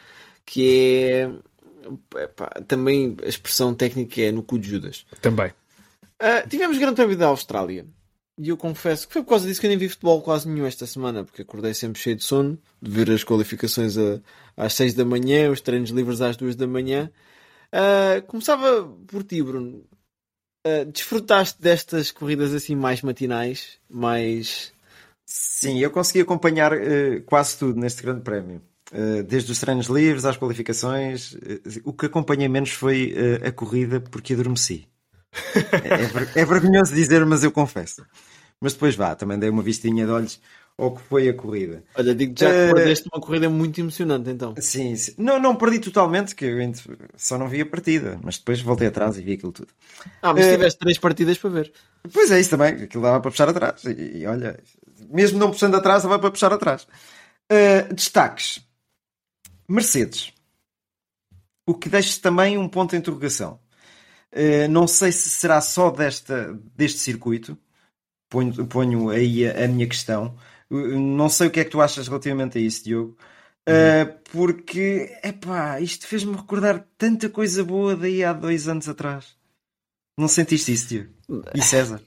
Que 0.46 1.04
é. 1.04 2.22
epá, 2.22 2.46
também 2.68 3.16
a 3.24 3.28
expressão 3.28 3.74
técnica 3.74 4.20
é 4.22 4.30
no 4.30 4.44
cu 4.44 4.56
de 4.56 4.70
Judas. 4.70 5.04
Também. 5.20 5.52
Ah, 6.20 6.46
tivemos 6.48 6.78
grande 6.78 6.94
prémio 6.94 7.16
da 7.16 7.26
Austrália. 7.26 7.84
E 8.39 8.49
eu 8.49 8.57
confesso 8.57 9.07
que 9.07 9.12
foi 9.12 9.22
por 9.22 9.28
causa 9.30 9.47
disso 9.47 9.61
que 9.61 9.66
eu 9.66 9.68
nem 9.70 9.78
vi 9.78 9.89
futebol 9.89 10.22
quase 10.22 10.49
nenhum 10.49 10.66
esta 10.66 10.87
semana, 10.87 11.22
porque 11.24 11.43
acordei 11.43 11.74
sempre 11.74 12.01
cheio 12.01 12.16
de 12.16 12.24
sono, 12.24 12.59
de 12.80 12.91
ver 12.91 13.11
as 13.11 13.22
qualificações 13.24 13.97
a- 13.99 14.20
às 14.57 14.72
6 14.74 14.95
da 14.95 15.05
manhã, 15.05 15.51
os 15.51 15.61
treinos 15.61 15.91
livres 15.91 16.20
às 16.20 16.37
2 16.37 16.57
da 16.57 16.66
manhã. 16.66 17.11
Ah, 17.70 18.22
começava 18.26 18.85
por 19.07 19.22
ti, 19.24 19.43
Bruno. 19.43 19.85
Ah, 20.66 20.85
desfrutaste 20.85 21.61
destas 21.61 22.11
corridas 22.11 22.55
assim 22.55 22.74
mais 22.76 23.03
matinais, 23.03 23.78
mais. 23.89 24.72
Sim, 25.26 25.78
eu 25.80 25.91
consegui 25.91 26.20
acompanhar 26.20 26.72
eh, 26.72 27.20
quase 27.20 27.59
tudo 27.59 27.78
neste 27.80 28.03
grande 28.03 28.22
prémio. 28.22 28.62
Desde 29.26 29.51
os 29.51 29.59
treinos 29.59 29.87
livres 29.87 30.26
às 30.26 30.37
qualificações. 30.37 31.35
o 31.85 31.95
que 31.95 32.07
acompanhei 32.07 32.47
menos 32.49 32.70
foi 32.72 33.14
a 33.43 33.51
corrida 33.51 34.01
porque 34.01 34.35
adormeci. 34.35 34.87
É, 35.83 36.05
é 36.39 36.43
é 36.43 36.45
vergonhoso 36.45 36.95
dizer, 36.95 37.24
mas 37.24 37.43
eu 37.45 37.53
confesso. 37.53 38.05
Mas 38.61 38.74
depois 38.74 38.95
vá, 38.95 39.14
também 39.14 39.39
dei 39.39 39.51
uma 39.51 39.62
vistinha 39.62 40.05
de 40.07 40.12
olhos 40.12 40.41
ao 40.78 40.95
que 40.95 41.03
foi 41.03 41.28
a 41.28 41.35
corrida. 41.35 41.85
Olha, 41.95 42.14
digo 42.14 42.35
já 42.39 42.51
que 42.51 42.55
Eh, 42.55 42.72
perdeste 42.74 43.09
uma 43.12 43.20
corrida 43.20 43.49
muito 43.51 43.80
emocionante 43.80 44.30
então. 44.30 44.55
Sim, 44.59 44.95
sim. 44.97 45.14
Não, 45.18 45.39
não 45.39 45.57
perdi 45.57 45.78
totalmente, 45.80 46.35
que 46.35 46.45
eu 46.45 46.72
só 47.16 47.37
não 47.39 47.49
vi 47.49 47.61
a 47.61 47.66
partida, 47.66 48.18
mas 48.22 48.39
depois 48.39 48.61
voltei 48.61 48.89
atrás 48.89 49.18
e 49.18 49.22
vi 49.22 49.33
aquilo 49.33 49.53
tudo. 49.53 49.68
Ah, 50.22 50.33
mas 50.33 50.47
eh, 50.47 50.57
tiveste 50.57 50.78
três 50.78 50.99
partidas 50.99 51.39
para 51.39 51.51
ver. 51.51 51.72
Pois 52.12 52.30
é, 52.30 52.41
isso 52.41 52.51
também, 52.51 52.74
aquilo 52.74 53.03
dava 53.03 53.20
para 53.20 53.30
puxar 53.30 53.49
atrás. 53.49 53.85
E, 53.85 54.18
e 54.18 54.26
olha, 54.26 54.59
mesmo 55.11 55.39
não 55.39 55.51
puxando 55.51 55.74
atrás, 55.74 56.03
dava 56.03 56.18
para 56.18 56.30
puxar 56.30 56.53
atrás. 56.53 56.87
Uh, 57.51 57.93
destaques: 57.95 58.61
Mercedes. 59.68 60.33
O 61.66 61.74
que 61.74 61.89
deixa 61.89 62.20
também 62.20 62.59
um 62.59 62.68
ponto 62.68 62.91
de 62.91 62.97
interrogação. 62.97 63.59
Uh, 64.35 64.68
não 64.70 64.87
sei 64.87 65.12
se 65.12 65.28
será 65.30 65.61
só 65.61 65.91
desta, 65.91 66.59
deste 66.74 66.99
circuito. 66.99 67.57
Ponho, 68.30 68.66
ponho 68.66 69.11
aí 69.11 69.47
a, 69.47 69.64
a 69.64 69.68
minha 69.68 69.87
questão. 69.87 70.37
Uh, 70.70 70.99
Não 70.99 71.28
sei 71.28 71.49
o 71.49 71.51
que 71.51 71.61
é 71.61 71.64
que 71.64 71.70
tu 71.70 71.80
achas 71.83 72.09
relativamente 72.09 72.57
a 72.57 72.61
isso, 72.61 72.85
Diogo. 72.85 73.16
Uh, 73.68 74.18
porque, 74.33 75.16
epá, 75.22 75.78
isto 75.80 76.07
fez-me 76.07 76.35
recordar 76.35 76.85
tanta 76.99 77.28
coisa 77.28 77.62
boa 77.62 77.95
daí 77.95 78.24
há 78.24 78.33
dois 78.33 78.66
anos 78.68 78.89
atrás. 78.89 79.37
Não 80.18 80.28
sentiste 80.28 80.72
isso, 80.72 80.89
Diogo? 80.89 81.11
E 81.55 81.62
César? 81.62 82.01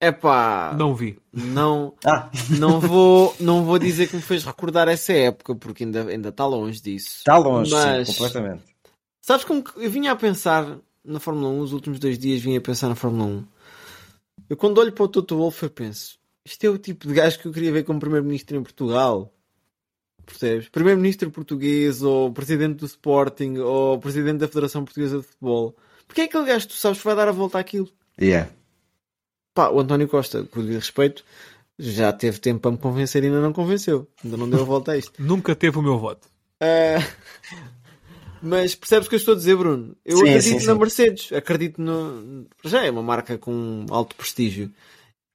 É 0.00 0.12
pá, 0.12 0.74
Não 0.78 0.94
vi. 0.94 1.18
não, 1.32 1.94
Ah, 2.04 2.30
não, 2.58 2.78
vou, 2.80 3.34
não 3.40 3.64
vou 3.64 3.78
dizer 3.78 4.08
que 4.08 4.16
me 4.16 4.22
fez 4.22 4.44
recordar 4.44 4.88
essa 4.88 5.12
época, 5.12 5.54
porque 5.56 5.84
ainda 5.84 6.06
ainda 6.08 6.28
está 6.28 6.46
longe 6.46 6.80
disso. 6.82 7.18
está 7.18 7.36
longe, 7.38 7.72
Mas- 7.72 8.08
sim, 8.08 8.12
completamente. 8.12 8.62
Sabes 9.22 9.44
como 9.44 9.64
que 9.64 9.84
eu 9.84 9.90
vinha 9.90 10.12
a 10.12 10.16
pensar 10.16 10.78
na 11.06 11.20
Fórmula 11.20 11.48
1, 11.48 11.60
os 11.60 11.72
últimos 11.72 11.98
dois 11.98 12.18
dias 12.18 12.40
vinha 12.40 12.58
a 12.58 12.60
pensar 12.60 12.88
na 12.88 12.94
Fórmula 12.94 13.24
1. 13.24 13.44
Eu 14.50 14.56
quando 14.56 14.78
olho 14.78 14.92
para 14.92 15.04
o 15.04 15.08
Toto 15.08 15.36
Wolff 15.36 15.62
eu 15.62 15.70
penso, 15.70 16.18
isto 16.44 16.64
é 16.64 16.70
o 16.70 16.78
tipo 16.78 17.08
de 17.08 17.14
gajo 17.14 17.38
que 17.38 17.46
eu 17.46 17.52
queria 17.52 17.72
ver 17.72 17.84
como 17.84 17.98
primeiro-ministro 17.98 18.56
em 18.56 18.62
Portugal. 18.62 19.32
Percebes? 20.24 20.68
Primeiro-ministro 20.68 21.30
português, 21.30 22.02
ou 22.02 22.32
presidente 22.32 22.78
do 22.78 22.86
Sporting, 22.86 23.58
ou 23.58 23.98
presidente 23.98 24.38
da 24.38 24.48
Federação 24.48 24.84
Portuguesa 24.84 25.18
de 25.18 25.24
Futebol. 25.24 25.76
Porque 26.06 26.22
é 26.22 26.24
aquele 26.24 26.44
gajo 26.44 26.66
que 26.66 26.74
tu 26.74 26.78
sabes 26.78 26.98
que 26.98 27.04
vai 27.04 27.16
dar 27.16 27.28
a 27.28 27.32
volta 27.32 27.58
àquilo. 27.58 27.88
Yeah. 28.20 28.50
Pá, 29.54 29.70
o 29.70 29.80
António 29.80 30.08
Costa, 30.08 30.44
com 30.44 30.60
o 30.60 30.62
devido 30.62 30.80
respeito, 30.80 31.24
já 31.78 32.12
teve 32.12 32.38
tempo 32.38 32.60
para 32.60 32.70
me 32.72 32.78
convencer 32.78 33.22
e 33.22 33.26
ainda 33.26 33.40
não 33.40 33.52
convenceu. 33.52 34.08
Ainda 34.24 34.36
não 34.36 34.48
deu 34.48 34.60
a 34.60 34.64
volta 34.64 34.92
a 34.92 34.98
isto. 34.98 35.12
Nunca 35.22 35.54
teve 35.54 35.78
o 35.78 35.82
meu 35.82 35.98
voto. 35.98 36.28
Ah, 36.60 36.98
mas 38.42 38.74
percebes 38.74 39.06
o 39.06 39.08
que 39.10 39.14
eu 39.16 39.18
estou 39.18 39.34
a 39.34 39.36
dizer, 39.36 39.56
Bruno? 39.56 39.96
Eu 40.04 40.18
Sim, 40.18 40.22
acredito 40.28 40.60
sim, 40.60 40.66
na. 40.66 40.74
Mercedes. 40.74 41.32
Acredito 41.32 41.80
no. 41.80 42.46
Já 42.64 42.84
é 42.84 42.90
uma 42.90 43.02
marca 43.02 43.36
com 43.38 43.86
alto 43.90 44.14
prestígio. 44.16 44.70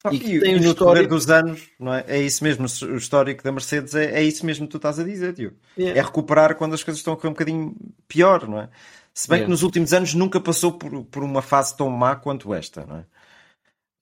Ah, 0.04 0.12
E 0.14 0.18
E, 0.18 0.20
tem 0.40 0.56
no 0.56 0.60
decorrer 0.62 1.04
histórico- 1.04 1.16
dos 1.16 1.30
anos, 1.30 1.62
não 1.80 1.94
é? 1.94 2.04
É 2.08 2.20
isso 2.22 2.44
mesmo, 2.44 2.66
o 2.66 2.96
histórico 2.96 3.44
da 3.44 3.52
Mercedes 3.52 3.94
é, 3.94 4.16
é 4.20 4.24
isso 4.24 4.44
mesmo 4.46 4.66
que 4.66 4.72
tu 4.72 4.78
estás 4.78 4.98
a 5.00 5.04
dizer, 5.04 5.34
tio. 5.34 5.54
Yeah. 5.78 6.00
É 6.00 6.04
recuperar 6.04 6.56
quando 6.56 6.74
as 6.74 6.84
coisas 6.84 7.00
estão 7.00 7.14
a 7.14 7.16
correr 7.18 7.30
um 7.30 7.34
bocadinho 7.34 7.76
pior, 8.08 8.48
não 8.48 8.60
é? 8.62 8.70
Se 9.14 9.28
bem 9.28 9.36
Yeah. 9.38 9.46
que 9.46 9.52
nos 9.52 9.62
últimos 9.62 9.94
anos 9.94 10.14
nunca 10.16 10.40
passou 10.40 10.72
por, 10.72 11.04
por 11.06 11.22
uma 11.24 11.42
fase 11.44 11.78
tão 11.78 11.88
má 11.90 12.16
quanto 12.16 12.52
esta, 12.54 12.84
não 12.86 12.98
é? 12.98 13.06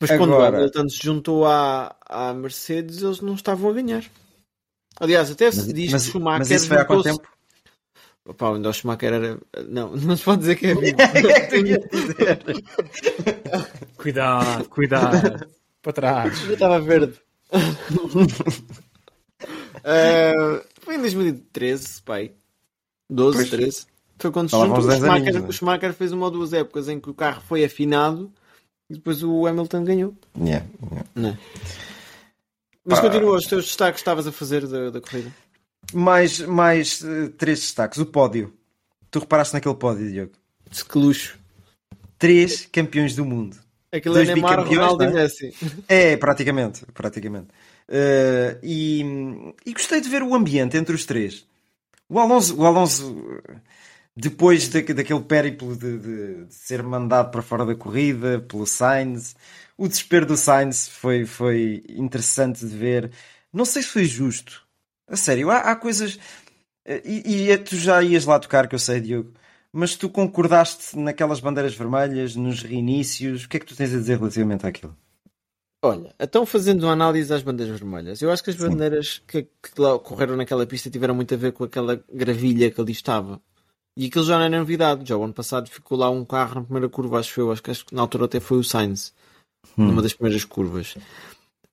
Mas 0.01 0.11
quando 0.11 0.29
o 0.29 0.35
Agora- 0.35 0.57
Hamilton 0.59 0.87
se 0.87 0.99
juntou 1.03 1.45
à, 1.45 1.93
à 2.05 2.33
Mercedes, 2.33 3.01
eles 3.03 3.19
não 3.19 3.33
estavam 3.33 3.69
a 3.69 3.73
ganhar. 3.73 4.05
Aliás, 5.01 5.29
até 5.29 5.51
se 5.51 5.57
Mas, 5.65 5.73
diz 5.73 5.91
mas, 5.91 6.03
que 6.03 6.09
o 6.09 6.11
Schumacher 6.13 6.39
mas 6.39 6.51
isso 6.51 6.67
foi 6.67 6.77
há 6.77 6.85
quanto 6.85 7.03
tempo? 7.03 7.27
Opa, 8.25 8.53
ainda 8.55 8.69
o 8.69 8.73
Schumacher 8.73 9.13
era. 9.13 9.39
Não, 9.67 9.95
não 9.97 10.15
se 10.17 10.23
pode 10.23 10.39
dizer 10.41 10.55
que 10.55 10.67
é 10.67 10.75
vivo. 10.75 10.97
Cuidado, 13.97 14.69
cuidado. 14.69 15.47
Para 15.81 15.93
trás. 15.93 16.39
Já 16.39 16.53
estava 16.53 16.79
verde. 16.79 17.13
Ah, 19.83 20.61
foi 20.81 20.95
em 20.95 20.99
2013, 20.99 22.01
pai. 22.03 22.31
12, 23.09 23.37
Pois. 23.37 23.49
13. 23.49 23.85
Foi 24.19 24.31
quando 24.31 24.49
vão 24.49 24.69
O 24.69 24.77
uns 24.77 24.85
10 24.85 24.99
Schumacher, 24.99 25.15
aninhos, 25.27 25.41
né? 25.43 25.47
o 25.47 25.53
Schumacher 25.53 25.93
fez 25.93 26.11
uma 26.11 26.25
ou 26.25 26.31
duas 26.31 26.51
épocas 26.53 26.89
em 26.89 26.99
que 26.99 27.09
o 27.09 27.13
carro 27.13 27.41
foi 27.47 27.63
afinado 27.63 28.31
e 28.89 28.95
depois 28.95 29.23
o 29.23 29.47
Hamilton 29.47 29.83
ganhou. 29.85 30.13
Yeah, 30.37 30.65
yeah. 30.91 31.09
Não 31.15 31.29
é? 31.29 31.37
Mas 32.85 32.99
Pá. 32.99 33.05
continua 33.09 33.37
os 33.37 33.47
teus 33.47 33.65
destaques 33.65 33.95
que 33.95 34.01
estavas 34.01 34.27
a 34.27 34.31
fazer 34.31 34.67
da, 34.67 34.89
da 34.89 34.99
corrida. 34.99 35.31
Mais, 35.93 36.39
mais 36.39 37.03
eh, 37.03 37.29
três 37.37 37.59
destaques. 37.59 37.97
O 37.99 38.05
pódio. 38.05 38.53
Tu 39.09 39.19
reparaste 39.19 39.53
naquele 39.53 39.75
pódio, 39.75 40.09
Diogo? 40.11 40.31
Que 40.89 40.97
luxo. 40.97 41.37
Três 42.17 42.65
campeões 42.71 43.15
do 43.15 43.25
mundo. 43.25 43.57
Aquilo 43.91 44.15
é 44.15 44.17
Dois 44.19 44.27
Neymar, 44.27 44.57
bicampeões, 44.57 44.77
Ronaldo 44.93 45.03
e 45.03 45.07
é? 45.07 45.11
Messi. 45.11 45.55
É, 45.87 46.17
praticamente, 46.17 46.85
praticamente. 46.93 47.47
Eh, 47.87 48.57
e, 48.61 49.01
e 49.65 49.73
gostei 49.73 49.99
de 49.99 50.09
ver 50.09 50.21
o 50.21 50.35
ambiente 50.35 50.77
entre 50.77 50.93
os 50.93 51.05
três. 51.05 51.45
O 52.07 52.19
Alonso, 52.19 52.55
o 52.55 52.65
Alonso 52.65 53.41
depois 54.15 54.67
da, 54.67 54.81
daquele 54.81 55.21
périplo 55.21 55.75
de, 55.75 55.97
de- 55.97 56.45
de 56.45 56.53
ser 56.53 56.83
mandado 56.83 57.31
para 57.31 57.41
fora 57.41 57.65
da 57.65 57.75
corrida 57.75 58.39
pelo 58.41 58.65
Sainz, 58.65 59.35
o 59.77 59.87
desespero 59.87 60.25
do 60.25 60.37
Sainz 60.37 60.87
foi, 60.89 61.25
foi 61.25 61.83
interessante 61.89 62.65
de 62.65 62.75
ver. 62.75 63.11
Não 63.51 63.65
sei 63.65 63.81
se 63.81 63.89
foi 63.89 64.05
justo. 64.05 64.63
A 65.09 65.15
sério, 65.15 65.49
há, 65.49 65.57
há 65.59 65.75
coisas. 65.75 66.19
eh, 66.85 67.01
E, 67.05 67.49
e 67.51 67.57
tu 67.57 67.75
já 67.75 68.01
ias 68.03 68.25
lá 68.25 68.39
tocar, 68.39 68.67
que 68.67 68.75
eu 68.75 68.79
sei, 68.79 69.01
Diogo. 69.01 69.33
Mas 69.71 69.95
tu 69.95 70.09
concordaste 70.09 70.97
naquelas 70.97 71.39
bandeiras 71.39 71.75
vermelhas, 71.75 72.35
nos 72.35 72.61
reinícios. 72.63 73.45
O 73.45 73.49
que 73.49 73.57
é 73.57 73.59
que 73.59 73.65
tu 73.65 73.75
tens 73.75 73.93
a 73.93 73.97
dizer 73.97 74.17
relativamente 74.17 74.65
àquilo? 74.65 74.95
Olha, 75.81 76.13
então 76.19 76.45
fazendo 76.45 76.83
uma 76.83 76.91
análise 76.91 77.33
às 77.33 77.41
bandeiras 77.41 77.79
vermelhas, 77.79 78.21
eu 78.21 78.29
acho 78.29 78.43
que 78.43 78.49
as 78.49 78.57
bandeiras 78.57 79.23
que, 79.25 79.43
que 79.43 79.79
lá 79.79 79.97
correram 79.97 80.35
naquela 80.35 80.65
pista 80.65 80.89
tiveram 80.89 81.15
muito 81.15 81.33
a 81.33 81.37
ver 81.37 81.53
com 81.53 81.63
aquela 81.63 82.03
gravilha 82.11 82.69
que 82.69 82.81
ali 82.81 82.91
estava. 82.91 83.41
E 83.95 84.07
aquilo 84.07 84.25
já 84.25 84.37
não 84.37 84.45
era 84.45 84.57
novidade. 84.57 85.07
Já 85.07 85.15
o 85.15 85.23
ano 85.23 85.33
passado 85.33 85.69
ficou 85.69 85.97
lá 85.97 86.09
um 86.09 86.25
carro 86.25 86.55
na 86.55 86.63
primeira 86.63 86.89
curva, 86.89 87.19
acho 87.19 87.39
eu. 87.39 87.51
Acho 87.51 87.63
que, 87.63 87.71
acho 87.71 87.85
que 87.85 87.95
na 87.95 88.01
altura 88.01 88.25
até 88.25 88.39
foi 88.39 88.57
o 88.57 88.63
Sainz, 88.63 89.13
numa 89.77 90.01
das 90.01 90.13
primeiras 90.13 90.43
curvas. 90.43 90.95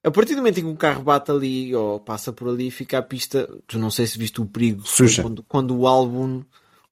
A 0.07 0.11
partir 0.13 0.35
do 0.35 0.39
momento 0.39 0.59
em 0.59 0.63
que 0.63 0.69
um 0.69 0.77
carro 0.77 1.03
bate 1.03 1.31
ali 1.33 1.75
ou 1.75 1.99
passa 1.99 2.33
por 2.33 2.49
ali, 2.49 2.71
fica 2.71 2.97
a 2.99 3.03
pista. 3.03 3.49
Tu 3.67 3.77
não 3.79 3.91
sei 3.91 4.07
se 4.07 4.17
viste 4.17 4.41
o 4.41 4.47
perigo 4.47 4.83
quando, 5.23 5.43
quando 5.43 5.77
o 5.77 5.87
álbum 5.87 6.43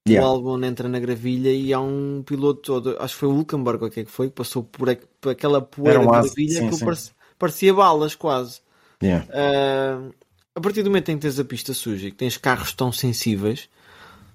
Yeah. 0.07 0.29
o 0.29 0.33
álbum 0.33 0.63
entra 0.63 0.87
na 0.87 0.99
gravilha 1.01 1.49
e 1.51 1.73
há 1.73 1.81
um 1.81 2.23
piloto 2.27 2.75
acho 3.01 3.15
que 3.15 3.21
foi 3.21 3.29
o 3.31 3.33
Hulkenberg, 3.33 3.85
o 3.87 3.91
que 3.91 4.01
é 4.01 4.05
que 4.05 4.11
foi, 4.11 4.29
que 4.29 4.35
passou 4.35 4.63
por, 4.63 4.91
aqu- 4.91 5.07
por 5.19 5.31
aquela 5.31 5.63
poeira 5.63 5.99
um 5.99 6.03
de 6.05 6.11
gravilha 6.11 6.61
sim, 6.61 6.69
que 6.69 6.85
parecia, 6.85 7.13
parecia 7.39 7.73
balas 7.73 8.15
quase. 8.15 8.61
Yeah. 9.03 9.27
Ah, 9.33 10.11
a 10.55 10.61
partir 10.61 10.83
do 10.83 10.91
momento 10.91 11.09
em 11.11 11.15
que 11.17 11.23
tens 11.23 11.39
a 11.41 11.45
pista 11.45 11.73
suja 11.73 12.09
e 12.09 12.11
que 12.11 12.19
tens 12.19 12.37
carros 12.37 12.75
tão 12.75 12.93
sensíveis, 12.93 13.67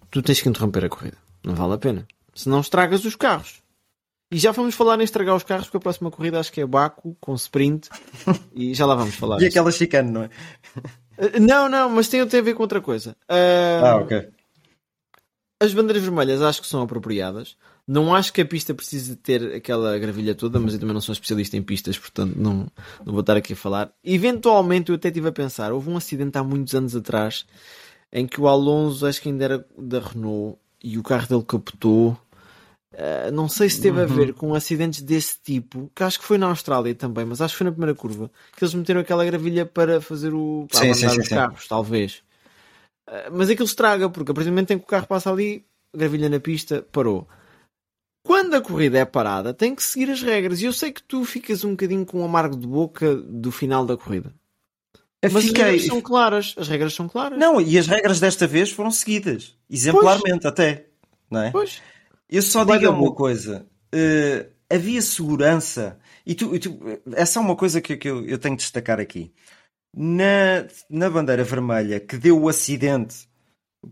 tu 0.09 0.23
tens 0.23 0.41
que 0.41 0.49
interromper 0.49 0.86
a 0.86 0.89
corrida. 0.89 1.17
Não 1.43 1.53
vale 1.53 1.73
a 1.73 1.77
pena. 1.77 2.07
Senão 2.34 2.61
estragas 2.61 3.05
os 3.05 3.15
carros. 3.15 3.61
E 4.32 4.38
já 4.38 4.51
vamos 4.51 4.75
falar 4.75 4.99
em 4.99 5.03
estragar 5.03 5.36
os 5.36 5.43
carros, 5.43 5.65
porque 5.65 5.77
a 5.77 5.82
próxima 5.82 6.11
corrida 6.11 6.39
acho 6.39 6.51
que 6.51 6.61
é 6.61 6.65
Baku 6.65 7.17
com 7.19 7.34
sprint 7.34 7.89
e 8.53 8.73
já 8.75 8.86
lá 8.86 8.93
vamos 8.95 9.15
falar. 9.15 9.41
E 9.41 9.45
aquela 9.47 9.71
chicane, 9.71 10.11
não 10.11 10.23
é? 10.23 10.30
Ah, 11.17 11.39
Não, 11.39 11.67
não, 11.67 11.89
mas 11.89 12.07
tem, 12.07 12.25
tem 12.27 12.39
a 12.39 12.43
ver 12.43 12.53
com 12.53 12.61
outra 12.61 12.80
coisa. 12.80 13.15
Ah, 13.27 13.91
Ah, 13.91 13.95
ok. 13.97 14.30
As 15.61 15.73
bandeiras 15.73 16.03
vermelhas 16.03 16.41
acho 16.41 16.61
que 16.61 16.67
são 16.67 16.82
apropriadas. 16.82 17.57
Não 17.86 18.13
acho 18.15 18.32
que 18.32 18.39
a 18.39 18.45
pista 18.45 18.73
precise 18.73 19.15
ter 19.15 19.55
aquela 19.55 19.97
gravilha 19.97 20.36
toda, 20.36 20.59
mas 20.59 20.73
eu 20.73 20.80
também 20.80 20.93
não 20.93 21.01
sou 21.01 21.11
especialista 21.11 21.57
em 21.57 21.63
pistas, 21.63 21.97
portanto 21.97 22.36
não, 22.38 22.67
não 23.03 23.11
vou 23.13 23.21
estar 23.21 23.36
aqui 23.36 23.53
a 23.53 23.55
falar. 23.55 23.91
Eventualmente 24.03 24.89
eu 24.89 24.95
até 24.95 25.07
estive 25.07 25.27
a 25.27 25.32
pensar, 25.32 25.73
houve 25.73 25.89
um 25.89 25.97
acidente 25.97 26.38
há 26.38 26.43
muitos 26.43 26.75
anos 26.75 26.95
atrás 26.95 27.45
em 28.13 28.27
que 28.27 28.39
o 28.39 28.47
Alonso, 28.47 29.05
acho 29.07 29.19
que 29.21 29.30
ainda 29.30 29.43
era 29.43 29.65
da 29.77 29.99
Renault, 29.99 30.57
e 30.84 30.97
o 30.97 31.03
carro 31.03 31.27
dele 31.27 31.43
capotou. 31.43 32.15
Ah, 32.98 33.30
não 33.32 33.48
sei 33.48 33.70
se 33.70 33.82
teve 33.82 34.02
a 34.02 34.06
ver 34.06 34.34
com 34.34 34.54
acidentes 34.56 35.02
desse 35.02 35.38
tipo, 35.44 35.92
que 35.96 36.04
acho 36.04 36.20
que 36.20 36.26
foi 36.26 36.38
na 36.38 36.48
Austrália 36.48 36.94
também, 36.96 37.24
mas 37.26 37.40
acho 37.42 37.54
que 37.54 37.60
foi 37.60 37.66
na 37.66 37.72
primeira 37.72 37.96
curva, 37.96 38.32
que 38.56 38.64
eles 38.64 38.74
meteram 38.74 39.02
aquela 39.02 39.24
gravilha 39.26 39.66
para 39.66 40.02
fazer 40.02 40.34
o 40.34 40.66
para 40.70 40.80
Sim, 40.80 40.94
sim, 40.94 41.10
sim, 41.10 41.20
os 41.20 41.28
carros, 41.28 41.68
talvez. 41.68 42.24
Uh, 43.08 43.30
mas 43.32 43.50
aquilo 43.50 43.68
estraga, 43.68 44.10
porque 44.10 44.32
a 44.32 44.34
partir 44.34 44.50
do 44.50 44.54
momento 44.54 44.72
em 44.72 44.80
que 44.80 44.84
o 44.86 44.88
carro 44.88 45.08
passa 45.08 45.32
ali, 45.32 45.66
gravilha 45.96 46.30
na 46.30 46.40
pista, 46.40 46.86
parou. 46.92 47.28
Quando 48.26 48.56
a 48.56 48.62
corrida 48.62 49.00
é 49.00 49.06
parada, 49.06 49.54
tem 49.54 49.74
que 49.74 49.82
seguir 49.82 50.12
as 50.12 50.22
regras. 50.22 50.62
E 50.62 50.66
eu 50.66 50.74
sei 50.74 50.92
que 50.92 51.02
tu 51.02 51.24
ficas 51.26 51.64
um 51.64 51.72
bocadinho 51.72 52.06
com 52.06 52.20
um 52.20 52.26
amargo 52.26 52.56
de 52.56 52.68
boca 52.68 53.16
do 53.16 53.52
final 53.52 53.86
da 53.86 53.98
corrida. 53.98 54.34
Mas 55.24 55.36
as 55.36 55.46
Fiquei- 55.46 55.64
regras 55.64 55.86
são 55.86 56.02
claras. 56.02 56.54
As 56.58 56.68
regras 56.68 56.94
são 56.94 57.08
claras. 57.08 57.40
Não, 57.40 57.60
e 57.60 57.78
as 57.78 57.88
regras 57.88 58.20
desta 58.20 58.46
vez 58.46 58.72
foram 58.72 58.92
seguidas. 58.92 59.56
Exemplarmente 59.70 60.46
até. 60.46 60.88
Não 61.32 61.42
é? 61.42 61.52
Pois. 61.52 61.82
Eu 62.30 62.41
só 62.41 62.63
Vai 62.63 62.80
digo 62.80 62.91
uma 62.91 63.13
coisa. 63.13 63.65
eh, 63.91 64.49
havia 64.69 65.01
segurança. 65.01 65.99
E 66.25 66.36
tu, 66.36 66.55
e 66.55 66.59
tu- 66.59 66.80
essa 67.15 67.39
é 67.39 67.41
uma 67.41 67.55
coisa 67.55 67.82
que, 67.82 67.97
que 67.97 68.07
eu, 68.09 68.25
eu 68.25 68.38
tenho 68.38 68.55
de 68.55 68.61
destacar 68.63 68.99
aqui. 68.99 69.34
Na, 69.95 70.67
na 70.89 71.09
bandeira 71.09 71.43
vermelha 71.43 71.99
que 71.99 72.17
deu 72.17 72.39
o 72.39 72.47
acidente 72.49 73.27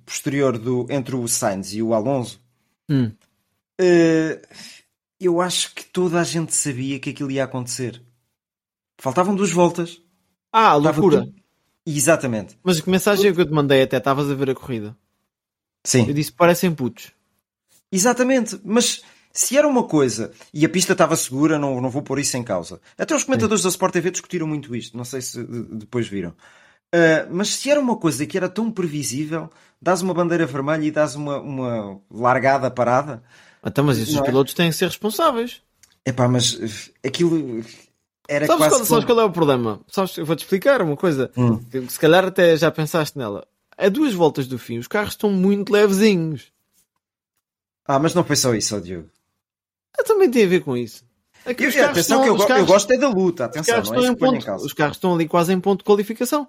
posterior 0.06 0.58
do, 0.58 0.86
entre 0.90 1.16
o 1.16 1.28
Sainz 1.28 1.74
e 1.74 1.82
o 1.82 1.94
Alonso, 1.94 2.42
Hum. 2.90 3.12
eh, 3.80 4.42
eu 5.20 5.42
acho 5.42 5.74
que 5.74 5.84
toda 5.86 6.22
a 6.22 6.24
gente 6.24 6.54
sabia 6.54 7.00
que 7.00 7.10
aquilo 7.10 7.32
ia 7.32 7.44
acontecer. 7.44 8.02
Faltavam 9.02 9.36
duas 9.36 9.52
voltas. 9.52 10.02
Ah, 10.52 10.76
loucura. 10.76 11.28
Exatamente. 11.86 12.58
Mas 12.64 12.80
que 12.82 12.90
mensagem 12.90 13.34
que 13.34 13.42
eu 13.42 13.46
te 13.46 13.52
mandei 13.52 13.82
até, 13.82 13.98
estavas 13.98 14.30
a 14.30 14.36
ver 14.36 14.50
a 14.52 14.56
corrida. 14.56 14.96
Sim. 15.86 16.08
Eu 16.08 16.14
disse, 16.14 16.32
parecem 16.32 16.74
putos. 16.74 17.12
Exatamente, 17.92 18.60
mas 18.64 19.02
se 19.32 19.58
era 19.58 19.68
uma 19.68 19.84
coisa 19.84 20.32
e 20.54 20.66
a 20.66 20.70
pista 20.70 20.94
estava 20.94 21.16
segura, 21.16 21.58
não, 21.60 21.80
não 21.80 21.90
vou 21.90 22.02
pôr 22.02 22.20
isso 22.20 22.36
em 22.38 22.44
causa. 22.44 22.82
Até 22.98 23.16
os 23.16 23.24
comentadores 23.24 23.64
da 23.64 23.70
Sport 23.70 23.94
TV 23.94 24.12
discutiram 24.12 24.48
muito 24.48 24.76
isto, 24.76 24.98
não 24.98 25.06
sei 25.06 25.22
se 25.22 25.44
de- 25.44 25.64
depois 25.76 26.08
viram. 26.08 26.30
Uh, 26.94 27.28
mas 27.32 27.50
se 27.50 27.70
era 27.70 27.80
uma 27.80 27.98
coisa 27.98 28.26
que 28.26 28.38
era 28.38 28.48
tão 28.50 28.72
previsível, 28.72 29.50
dás 29.82 30.02
uma 30.02 30.14
bandeira 30.14 30.46
vermelha 30.46 30.84
e 30.86 30.92
dás 30.92 31.16
uma, 31.16 31.38
uma 31.40 32.00
largada 32.10 32.72
parada. 32.72 33.22
Então, 33.66 33.84
mas 33.84 33.98
esses 33.98 34.14
Não 34.16 34.24
é? 34.24 34.26
pilotos 34.26 34.54
têm 34.54 34.70
que 34.70 34.76
ser 34.76 34.86
responsáveis. 34.88 35.62
Epá, 36.06 36.28
mas 36.28 36.54
uh, 36.54 36.92
aquilo 37.06 37.62
era 38.28 38.48
Sabes, 38.48 38.60
quase. 38.68 38.76
qual, 38.76 38.86
sabes 38.86 39.06
como- 39.06 39.06
qual 39.06 39.20
é 39.20 39.24
o 39.26 39.32
problema? 39.32 39.82
Sabes, 39.88 40.18
eu 40.18 40.26
vou-te 40.26 40.40
explicar 40.44 40.82
uma 40.82 40.96
coisa. 40.98 41.30
Hum. 41.38 41.60
Se 41.90 42.00
calhar 42.00 42.26
até 42.26 42.56
já 42.58 42.72
pensaste 42.72 43.18
nela. 43.18 43.46
A 43.78 43.90
duas 43.90 44.14
voltas 44.14 44.48
do 44.48 44.58
fim, 44.58 44.78
os 44.80 44.88
carros 44.88 45.12
estão 45.14 45.30
muito 45.30 45.72
levezinhos. 45.72 46.52
Ah, 47.88 48.00
mas 48.00 48.14
não 48.14 48.24
foi 48.24 48.36
só 48.36 48.54
isso, 48.54 48.76
ó 48.76 48.80
Diogo. 48.80 49.10
Eu 49.98 50.04
também 50.04 50.30
tem 50.30 50.44
a 50.46 50.48
ver 50.48 50.62
com 50.62 50.76
isso. 50.76 51.04
Aqui 51.46 51.64
Eu, 51.64 51.70
os 51.70 51.76
carros 51.76 51.92
atenção 51.92 52.18
estão- 52.18 52.24
que 52.24 52.30
eu, 52.30 52.34
os 52.34 52.38
go- 52.38 52.44
eu 52.44 52.48
carros- 52.48 52.68
gosto 52.68 52.92
é 52.92 52.98
da 52.98 53.10
luta, 53.10 53.44
os 53.44 53.50
atenção, 53.50 53.76
carros 53.76 53.92
não 53.92 54.06
é 54.06 54.16
ponto, 54.16 54.52
os 54.66 54.74
carros 54.74 54.98
estão 54.98 55.14
ali 55.16 55.28
quase 55.28 55.54
em 55.54 55.60
ponto 55.60 55.80
de 55.80 55.86
qualificação. 55.86 56.48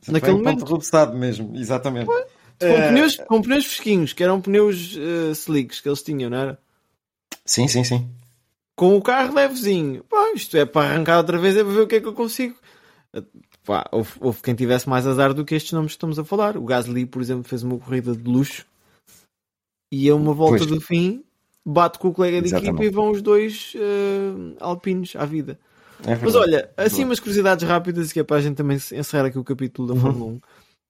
Foi 0.00 0.14
naquele 0.14 0.32
ponto 0.38 0.44
momento. 0.44 0.64
rebuçado 0.64 1.16
mesmo, 1.16 1.52
exatamente. 1.56 2.06
Com, 2.06 2.24
Eh, 2.62 2.88
pneus, 2.88 3.16
com 3.16 3.42
pneus 3.42 3.64
fresquinhos, 3.66 4.12
que 4.12 4.22
eram 4.22 4.40
pneus 4.40 4.96
eh, 4.96 5.30
slicks 5.32 5.80
que 5.80 5.88
eles 5.88 6.02
tinham, 6.02 6.28
não 6.30 6.36
era? 6.38 6.58
Sim, 7.44 7.68
sim, 7.68 7.84
sim. 7.84 8.08
com 8.76 8.96
o 8.96 9.02
carro 9.02 9.34
levezinho. 9.34 10.02
Pá, 10.04 10.32
isto 10.34 10.56
é 10.56 10.64
para 10.64 10.88
arrancar 10.90 11.18
outra 11.18 11.36
vez 11.38 11.54
é 11.54 11.62
para 11.62 11.72
ver 11.74 11.80
o 11.82 11.86
que 11.86 11.96
é 11.96 12.00
que 12.00 12.06
eu 12.08 12.14
consigo. 12.14 12.56
Pá, 13.64 13.86
houve, 13.92 14.10
houve 14.20 14.40
quem 14.42 14.54
tivesse 14.54 14.88
mais 14.88 15.06
azar 15.06 15.34
do 15.34 15.44
que 15.44 15.54
estes 15.54 15.72
nomes 15.72 15.92
que 15.92 15.96
estamos 15.96 16.18
a 16.18 16.24
falar. 16.24 16.56
O 16.56 16.64
Gasly, 16.64 17.04
por 17.04 17.20
exemplo, 17.20 17.44
fez 17.44 17.62
uma 17.62 17.78
corrida 17.78 18.14
de 18.16 18.22
luxo 18.24 18.64
e 19.90 20.08
a 20.08 20.14
uma 20.14 20.32
volta 20.32 20.58
Pois. 20.58 20.66
do 20.70 20.80
fim 20.80 21.24
bate 21.64 21.98
com 21.98 22.08
o 22.08 22.12
colega 22.12 22.40
de 22.40 22.48
Exatamente. 22.48 22.70
equipa 22.76 22.84
e 22.84 22.90
vão 22.90 23.10
os 23.10 23.20
dois 23.22 23.74
eh, 23.76 24.56
alpinos 24.60 25.14
à 25.16 25.24
vida. 25.26 25.58
É 26.06 26.16
Mas 26.16 26.34
olha, 26.34 26.70
assim 26.76 27.04
umas 27.04 27.20
curiosidades 27.20 27.66
rápidas 27.68 28.12
que 28.12 28.20
é 28.20 28.24
para 28.24 28.36
a 28.38 28.40
gente 28.40 28.56
também 28.56 28.76
encerrar 28.76 29.26
aqui 29.26 29.38
o 29.38 29.44
capítulo 29.44 29.92
da 29.94 30.00
Fórmula 30.00 30.32
1. 30.32 30.40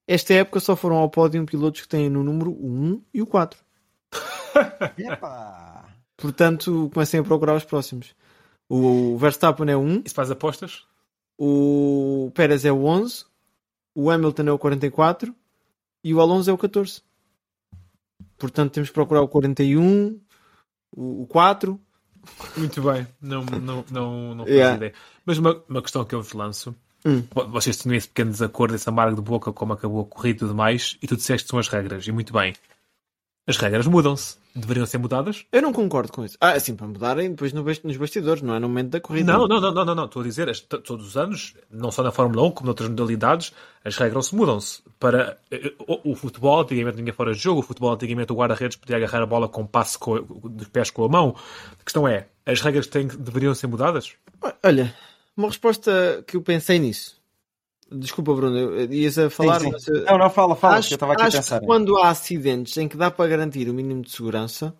Esta 0.06 0.34
época 0.34 0.60
só 0.60 0.76
foram 0.76 0.96
ao 0.96 1.10
pódio 1.10 1.44
pilotos 1.44 1.80
que 1.80 1.88
têm 1.88 2.08
no 2.08 2.22
número 2.22 2.52
o 2.52 2.66
1 2.66 3.02
e 3.14 3.22
o 3.22 3.26
4. 3.26 3.58
Epá. 4.98 5.84
Portanto, 6.16 6.90
comecem 6.92 7.20
a 7.20 7.24
procurar 7.24 7.54
os 7.56 7.64
próximos. 7.64 8.14
O 8.68 9.16
Verstappen 9.18 9.68
é 9.70 9.76
o 9.76 9.80
1, 9.80 10.02
Isso 10.04 10.14
faz 10.14 10.30
apostas? 10.30 10.84
o 11.42 12.30
Pérez 12.34 12.64
é 12.64 12.70
o 12.72 12.84
11, 12.84 13.24
o 13.94 14.10
Hamilton 14.10 14.42
é 14.42 14.52
o 14.52 14.58
44 14.58 15.34
e 16.04 16.12
o 16.14 16.20
Alonso 16.20 16.50
é 16.50 16.52
o 16.52 16.58
14. 16.58 17.02
Portanto, 18.38 18.72
temos 18.72 18.88
que 18.90 18.94
procurar 18.94 19.22
o 19.22 19.28
41, 19.28 20.18
o 20.96 21.22
o 21.22 21.26
4. 21.26 21.78
Muito 22.56 22.82
bem, 22.82 23.06
não, 23.20 23.42
não, 23.44 23.84
não, 23.90 24.34
não 24.34 24.44
fazia 24.44 24.54
Yeah. 24.58 24.76
ideia. 24.76 24.92
Mas 25.24 25.38
uma, 25.38 25.62
uma 25.68 25.80
questão 25.82 26.04
que 26.04 26.14
eu 26.14 26.22
vos 26.22 26.32
lanço: 26.34 26.74
Hum. 27.04 27.22
Vo- 27.32 27.48
vocês 27.48 27.78
tinham 27.78 27.94
esse 27.96 28.08
pequeno 28.08 28.30
desacordo, 28.30 28.74
esse 28.74 28.88
amargo 28.88 29.16
de 29.16 29.22
boca, 29.22 29.52
como 29.52 29.72
acabou 29.72 30.02
a 30.02 30.04
corrida 30.04 30.36
e 30.36 30.40
tudo 30.40 30.54
mais, 30.54 30.98
e 31.02 31.06
tu 31.06 31.16
disseste 31.16 31.44
que 31.46 31.50
são 31.50 31.58
as 31.58 31.68
regras, 31.68 32.06
e 32.06 32.12
muito 32.12 32.32
bem. 32.32 32.54
As 33.46 33.56
regras 33.56 33.86
mudam-se, 33.86 34.36
deveriam 34.54 34.86
ser 34.86 34.98
mudadas? 34.98 35.44
Eu 35.50 35.62
não 35.62 35.72
concordo 35.72 36.12
com 36.12 36.24
isso. 36.24 36.36
Ah, 36.40 36.52
assim, 36.52 36.76
para 36.76 36.86
mudarem 36.86 37.30
depois 37.30 37.52
no 37.52 37.64
nos 37.64 37.96
bastidores, 37.96 38.42
não 38.42 38.54
é 38.54 38.60
no 38.60 38.68
momento 38.68 38.90
da 38.90 39.00
corrida. 39.00 39.32
Não, 39.32 39.48
não, 39.48 39.60
não, 39.60 39.72
não, 39.72 39.84
não, 39.84 39.94
não. 39.94 40.04
Estou 40.04 40.22
a 40.22 40.24
dizer, 40.24 40.48
as- 40.48 40.60
todos 40.60 41.06
os 41.06 41.16
anos, 41.16 41.54
não 41.70 41.90
só 41.90 42.02
na 42.02 42.12
Fórmula 42.12 42.42
1, 42.46 42.50
como 42.52 42.66
noutras 42.66 42.88
modalidades, 42.88 43.52
as 43.84 43.96
regras 43.96 44.26
se 44.26 44.36
mudam-se. 44.36 44.82
Para 45.00 45.38
eh, 45.50 45.72
o, 45.80 46.12
o 46.12 46.14
futebol, 46.14 46.60
antigamente 46.60 46.98
ninguém 46.98 47.14
fora 47.14 47.32
de 47.32 47.40
jogo, 47.40 47.60
o 47.60 47.62
futebol, 47.62 47.92
antigamente 47.92 48.32
o 48.32 48.36
guarda-redes 48.36 48.76
podia 48.76 48.96
agarrar 48.96 49.22
a 49.22 49.26
bola 49.26 49.48
com 49.48 49.66
passe 49.66 49.98
com, 49.98 50.22
dos 50.22 50.68
pés 50.68 50.90
com 50.90 51.04
a 51.04 51.08
mão. 51.08 51.34
A 51.80 51.84
questão 51.84 52.06
é, 52.06 52.28
as 52.46 52.60
regras 52.60 52.86
têm, 52.86 53.06
deveriam 53.08 53.54
ser 53.54 53.66
mudadas? 53.66 54.12
Olha, 54.62 54.94
uma 55.36 55.48
resposta 55.48 56.22
que 56.26 56.36
eu 56.36 56.42
pensei 56.42 56.78
nisso. 56.78 57.19
Desculpa, 57.92 58.32
Bruno, 58.34 58.80
ias 58.92 59.18
a 59.18 59.28
falar, 59.28 59.58
Sim, 59.60 59.66
sim. 59.66 59.72
mas 59.72 59.88
eu- 59.88 60.04
Não, 60.04 60.18
não, 60.18 60.30
fala, 60.30 60.54
fala, 60.54 60.76
acho, 60.76 60.88
que 60.88 60.94
eu 60.94 60.96
estava 60.96 61.12
aqui 61.14 61.22
a 61.22 61.26
acho 61.26 61.36
pensar. 61.38 61.60
que 61.60 61.66
quando 61.66 61.96
há 61.98 62.08
acidentes 62.10 62.76
em 62.76 62.86
que 62.86 62.96
dá 62.96 63.10
para 63.10 63.28
garantir 63.28 63.68
o 63.68 63.74
mínimo 63.74 64.02
de 64.02 64.10
segurança, 64.12 64.74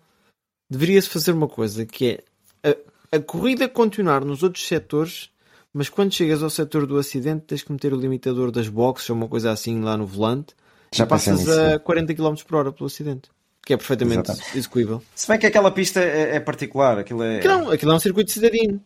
deveria-se 0.69 1.09
fazer 1.09 1.31
uma 1.33 1.47
coisa 1.47 1.85
que 1.85 2.21
é 2.63 2.69
a, 3.11 3.17
a 3.17 3.19
corrida 3.19 3.67
continuar 3.67 4.23
nos 4.23 4.43
outros 4.43 4.65
setores, 4.65 5.29
mas 5.73 5.89
quando 5.89 6.13
chegas 6.13 6.41
ao 6.41 6.49
setor 6.49 6.85
do 6.87 6.97
acidente 6.97 7.43
tens 7.47 7.63
que 7.63 7.71
meter 7.71 7.93
o 7.93 7.97
limitador 7.97 8.51
das 8.51 8.69
boxes 8.69 9.09
ou 9.09 9.15
uma 9.15 9.27
coisa 9.27 9.51
assim 9.51 9.81
lá 9.81 9.97
no 9.97 10.05
volante 10.05 10.53
Já 10.93 11.03
e 11.03 11.07
passas 11.07 11.39
nisso, 11.39 11.51
a 11.51 11.71
sim. 11.73 11.79
40 11.79 12.13
km 12.13 12.35
por 12.47 12.55
hora 12.57 12.71
pelo 12.71 12.87
acidente. 12.87 13.29
Que 13.63 13.73
é 13.73 13.77
perfeitamente 13.77 14.21
Exatamente. 14.31 14.57
execuível. 14.57 15.03
Se 15.13 15.27
bem 15.27 15.37
que 15.37 15.45
aquela 15.45 15.69
pista 15.69 15.99
é, 15.99 16.35
é 16.35 16.39
particular, 16.39 16.97
aquilo 16.97 17.21
é. 17.23 17.37
Aquilo, 17.37 17.53
é 17.53 17.57
um- 17.57 17.69
aquilo 17.71 17.91
é 17.91 17.95
um 17.95 17.99
circuito 17.99 18.31
cidadino. 18.31 18.81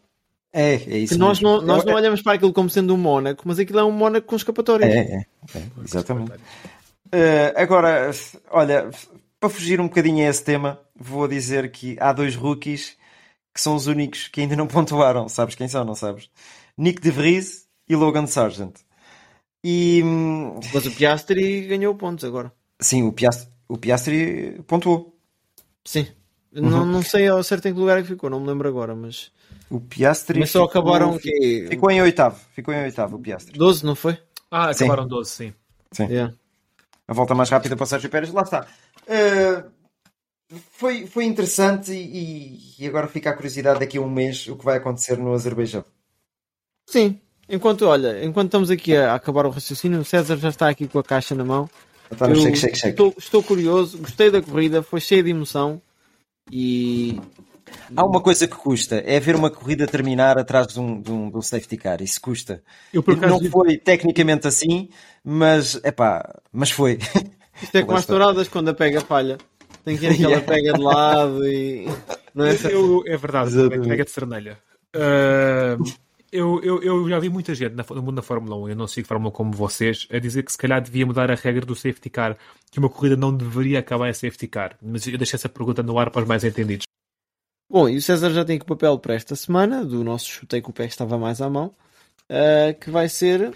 É, 0.58 0.76
é 0.76 0.97
isso. 0.99 1.16
Que 1.16 1.20
nós 1.20 1.41
mesmo. 1.41 1.58
não, 1.58 1.68
nós 1.68 1.84
não 1.84 1.95
olhamos 1.95 2.22
para 2.22 2.34
aquilo 2.34 2.53
como 2.53 2.70
sendo 2.70 2.93
um 2.93 2.97
Mónaco, 2.97 3.43
mas 3.45 3.60
aquilo 3.60 3.80
é 3.80 3.84
um 3.84 3.91
Mónaco 3.91 4.26
com 4.26 4.38
escapatórias. 4.38 4.89
É, 4.89 4.99
é, 4.99 5.26
é, 5.53 5.64
exatamente. 5.84 6.32
Eh, 7.12 7.53
agora, 7.58 8.10
olha, 8.49 8.89
para 9.38 9.49
fugir 9.49 9.82
um 9.82 9.88
bocadinho 9.88 10.26
a 10.26 10.30
esse 10.30 10.41
tema, 10.45 10.80
vou 10.95 11.28
dizer 11.28 11.70
que 11.72 11.97
há 11.99 12.14
dois 12.14 12.36
rookies 12.36 12.95
que 13.53 13.60
são 13.60 13.76
os 13.76 13.88
únicos 13.88 14.30
que 14.30 14.39
ainda 14.41 14.56
não 14.56 14.66
pontuaram. 14.68 15.28
Sabes 15.28 15.56
quem 15.56 15.68
são, 15.68 15.84
não 15.84 15.93
sabes? 15.93 16.30
Nick 16.78 17.01
De 17.01 17.12
Vries 17.12 17.68
e 17.89 17.95
Logan 17.95 18.26
Sargent. 18.26 18.76
E 19.62 20.01
hum, 20.06 20.58
Mas 20.74 20.86
o 20.86 20.91
Piastri 20.91 21.68
ganhou 21.68 21.95
pontos 21.95 22.24
agora. 22.24 22.49
sim, 22.80 23.03
o 23.03 23.12
Piastri, 23.12 23.51
o 23.68 23.78
Piastri 23.78 24.62
pontuou. 24.68 25.18
Sim. 25.84 26.08
Uhum. 26.56 26.70
Não, 26.70 26.86
não 26.86 27.01
sei 27.03 27.28
ao 27.28 27.43
certo 27.43 27.68
em 27.68 27.74
que 27.74 27.80
lugar 27.80 27.97
é 27.99 28.01
que 28.01 28.08
ficou, 28.08 28.30
não 28.30 28.39
me 28.39 28.47
lembro 28.47 28.68
agora, 28.70 28.95
mas. 28.95 29.32
O 29.70 29.80
Piastri 29.80 30.39
Mas 30.39 30.51
só 30.51 30.66
ficou- 30.68 30.82
acabaram 30.82 31.18
quê? 31.18 31.66
Ficou 31.70 31.91
em 31.91 32.01
oitavo. 32.01 32.39
Ficou 32.53 32.74
em 32.74 32.84
oitavo 32.84 33.18
o 33.18 33.20
Piastri. 33.20 33.58
12, 33.58 33.86
não 33.86 33.95
foi? 33.95 34.18
Ah, 34.49 34.72
Sim. 34.74 34.86
acabaram 34.86 35.08
12, 35.08 35.30
sim. 35.32 35.53
Sim. 35.91 36.06
Yeah. 36.06 36.34
a 37.08 37.14
volta 37.14 37.36
mais 37.36 37.49
rápida 37.49 37.76
para 37.76 37.84
o 37.84 37.88
Sérgio 37.88 38.10
Pérez, 38.10 38.32
lá 38.32 38.41
está. 38.43 38.68
Uh, 39.08 39.70
foi, 40.72 41.06
foi 41.08 41.26
interessante 41.26 41.91
e, 41.91 42.60
e 42.80 42.88
agora 42.88 43.08
fica 43.08 43.30
a 43.30 43.34
curiosidade 43.34 43.80
daqui 43.80 43.97
a 43.97 44.01
um 44.01 44.10
mês 44.10 44.47
o 44.47 44.56
que 44.56 44.64
vai 44.66 44.78
acontecer 44.78 45.18
no 45.18 45.34
Azerbaijão. 45.34 45.84
Sim. 46.88 47.20
Enquanto, 47.49 47.86
olha, 47.86 48.24
enquanto 48.24 48.47
estamos 48.47 48.70
aqui 48.72 48.95
a 48.95 49.14
acabar 49.14 49.45
o 49.45 49.49
raciocínio, 49.51 49.99
o 49.99 50.06
César 50.06 50.38
já 50.38 50.49
está 50.49 50.70
aqui 50.70 50.88
com 50.88 50.99
a 50.99 51.03
caixa 51.03 51.36
na 51.36 51.43
mão. 51.45 51.70
Está 52.12 52.28
no 52.28 52.34
Eu 52.36 52.41
shake, 52.41 52.58
shake, 52.58 52.76
shake. 52.78 52.89
Estou, 52.89 53.14
estou 53.18 53.43
curioso, 53.43 53.97
gostei 53.99 54.32
da 54.32 54.41
corrida, 54.41 54.82
foi 54.82 54.99
cheia 54.99 55.22
de 55.24 55.30
emoção 55.32 55.82
e. 56.52 57.20
Há 57.96 58.06
uma 58.06 58.22
coisa 58.22 58.48
que 58.48 58.56
custa, 58.56 59.02
é 59.06 59.20
ver 59.20 59.36
uma 59.36 59.50
corrida 59.50 59.88
terminar 59.88 60.38
atrás 60.38 60.68
de 60.68 60.80
um, 60.80 61.02
de 61.02 61.12
um, 61.12 61.30
de 61.30 61.38
um 61.38 61.41
safety 61.41 61.78
car. 61.78 62.02
Isso 62.02 62.22
custa. 62.22 62.64
Eu, 62.93 63.02
por 63.04 63.16
acaso, 63.16 63.41
Não 63.41 63.52
foi 63.52 63.78
tecnicamente 63.78 64.48
assim, 64.48 64.89
mas, 65.24 65.76
epá, 65.84 66.39
mas 66.52 66.72
foi. 66.72 67.00
Isto 67.62 67.78
é 67.78 67.84
como 67.84 67.98
as 67.98 68.06
touradas 68.06 68.48
quando 68.48 68.70
a 68.70 68.74
pega 68.74 69.02
falha. 69.02 69.38
Tem 69.84 69.98
que 69.98 70.06
ir 70.06 70.12
aquela 70.12 70.41
pega 70.41 70.74
de 70.74 70.82
lado 70.82 71.48
e. 71.48 71.86
Não 72.36 72.46
é? 72.46 72.56
Eu- 72.70 73.04
é 73.08 73.16
verdade, 73.18 73.52
pega 73.88 74.04
de 74.04 74.12
cernelha. 74.12 74.58
Ah, 74.93 75.78
eu, 76.36 76.62
eu, 76.62 76.84
eu 76.84 77.10
já 77.10 77.20
vi 77.20 77.30
muita 77.30 77.56
gente 77.56 77.76
no 77.76 78.02
mundo 78.02 78.16
da 78.16 78.22
Fórmula 78.22 78.56
1, 78.56 78.70
eu 78.70 78.76
não 78.76 78.88
sigo 78.88 79.08
Fórmula 79.08 79.30
1 79.30 79.34
como 79.34 79.52
vocês, 79.52 80.08
a 80.12 80.20
dizer 80.20 80.44
que 80.44 80.52
se 80.52 80.58
calhar 80.58 80.82
devia 80.82 81.06
mudar 81.06 81.32
a 81.32 81.36
regra 81.36 81.66
do 81.66 81.76
safety 81.76 82.10
car, 82.10 82.38
que 82.70 82.80
uma 82.80 82.90
corrida 82.90 83.16
não 83.16 83.36
deveria 83.36 83.80
acabar 83.80 84.10
em 84.10 84.14
safety 84.14 84.48
car. 84.48 84.78
Mas 84.82 85.08
eu 85.08 85.18
deixei 85.18 85.38
essa 85.38 85.50
pergunta 85.50 85.82
no 85.82 85.98
ar 85.98 86.12
para 86.12 86.22
os 86.22 86.28
mais 86.28 86.44
entendidos. 86.44 86.86
Bom, 87.72 87.90
e 87.90 87.98
o 87.98 88.02
César 88.02 88.32
já 88.32 88.46
tem 88.46 88.58
aqui 88.58 88.64
o 88.64 88.68
papel 88.68 89.00
para 89.00 89.16
esta 89.16 89.36
semana, 89.36 89.84
do 89.84 90.04
nosso 90.04 90.28
chutei 90.28 90.62
que 90.62 90.70
o 90.70 90.74
pé 90.74 90.86
estava 90.86 91.18
mais 91.18 91.42
à 91.42 91.50
mão, 91.50 91.74
ah, 92.30 92.74
que 92.74 92.90
vai 92.90 93.10
ser 93.10 93.56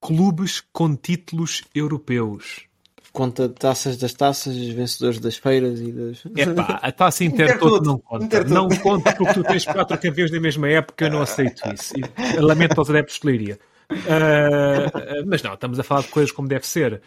Clubes 0.00 0.60
com 0.72 0.96
títulos 0.96 1.62
europeus. 1.72 2.66
Conta 3.12 3.46
de 3.48 3.54
taças 3.54 3.96
das 3.96 4.12
taças, 4.12 4.56
os 4.56 4.68
vencedores 4.68 5.18
das 5.20 5.36
feiras 5.36 5.80
e 5.80 5.92
das. 5.92 6.24
Epá, 6.36 6.80
a 6.82 6.90
taça 6.92 7.22
Inter 7.24 7.46
Inter 7.46 7.58
todo 7.58 7.76
tudo, 7.78 7.86
não 7.90 7.98
conta. 7.98 8.44
Não 8.44 8.68
conta 8.68 9.12
porque 9.14 9.34
tu 9.34 9.42
tens 9.44 9.64
quatro 9.64 9.98
campeões 9.98 10.30
na 10.30 10.40
mesma 10.40 10.68
época, 10.68 11.04
eu 11.06 11.10
não 11.10 11.22
aceito 11.22 11.62
isso. 11.72 11.94
E 11.96 12.40
lamento 12.40 12.78
aos 12.78 12.88
adeptos 12.90 13.18
de 13.20 13.26
Leiria. 13.26 13.58
Ah, 13.90 15.22
mas 15.26 15.42
não, 15.42 15.54
estamos 15.54 15.78
a 15.78 15.82
falar 15.82 16.02
de 16.02 16.08
coisas 16.08 16.32
como 16.32 16.48
deve 16.48 16.66
ser. 16.66 17.00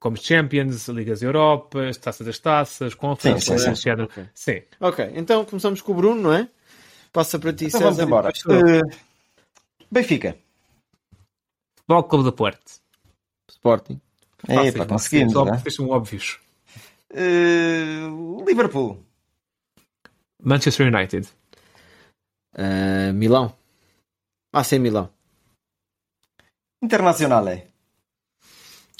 Como 0.00 0.16
Champions, 0.16 0.88
Ligas 0.88 1.22
Europas, 1.22 1.96
Taça 1.96 2.24
das 2.24 2.36
Taças, 2.40 2.92
Conferências, 2.92 3.62
Sim, 3.62 3.74
sim, 3.76 3.82
sim. 3.82 3.90
etc. 3.90 4.28
Sim. 4.34 4.62
ok, 4.80 5.12
então 5.14 5.44
começamos 5.44 5.80
com 5.80 5.92
o 5.92 5.94
Bruno, 5.94 6.20
não 6.22 6.32
é? 6.32 6.48
Passa 7.12 7.38
para 7.38 7.52
ti, 7.52 7.66
Então 7.66 7.78
César. 7.78 7.92
vamos 7.92 8.00
embora. 8.00 8.32
depois. 8.32 8.80
Uh, 8.82 8.90
Benfica. 9.88 10.36
Futebol 11.76 12.02
Clube 12.04 12.24
da 12.24 12.32
Porto. 12.32 12.72
Sporting. 13.48 14.00
É, 14.48 14.54
Fáceis, 14.54 14.74
pá, 14.74 14.78
não? 14.80 14.86
conseguimos. 14.86 15.32
Só 15.32 15.44
né? 15.44 15.62
são 15.70 15.88
óbvios. 15.88 16.40
Uh, 17.10 18.44
Liverpool. 18.46 19.04
Manchester 20.42 20.92
United. 20.92 21.28
Ah, 22.54 23.12
Milão. 23.12 23.56
Ah, 24.52 24.64
sim, 24.64 24.78
Milão. 24.78 25.12
Internacional 26.82 27.46
é. 27.48 27.66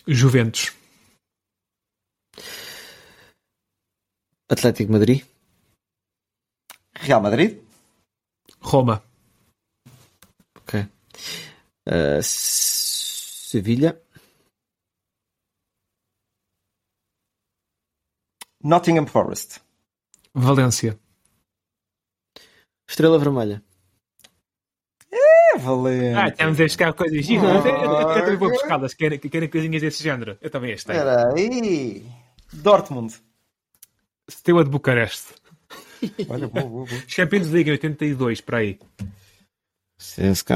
Juventus. 0.07 0.73
Atlético 4.49 4.93
Madrid. 4.93 5.25
Real 6.95 7.21
Madrid. 7.21 7.61
Roma. 8.61 9.03
Ok. 10.57 10.87
Ah, 11.87 12.21
Sevilha. 12.23 14.01
Nottingham 18.63 19.07
Forest. 19.07 19.61
Valência. 20.35 20.99
Estrela 22.89 23.19
Vermelha. 23.19 23.63
É 25.11 25.59
valente. 25.59 26.17
Ah, 26.17 26.29
estamos 26.29 26.61
a 26.61 26.63
buscar 26.63 26.93
coisas 26.95 27.25
giras. 27.25 27.65
Eu, 27.65 28.15
também 28.15 28.37
vou 28.37 28.51
buscá-las. 28.51 28.95
Querem, 28.95 29.19
querem 29.19 29.49
coisinhas 29.49 29.83
desse 29.83 30.03
género? 30.03 30.39
Eu 30.41 30.51
também 30.51 30.73
as 30.73 30.85
tenho. 30.85 30.99
Espera 30.99 31.35
aí. 31.35 32.07
Dortmund. 32.53 33.15
Steaua 34.31 34.65
de 34.65 34.71
Bucareste. 34.71 35.35
Olha, 36.29 36.49
boa, 36.49 36.67
boa, 36.67 36.87
boa. 36.87 37.03
Champions 37.07 37.49
League 37.49 37.71
em 37.71 37.73
82, 37.73 38.41
para 38.41 38.59
aí. 38.59 38.79
CSK. 39.99 40.51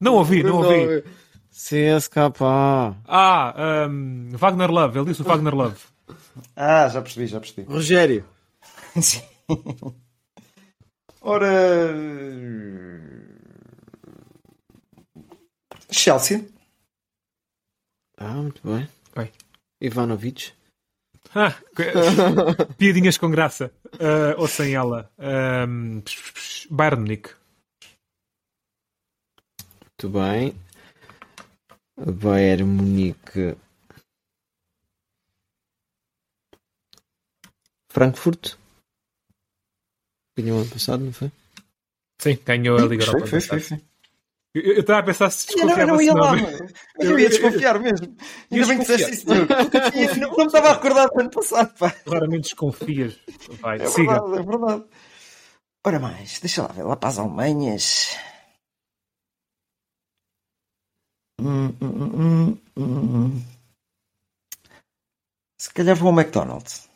Não 0.00 0.14
ouvi, 0.14 0.42
não 0.42 0.56
ouvi. 0.56 1.04
CSK. 1.52 2.16
Ah, 3.06 3.86
um, 3.88 4.30
Wagner 4.32 4.70
Love. 4.70 4.98
Ele 4.98 5.08
disse 5.10 5.20
o 5.20 5.24
Wagner 5.24 5.54
Love. 5.54 5.76
Ah, 6.56 6.88
já 6.88 7.02
percebi, 7.02 7.26
já 7.26 7.38
percebi. 7.38 7.70
Rogério. 7.70 8.24
Sim. 9.00 9.22
Ora. 11.20 11.48
Chelsea. 15.90 16.48
Ah, 18.16 18.34
muito 18.34 18.60
bem. 18.66 18.88
Bem. 19.14 19.30
Ivanovic. 19.80 20.52
Ah, 21.34 21.54
piadinhas 22.78 23.18
com 23.18 23.30
graça. 23.30 23.70
Uh, 23.94 24.38
ou 24.38 24.48
sem 24.48 24.74
ela. 24.74 25.10
Um, 25.18 26.00
psh, 26.00 26.66
Bayern 26.70 27.00
Munique. 27.02 27.30
Muito 30.02 30.18
bem. 30.18 30.54
Bayern 32.10 32.64
Munique. 32.64 33.56
Frankfurt. 37.90 38.56
Ganhou 40.36 40.60
ano 40.60 40.70
passado, 40.70 41.04
não 41.04 41.12
foi? 41.12 41.30
Sim, 42.20 42.38
ganhou 42.44 42.78
a 42.78 42.86
Liga 42.86 43.04
Europa. 43.04 43.26
foi, 43.26 43.40
foi, 43.40 43.60
foi. 43.60 43.82
Eu 44.54 44.62
eu 44.74 44.80
estava 44.80 45.00
a 45.00 45.02
pensar 45.02 45.30
se 45.30 45.50
Eu 45.58 45.66
não, 45.66 45.78
eu 45.78 45.86
desconfiava 45.86 45.92
não 45.92 46.02
ia 46.02 46.12
lá, 46.14 46.32
mas- 46.36 46.72
eu 47.00 47.18
ia 47.18 47.28
desconfiar 47.28 47.78
mesmo. 47.80 48.16
Ainda 48.50 48.66
bem 48.66 48.78
que 48.78 48.84
disseste 48.84 49.12
isso, 49.12 49.26
Diogo. 49.26 49.46
Porque 49.46 49.76
eu 49.76 49.90
tinha- 49.90 50.14
Não 50.16 50.30
não 50.30 50.36
me 50.36 50.46
estava 50.46 50.68
a 50.70 50.72
recordar 50.74 51.08
do 51.08 51.20
ano 51.20 51.30
passado, 51.30 51.74
pá. 51.78 51.94
Raramente 52.06 52.42
desconfias. 52.44 53.18
Vai, 53.60 53.80
É 53.80 53.86
siga. 53.86 54.20
verdade, 54.20 54.38
é 54.38 54.42
verdade. 54.42 54.84
Ora 55.84 55.98
mais, 56.00 56.38
deixa 56.40 56.62
lá 56.62 56.68
ver, 56.68 56.82
lá 56.82 56.96
para 56.96 57.08
as 57.08 57.18
Alemanhas. 57.18 58.16
Hum, 61.44 62.56
hum. 62.76 63.42
Se 65.58 65.72
calhar 65.72 65.96
vou 65.96 66.08
ao 66.10 66.14
McDonald's. 66.18 66.88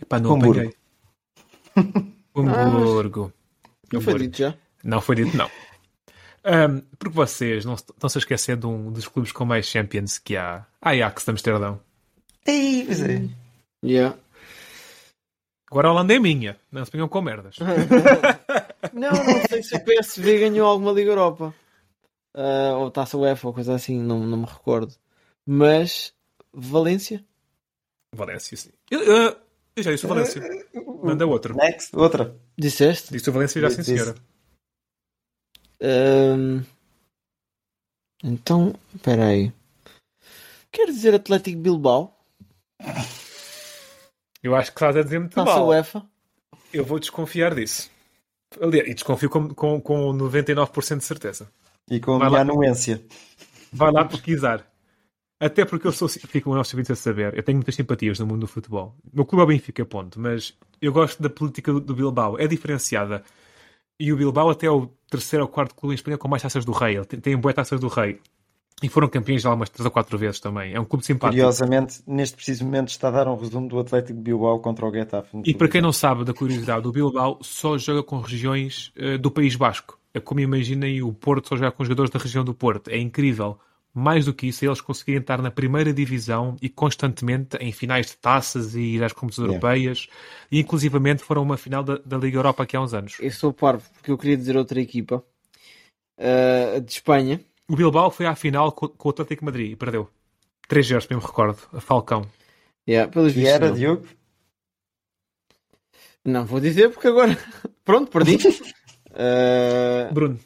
Epá, 0.00 0.18
não 0.20 0.34
Hamburgo. 0.34 0.72
apanhei. 1.74 2.14
Hamburgo. 2.36 3.32
Não 3.92 4.00
foi 4.00 4.18
dito 4.18 4.38
já? 4.38 4.56
Não 4.84 5.00
foi 5.00 5.16
dito, 5.16 5.36
não. 5.36 5.50
Ahm, 6.44 6.80
porque 6.98 7.14
vocês 7.14 7.64
não 7.64 7.76
se- 7.76 7.84
estão-se 7.90 8.16
a 8.18 8.20
esquecer 8.20 8.56
de 8.56 8.64
um 8.66 8.92
dos 8.92 9.08
clubes 9.08 9.32
com 9.32 9.44
mais 9.44 9.66
Champions 9.66 10.18
que 10.18 10.36
há. 10.36 10.64
Ajax 10.80 11.24
de 11.24 11.30
Amsterdão. 11.32 11.80
Ei, 12.46 12.84
pois 12.86 13.02
é. 13.02 13.28
Yeah. 13.84 14.16
Agora 15.70 15.88
a 15.88 15.90
Holanda 15.92 16.14
é 16.14 16.18
minha. 16.18 16.56
Não 16.70 16.84
se 16.84 16.90
venham 16.92 17.08
com 17.08 17.20
merdas. 17.20 17.56
Não, 18.92 19.10
não 19.24 19.44
sei 19.48 19.62
se 19.62 19.74
o 19.76 19.80
PSV 19.84 20.38
ganhou 20.40 20.66
alguma 20.66 20.92
Liga 20.92 21.10
Europa. 21.10 21.54
Ah, 22.34 22.76
ou 22.78 22.90
Taça 22.90 23.16
UEFA 23.16 23.48
ou 23.48 23.54
coisa 23.54 23.74
assim, 23.74 23.98
não, 24.00 24.20
não 24.20 24.38
me 24.38 24.46
recordo. 24.46 24.94
Mas 25.46 26.14
Valência? 26.52 27.24
Valência, 28.14 28.56
sim. 28.56 28.70
Eu, 28.90 29.02
eu- 29.02 29.36
eu 29.76 29.82
já 29.82 29.90
disse 29.92 30.04
o 30.06 30.08
Valência. 30.08 30.42
Manda 31.02 31.26
outro. 31.26 31.54
Next, 31.56 31.94
outra. 31.96 32.36
Disseste? 32.56 33.12
Disse 33.12 33.28
o 33.30 33.32
Valência 33.32 33.60
já, 33.60 33.70
sim, 33.70 33.76
Disse. 33.76 33.90
senhora. 33.92 34.14
Então, 38.22 38.74
espera 38.94 39.26
aí. 39.28 39.52
Quer 40.72 40.86
dizer 40.86 41.14
Atlético 41.14 41.58
Bilbao? 41.60 42.14
Eu 44.42 44.54
acho 44.54 44.70
que 44.72 44.76
estás 44.76 44.96
a 44.96 45.02
dizer 45.02 45.18
muito 45.18 45.34
Taça 45.34 45.50
mal. 45.58 45.68
UEFA? 45.68 46.06
Eu 46.72 46.84
vou 46.84 46.98
desconfiar 46.98 47.54
disso. 47.54 47.90
Aliás, 48.60 48.88
e 48.88 48.94
desconfio 48.94 49.28
com, 49.28 49.48
com, 49.54 49.80
com 49.80 50.12
99% 50.14 50.98
de 50.98 51.04
certeza. 51.04 51.50
E 51.90 52.00
com 52.00 52.14
a 52.14 52.18
Vai 52.18 52.28
minha 52.28 52.44
lá. 52.44 52.50
anuência. 52.52 53.02
Vai 53.72 53.92
lá 53.92 54.04
pesquisar. 54.04 54.66
Até 55.40 55.64
porque 55.64 55.86
eu 55.86 55.92
sou, 55.92 56.08
fico 56.08 56.50
o 56.50 56.54
nosso 56.54 56.74
ouvintes 56.74 56.90
a 56.90 56.96
saber, 56.96 57.32
eu 57.36 57.42
tenho 57.44 57.58
muitas 57.58 57.74
simpatias 57.74 58.18
no 58.18 58.26
mundo 58.26 58.40
do 58.40 58.46
futebol. 58.48 58.96
O 59.12 59.16
meu 59.16 59.24
clube 59.24 59.42
é 59.42 59.44
o 59.44 59.46
Benfica, 59.48 59.84
ponto. 59.84 60.18
Mas 60.18 60.56
eu 60.80 60.92
gosto 60.92 61.22
da 61.22 61.30
política 61.30 61.72
do, 61.72 61.80
do 61.80 61.94
Bilbao. 61.94 62.38
É 62.38 62.46
diferenciada. 62.48 63.22
E 64.00 64.12
o 64.12 64.16
Bilbao 64.16 64.50
até 64.50 64.66
é 64.66 64.70
o 64.70 64.86
terceiro 65.10 65.44
ou 65.44 65.50
quarto 65.50 65.74
clube 65.74 65.92
em 65.92 65.96
Espanha 65.96 66.18
com 66.18 66.28
mais 66.28 66.42
taças 66.42 66.64
do 66.64 66.72
rei. 66.72 66.96
Ele 66.96 67.04
tem, 67.04 67.20
tem 67.20 67.36
boas 67.36 67.54
taças 67.54 67.80
do 67.80 67.88
rei. 67.88 68.20
E 68.82 68.88
foram 68.88 69.08
campeões 69.08 69.42
já 69.42 69.52
umas 69.52 69.68
três 69.68 69.84
ou 69.84 69.90
quatro 69.90 70.16
vezes 70.16 70.38
também. 70.38 70.72
É 70.72 70.80
um 70.80 70.84
clube 70.84 71.04
simpático. 71.04 71.36
Curiosamente, 71.36 72.00
neste 72.06 72.36
preciso 72.36 72.64
momento 72.64 72.88
está 72.88 73.08
a 73.08 73.10
dar 73.10 73.28
um 73.28 73.36
resumo 73.36 73.68
do 73.68 73.78
Atlético 73.78 74.20
Bilbao 74.20 74.60
contra 74.60 74.86
o 74.86 74.92
Getafe. 74.92 75.40
E 75.44 75.54
para 75.54 75.68
quem 75.68 75.80
não 75.80 75.92
sabe 75.92 76.24
da 76.24 76.32
curiosidade, 76.32 76.86
o 76.86 76.92
Bilbao 76.92 77.38
só 77.42 77.76
joga 77.76 78.02
com 78.02 78.20
regiões 78.20 78.92
eh, 78.96 79.18
do 79.18 79.30
País 79.30 79.56
Basco. 79.56 79.98
É 80.14 80.20
como 80.20 80.40
imaginem 80.40 81.02
o 81.02 81.12
Porto 81.12 81.48
só 81.48 81.56
joga 81.56 81.72
com 81.72 81.84
jogadores 81.84 82.10
da 82.10 82.18
região 82.18 82.44
do 82.44 82.54
Porto. 82.54 82.88
É 82.88 82.98
incrível. 82.98 83.58
Mais 83.92 84.26
do 84.26 84.34
que 84.34 84.46
isso, 84.46 84.64
eles 84.64 84.80
conseguirem 84.80 85.20
estar 85.20 85.42
na 85.42 85.50
primeira 85.50 85.92
divisão 85.92 86.54
e 86.62 86.68
constantemente 86.68 87.56
em 87.56 87.72
finais 87.72 88.06
de 88.06 88.16
taças 88.16 88.76
e 88.76 88.80
ir 88.80 89.02
às 89.02 89.12
competições 89.12 89.48
Yeah. 89.48 89.66
europeias. 89.66 90.08
E 90.52 90.60
inclusivamente 90.60 91.24
foram 91.24 91.42
uma 91.42 91.56
final 91.56 91.82
da, 91.82 91.98
da 92.04 92.16
Liga 92.16 92.38
Europa 92.38 92.62
aqui 92.62 92.76
há 92.76 92.80
uns 92.80 92.94
anos. 92.94 93.16
Eu 93.18 93.30
sou 93.32 93.52
parvo, 93.52 93.82
porque 93.94 94.12
eu 94.12 94.18
queria 94.18 94.36
dizer 94.36 94.56
outra 94.56 94.80
equipa. 94.80 95.24
Ah, 96.18 96.78
de 96.80 96.92
Espanha. 96.92 97.40
O 97.70 97.76
Bilbao 97.76 98.10
foi 98.10 98.26
à 98.26 98.34
final 98.34 98.72
co- 98.72 98.88
com, 98.88 99.08
o 99.08 99.12
Atlético 99.12 99.40
de 99.40 99.44
Madrid 99.46 99.72
e 99.72 99.76
perdeu. 99.76 100.10
3-0, 100.68 101.00
se 101.02 101.08
bem 101.08 101.18
me 101.18 101.24
recordo. 101.24 101.58
A 101.72 101.80
Falcão. 101.80 102.28
Yeah, 102.88 103.10
pelos 103.10 103.32
E 103.32 103.36
vistos, 103.36 103.54
era, 103.54 103.68
não. 103.68 103.74
Diogo? 103.74 104.06
Não 106.24 106.44
vou 106.46 106.60
dizer 106.60 106.90
porque 106.90 107.08
agora. 107.08 107.36
Pronto, 107.84 108.10
perdi. 108.10 108.38
Ah, 109.12 110.10
Bruno. 110.12 110.38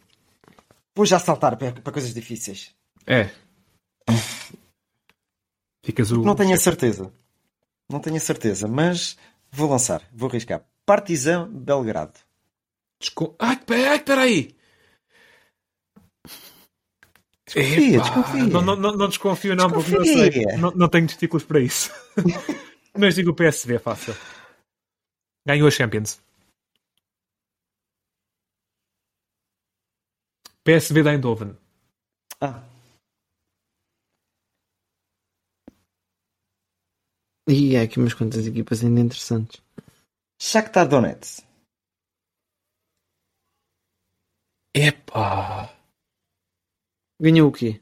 Vou 0.95 1.07
já 1.07 1.19
saltar 1.19 1.57
para, 1.57 1.73
para 1.73 1.93
coisas 1.93 2.13
difíceis. 2.13 2.75
É. 3.07 3.31
Ficas 5.85 6.11
o. 6.13 6.23
Não 6.23 6.35
tenho 6.35 6.55
a 6.55 6.59
certeza. 6.59 7.13
Não 7.89 8.01
tenho 8.01 8.17
a 8.17 8.21
certeza, 8.21 8.69
mas 8.69 9.17
vou 9.51 9.69
lançar, 9.71 10.03
vou 10.13 10.29
arriscar. 10.29 10.65
Partizan 10.87 11.49
Belgrado. 11.51 12.19
Desco... 13.01 13.35
Ai, 13.39 13.57
peraí, 13.57 14.01
peraí. 14.01 14.57
Desconfia, 17.55 17.97
Epá, 17.97 18.05
desconfia. 18.05 18.45
Não, 18.45 18.63
não, 18.63 18.77
não, 18.77 19.09
desconfio, 19.09 19.57
não, 19.57 19.71
porque 19.71 19.91
não 19.91 20.05
sei. 20.05 20.31
Desconfia. 20.31 20.59
Não, 20.59 20.71
não 20.73 20.89
tenho 20.89 21.07
testículos 21.07 21.45
para 21.45 21.61
isso. 21.61 21.91
Mas 22.99 23.15
digo 23.15 23.31
o 23.31 23.35
PSV, 23.35 23.75
é 23.75 23.79
fácil. 23.79 24.15
Ganhou 25.47 25.69
a 25.69 25.71
Champions. 25.71 26.21
PSV 30.65 31.03
da 31.03 31.13
Eindhoven. 31.13 31.57
Ah, 32.41 32.63
E 37.49 37.77
há 37.77 37.83
aqui 37.83 37.99
umas 37.99 38.15
quantas 38.15 38.47
equipas 38.47 38.85
ainda 38.85 39.01
interessantes. 39.01 39.61
Shakhtar 40.41 40.89
Donetsk. 40.89 41.45
Epá. 44.75 45.69
Ganhou 47.25 47.49
o 47.49 47.53
quê? 47.53 47.81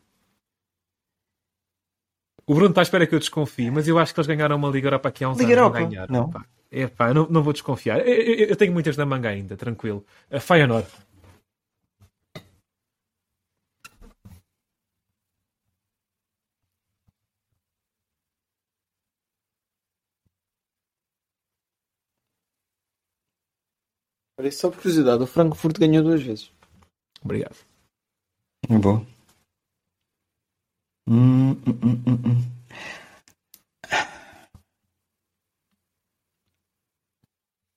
O 2.47 2.55
Bruno 2.55 2.70
está 2.70 2.80
à 2.82 2.86
espera 2.88 3.07
que 3.07 3.14
eu 3.14 3.18
desconfie, 3.18 3.70
mas 3.70 3.86
eu 3.88 3.99
acho 3.99 4.12
que 4.12 4.20
eles 4.20 4.26
ganharam 4.26 4.57
uma 4.57 4.68
Liga 4.68 4.88
Europa 4.88 5.09
aqui 5.09 5.24
há 5.24 5.30
uns 5.30 5.38
Liga 5.38 5.53
anos. 5.53 5.59
Europa? 5.59 5.80
Não 5.80 5.88
ganharam. 5.88 6.12
Não. 6.34 6.45
Epá, 6.72 7.09
eu 7.09 7.14
não, 7.14 7.26
não 7.28 7.43
vou 7.43 7.53
desconfiar. 7.53 8.01
Eu, 8.01 8.14
eu- 8.14 8.49
eu 8.51 8.57
tenho 8.57 8.72
muitas 8.72 8.97
na 8.97 9.07
manga 9.07 9.28
ainda, 9.28 9.57
tranquilo. 9.57 10.05
A 10.30 10.41
Feyenoord. 10.41 10.88
Olha, 24.38 24.51
só 24.51 24.70
por 24.70 24.78
curiosidade, 24.78 25.22
o 25.22 25.26
Frankfurt 25.26 25.78
ganhou 25.78 26.03
duas 26.03 26.22
vezes. 26.22 26.51
Obrigado. 27.22 27.57
Bom. 28.68 29.05
Hum, 31.11 31.50
hum, 31.66 31.76
hum, 31.82 31.96
hum, 32.06 32.18
hum. 32.26 32.38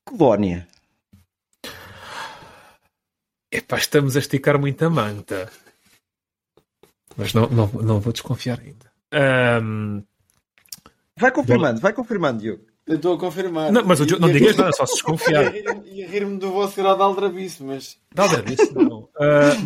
Colónia. 0.05 0.67
Epá, 3.51 3.77
estamos 3.77 4.15
a 4.15 4.19
esticar 4.19 4.59
muito 4.59 4.83
a 4.83 4.89
manta. 4.89 5.51
Mas 7.15 7.33
não, 7.33 7.47
não, 7.49 7.67
não 7.67 7.99
vou 7.99 8.11
desconfiar 8.11 8.59
ainda. 8.59 8.91
Ahm, 9.11 10.01
Vai 11.17 11.31
confirmando, 11.31 11.79
vai 11.79 11.93
confirmando, 11.93 12.39
Diogo. 12.41 12.63
Eu 12.87 12.95
estou 12.95 13.15
a 13.15 13.19
confirmar. 13.19 13.71
não, 13.71 13.85
mas 13.85 13.99
não 13.99 14.29
E- 14.29 14.33
digas 14.33 14.57
nada, 14.57 14.71
só 14.73 14.85
se 14.85 14.93
desconfiar. 14.93 15.53
E 15.85 16.03
a 16.03 16.07
rir-me 16.07 16.37
do 16.39 16.51
vosso 16.51 16.75
grau 16.75 16.95
de 16.95 17.01
aldrabice, 17.03 17.63
mas. 17.63 17.97
Nada 18.15 18.41
disso, 18.41 18.73
não. 18.73 19.03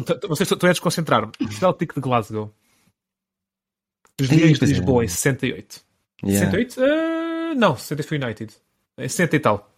T- 0.06 0.28
vocês 0.28 0.52
estão 0.52 0.70
a 0.70 0.74
desconcentrar. 0.74 1.28
Celtic 1.58 1.94
de 1.96 2.02
Glasgow. 2.02 2.54
Os 4.20 4.30
Leões 4.30 4.54
de 4.54 4.60
pois 4.60 4.72
é. 4.72 4.74
Lisboa 4.74 5.04
em 5.06 5.08
68. 5.08 5.86
Yeah. 6.24 6.52
68? 6.52 6.82
Ah, 6.84 7.56
não, 7.56 7.78
60 7.78 8.04
foi 8.04 8.18
United. 8.18 8.54
Em 8.98 9.08
60 9.08 9.36
e 9.36 9.40
tal. 9.40 9.72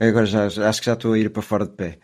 Agora 0.00 0.26
já, 0.26 0.46
acho 0.46 0.80
que 0.80 0.86
já 0.86 0.94
estou 0.94 1.12
a 1.12 1.18
ir 1.18 1.30
para 1.30 1.42
fora 1.42 1.66
de 1.66 1.72
pé. 1.74 1.98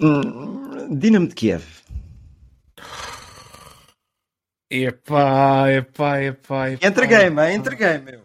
Hum, 0.00 0.98
Dinamo 0.98 1.28
de 1.28 1.34
Kiev. 1.34 1.82
Epá, 4.70 5.70
epá, 5.70 6.22
epá, 6.22 6.70
epá. 6.70 6.86
Entreguei, 6.86 7.28
me 7.28 7.54
entreguei, 7.54 7.98
meu. 7.98 8.21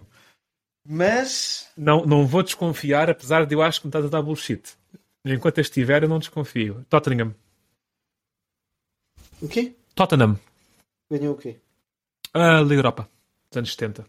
Mas. 0.90 1.70
Não, 1.76 2.06
não 2.06 2.26
vou 2.26 2.42
desconfiar, 2.42 3.10
apesar 3.10 3.46
de 3.46 3.54
eu 3.54 3.62
acho 3.62 3.82
que 3.82 3.88
me 3.88 3.90
estás 3.90 4.06
a 4.06 4.08
dar 4.08 4.22
bullshit. 4.22 4.78
Enquanto 5.26 5.60
estiver, 5.60 6.04
eu 6.04 6.10
não 6.10 6.20
desconfio. 6.20 6.86
Tottenham. 6.90 7.36
O 9.42 9.50
quê? 9.50 9.76
Tottenham. 9.94 10.40
Ganhou 11.12 11.34
o 11.34 11.38
quê? 11.38 11.60
A 12.34 12.62
Liga 12.62 12.76
Europa. 12.76 13.10
Dos 13.50 13.58
anos 13.58 13.72
70. 13.72 14.08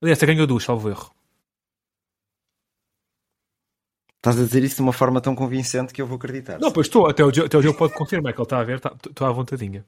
Aliás, 0.00 0.18
você 0.18 0.26
ganhou 0.26 0.46
duas, 0.46 0.64
salvo 0.64 0.88
erro. 0.88 1.14
Estás 4.16 4.38
a 4.38 4.44
dizer 4.44 4.64
isso 4.64 4.76
de 4.76 4.82
uma 4.82 4.92
forma 4.92 5.20
tão 5.20 5.34
convincente 5.34 5.92
que 5.92 6.00
eu 6.00 6.06
vou 6.06 6.16
acreditar. 6.16 6.58
Não, 6.58 6.72
pois 6.72 6.86
estou. 6.86 7.06
Até 7.06 7.22
o, 7.22 7.28
até 7.28 7.58
o 7.58 7.60
Diogo 7.60 7.78
pode 7.78 7.94
confirmar 7.94 8.32
que 8.32 8.40
ele 8.40 8.44
está 8.44 8.58
a 8.58 8.64
ver. 8.64 8.80
Estou 9.06 9.26
à 9.26 9.32
vontadinha. 9.32 9.84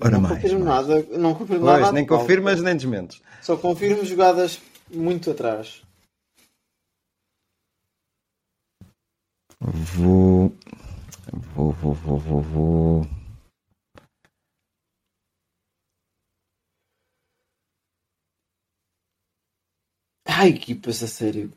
Ora 0.00 0.10
não 0.12 0.20
mais. 0.20 0.34
confirmo 0.42 0.64
mais. 0.64 0.86
nada. 0.88 1.18
Não 1.18 1.34
confirmo 1.34 1.64
Pois, 1.66 1.80
nada. 1.80 1.92
nem 1.92 2.06
confirmas 2.06 2.62
nem 2.62 2.76
desmentes. 2.76 3.20
Só 3.42 3.56
confirmo 3.56 4.04
jogadas 4.04 4.60
muito 4.90 5.30
atrás. 5.30 5.82
Vou. 9.60 10.52
Vou, 11.54 11.72
vou, 11.72 11.94
vou, 11.94 12.18
vou, 12.18 12.40
vou. 12.42 13.06
Ai, 20.26 20.50
equipas, 20.50 21.02
a 21.02 21.08
sério. 21.08 21.52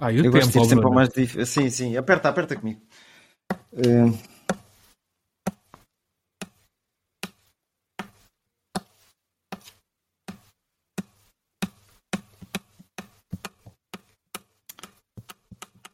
Ah, 0.00 0.10
e 0.10 0.20
o 0.20 0.24
Eu 0.24 0.32
gosto 0.32 0.46
de 0.46 0.52
tempo, 0.54 0.64
ir 0.64 0.68
sempre 0.68 0.84
ao 0.86 0.92
mais 0.92 1.08
difícil. 1.10 1.46
Sim, 1.46 1.70
sim. 1.70 1.96
Aperta, 1.96 2.28
aperta 2.30 2.56
comigo. 2.56 2.80
Eh, 3.72 4.10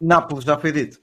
Nápoles, 0.01 0.45
já 0.45 0.59
foi 0.59 0.73
dito. 0.73 1.01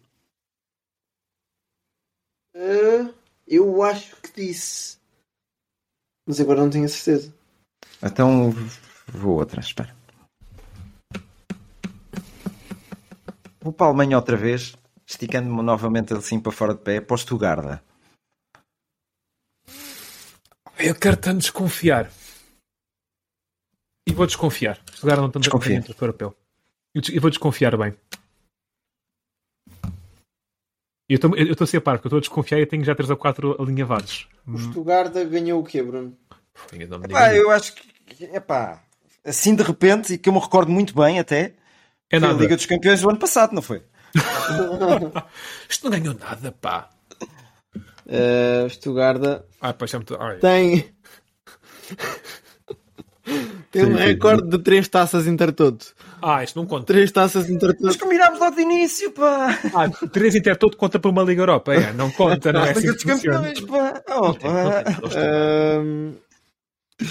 Ah, 2.56 3.14
eu 3.48 3.82
acho 3.84 4.16
que 4.22 4.32
disse. 4.34 4.98
Mas 6.28 6.40
agora 6.40 6.62
não 6.62 6.70
tenho 6.70 6.86
a 6.86 6.90
certeza. 6.90 7.34
Então 8.02 8.52
vou 9.08 9.38
outra, 9.38 9.60
espera. 9.60 9.96
Vou 13.62 13.74
para 13.74 13.88
a 13.88 13.90
Alemanha 13.90 14.18
outra 14.18 14.36
vez, 14.38 14.76
esticando-me 15.06 15.62
novamente 15.62 16.14
assim 16.14 16.40
para 16.40 16.52
fora 16.52 16.74
de 16.74 16.82
pé, 16.82 17.02
para 17.02 17.14
o 17.14 17.18
Stuttgart. 17.18 17.82
Eu 20.80 20.96
quero 20.96 21.18
tanto 21.18 21.40
desconfiar. 21.40 22.12
E 24.08 24.14
vou 24.14 24.26
desconfiar. 24.26 24.82
Estudar 24.92 25.18
não 25.18 25.30
tanto 25.30 25.44
Desconfia. 25.44 25.76
entre 25.76 25.94
o 25.94 25.96
europeu. 26.02 26.36
Eu 26.94 27.22
vou 27.22 27.30
desconfiar 27.30 27.78
bem. 27.78 27.96
Eu 31.10 31.20
estou 31.52 31.66
a 31.66 31.68
ser 31.68 31.82
par, 31.82 31.98
porque 31.98 32.08
eu 32.08 32.10
estou 32.10 32.18
a 32.18 32.22
desconfiar 32.22 32.60
e 32.60 32.66
tenho 32.66 32.84
já 32.84 32.96
3 32.96 33.10
ou 33.10 33.18
4 33.18 33.62
alinhavados. 33.62 34.28
O 34.48 34.58
Stuttgart 34.58 35.14
ganhou 35.30 35.62
o 35.62 35.64
quê, 35.64 35.82
Bruno? 35.84 36.18
Epá, 36.72 37.34
eu 37.34 37.50
acho 37.52 37.76
que, 37.76 38.26
epá, 38.26 38.84
assim 39.24 39.56
de 39.56 39.64
repente, 39.64 40.14
e 40.14 40.18
que 40.18 40.30
eu 40.30 40.34
me 40.34 40.40
recordo 40.40 40.72
muito 40.72 40.94
bem 40.96 41.20
até, 41.20 41.54
É 42.10 42.18
foi 42.20 42.30
a 42.30 42.32
nada. 42.32 42.42
Liga 42.42 42.56
dos 42.56 42.66
Campeões 42.66 43.02
do 43.02 43.10
ano 43.10 43.20
passado, 43.20 43.54
não 43.54 43.62
foi? 43.62 43.84
Isto 45.70 45.90
não 45.90 45.92
ganhou 46.00 46.16
nada, 46.20 46.52
pá. 46.52 46.90
Uh, 48.06 48.70
Stuttgart 48.70 49.22
Ah, 49.62 49.74
pá, 49.74 49.86
já 49.86 49.98
me... 50.00 50.06
Ai. 50.20 50.38
tem. 50.38 50.94
tem 53.72 53.86
um 53.86 53.96
recorde 53.96 54.50
de 54.50 54.60
3 54.60 54.88
taças 54.90 55.26
intertoto. 55.26 55.94
ah, 56.22 56.44
isto 56.44 56.60
não 56.60 56.66
conta. 56.66 56.86
3 56.88 57.10
taças 57.12 57.44
Mas 57.46 57.52
intertoto. 57.56 57.98
combinámos 58.00 58.40
logo 58.40 58.56
de 58.56 58.62
início, 58.62 59.12
pá! 59.14 59.58
Ah, 59.74 59.90
3 60.10 60.36
Intertoto 60.36 60.78
conta 60.78 61.00
para 61.00 61.10
uma 61.10 61.24
Liga 61.24 61.42
Europa. 61.42 61.74
É, 61.74 61.94
não 61.94 62.12
conta, 62.12 62.52
não 62.52 62.66
é 62.66 62.72
assim 62.72 62.82
Liga 62.82 62.96
que. 62.98 63.06
Campeões, 63.06 63.62
pá! 63.62 64.02
Oh, 64.10 64.22
Não 64.28 64.34
tem, 64.34 64.52
não 64.54 64.64
pá. 64.64 64.84
tem. 64.84 64.94
Eles 65.02 65.14
têm. 65.16 65.24
Ahm, 65.24 66.14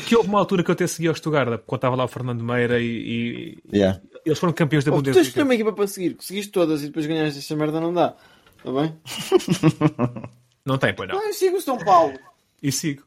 Que 0.07 0.15
houve 0.17 0.29
uma 0.29 0.39
altura 0.39 0.63
que 0.63 0.71
eu 0.71 0.75
até 0.75 0.87
segui 0.87 1.09
ao 1.09 1.15
Stuttgart, 1.15 1.61
quando 1.67 1.79
estava 1.79 1.97
lá 1.97 2.05
o 2.05 2.09
Fernando 2.09 2.43
Meira 2.45 2.81
e, 2.81 3.59
e- 3.73 3.77
Yeah. 3.77 4.01
eles 4.25 4.39
foram 4.39 4.53
campeões 4.53 4.85
da 4.85 4.93
oh, 4.93 4.97
tu 4.99 5.05
tens 5.05 5.17
Bundesliga. 5.17 5.45
uma 5.45 5.55
equipa 5.55 5.73
para 5.73 5.87
seguir. 5.87 6.15
Conseguiste 6.15 6.53
todas 6.53 6.83
e 6.83 6.87
depois 6.87 7.05
ganhaste 7.07 7.39
esta 7.41 7.57
merda, 7.57 7.81
não 7.81 7.93
dá. 7.93 8.15
Está 8.59 8.73
bem? 8.73 8.95
Não 10.65 10.79
tem, 10.79 10.95
pois 10.95 11.09
não. 11.09 11.19
Ah, 11.19 11.27
eu 11.27 11.35
sigo 11.35 11.57
o 11.57 11.61
São 11.61 11.77
Paulo. 11.77 12.17
E 12.63 12.71
sigo. 12.71 13.03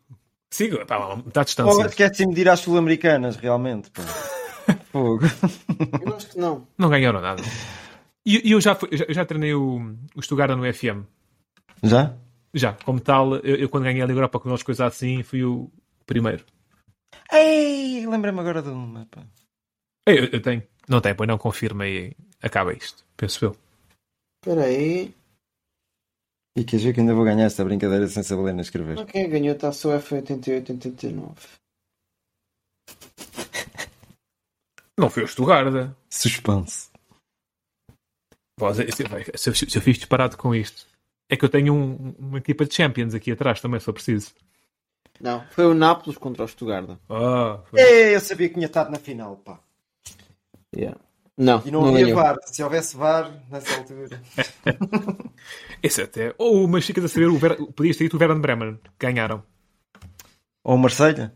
Sigo, 0.51 0.76
pá, 0.86 0.97
está 1.26 1.39
à 1.39 1.41
Oh, 1.41 1.43
distância. 1.45 1.86
Esquece-me 1.86 2.34
de 2.36 2.41
ir 2.41 2.49
às 2.49 2.59
sul-americanas, 2.59 3.38
realmente, 3.38 3.89
pá. 3.91 4.03
Fogo. 4.91 5.26
Eu 6.05 6.15
acho 6.15 6.28
que 6.32 6.38
não. 6.38 6.67
Não 6.78 6.89
ganharam 6.89 7.21
nada. 7.21 7.41
E 8.26 8.49
e 8.49 8.51
eu 8.51 8.59
já, 8.59 8.76
fui- 8.76 8.89
eu 8.91 8.97
já, 8.97 9.05
eu 9.05 9.13
já 9.13 9.23
treinei 9.26 9.53
o, 9.53 9.95
o 10.15 10.21
Stuttgart 10.21 10.51
no 10.57 10.63
FM. 10.73 11.05
Já? 11.84 12.13
Já, 12.53 12.73
como 12.84 12.99
tal, 12.99 13.36
eu, 13.38 13.55
eu 13.55 13.69
quando 13.69 13.84
ganhei 13.86 14.01
a 14.01 14.05
Liga 14.05 14.17
Europa 14.17 14.39
com 14.41 14.49
eles, 14.49 14.61
coisas 14.63 14.86
assim, 14.86 15.23
fui 15.23 15.43
o 15.45 15.71
primeiro. 16.05 16.43
Ei, 17.32 18.05
lembrei-me 18.07 18.39
agora 18.39 18.61
de 18.61 18.70
uma, 18.70 19.05
pá. 19.07 19.24
Eu, 20.07 20.26
eu 20.26 20.41
tenho. 20.41 20.63
Não 20.88 21.01
tem, 21.01 21.16
pois 21.16 21.28
não, 21.28 21.38
confirma 21.38 21.88
e 21.88 22.16
acaba 22.41 22.74
isto. 22.74 23.03
Penso 23.18 23.45
eu. 23.45 23.57
Espera 24.43 24.66
aí. 24.66 25.13
E 26.57 26.63
queres 26.63 26.86
ver 26.86 26.93
que 26.93 26.99
ainda 27.01 27.13
vou 27.13 27.26
ganhar 27.26 27.45
esta 27.45 27.66
brincadeira 27.66 28.07
sem 28.07 28.24
saber 28.24 28.43
ler 28.43 28.53
nem 28.53 28.61
escrever? 28.61 28.95
Não, 28.95 29.05
Quem 29.05 29.30
ganhou 29.30 29.55
está 29.55 29.72
só 29.74 29.89
F88-89. 29.97 31.36
Não 34.97 35.09
foi 35.09 35.24
o 35.24 35.28
Stuttgart. 35.28 35.93
Suspense. 36.09 36.89
Se, 39.36 39.78
eu 39.78 39.82
fiz 39.82 39.97
disparado 39.97 40.38
com 40.38 40.55
isto, 40.55 40.86
é 41.30 41.36
que 41.36 41.43
eu 41.43 41.49
tenho 41.49 41.74
um- 41.74 42.11
uma 42.18 42.38
equipa 42.38 42.66
de 42.66 42.74
Champions 42.74 43.13
aqui 43.13 43.32
atrás 43.32 43.59
também, 43.59 43.80
se 43.80 43.86
for 43.86 43.93
preciso. 43.93 44.34
Não, 45.20 45.43
foi 45.51 45.66
o 45.66 45.74
Nápoles 45.74 46.18
contra 46.18 46.43
o 46.43 46.47
Stuttgart. 46.47 46.89
Ah, 47.09 47.59
foi- 47.70 47.80
Ei, 47.80 48.16
eu 48.16 48.20
sabia 48.20 48.47
que 48.49 48.55
tinha 48.55 48.66
estado 48.68 48.91
na 48.91 48.97
final, 48.99 49.38
pá. 49.38 49.59
Yeah. 50.76 50.97
Não, 51.38 51.61
E 51.66 51.72
não, 51.72 51.82
não 51.82 51.89
havia 51.89 52.05
ganhou. 52.05 52.22
VAR. 52.22 52.38
Se 52.45 52.63
houvesse 52.63 52.95
VAR, 52.95 53.32
nessa 53.49 53.76
altura. 53.78 54.22
Esse 55.84 56.01
até. 56.01 56.34
Ou, 56.38 56.68
mas 56.68 56.86
ficas 56.86 57.03
a 57.03 57.07
saber, 57.07 57.28
o 57.28 57.38
Ver... 57.38 57.55
podias 57.74 57.97
ter 57.97 58.05
dito 58.05 58.18
o 58.18 58.20
Werder 58.20 58.39
Bremen. 58.39 58.80
Ganharam. 58.99 59.43
Ou 60.63 60.76
o 60.76 60.80
Marselha? 60.80 61.34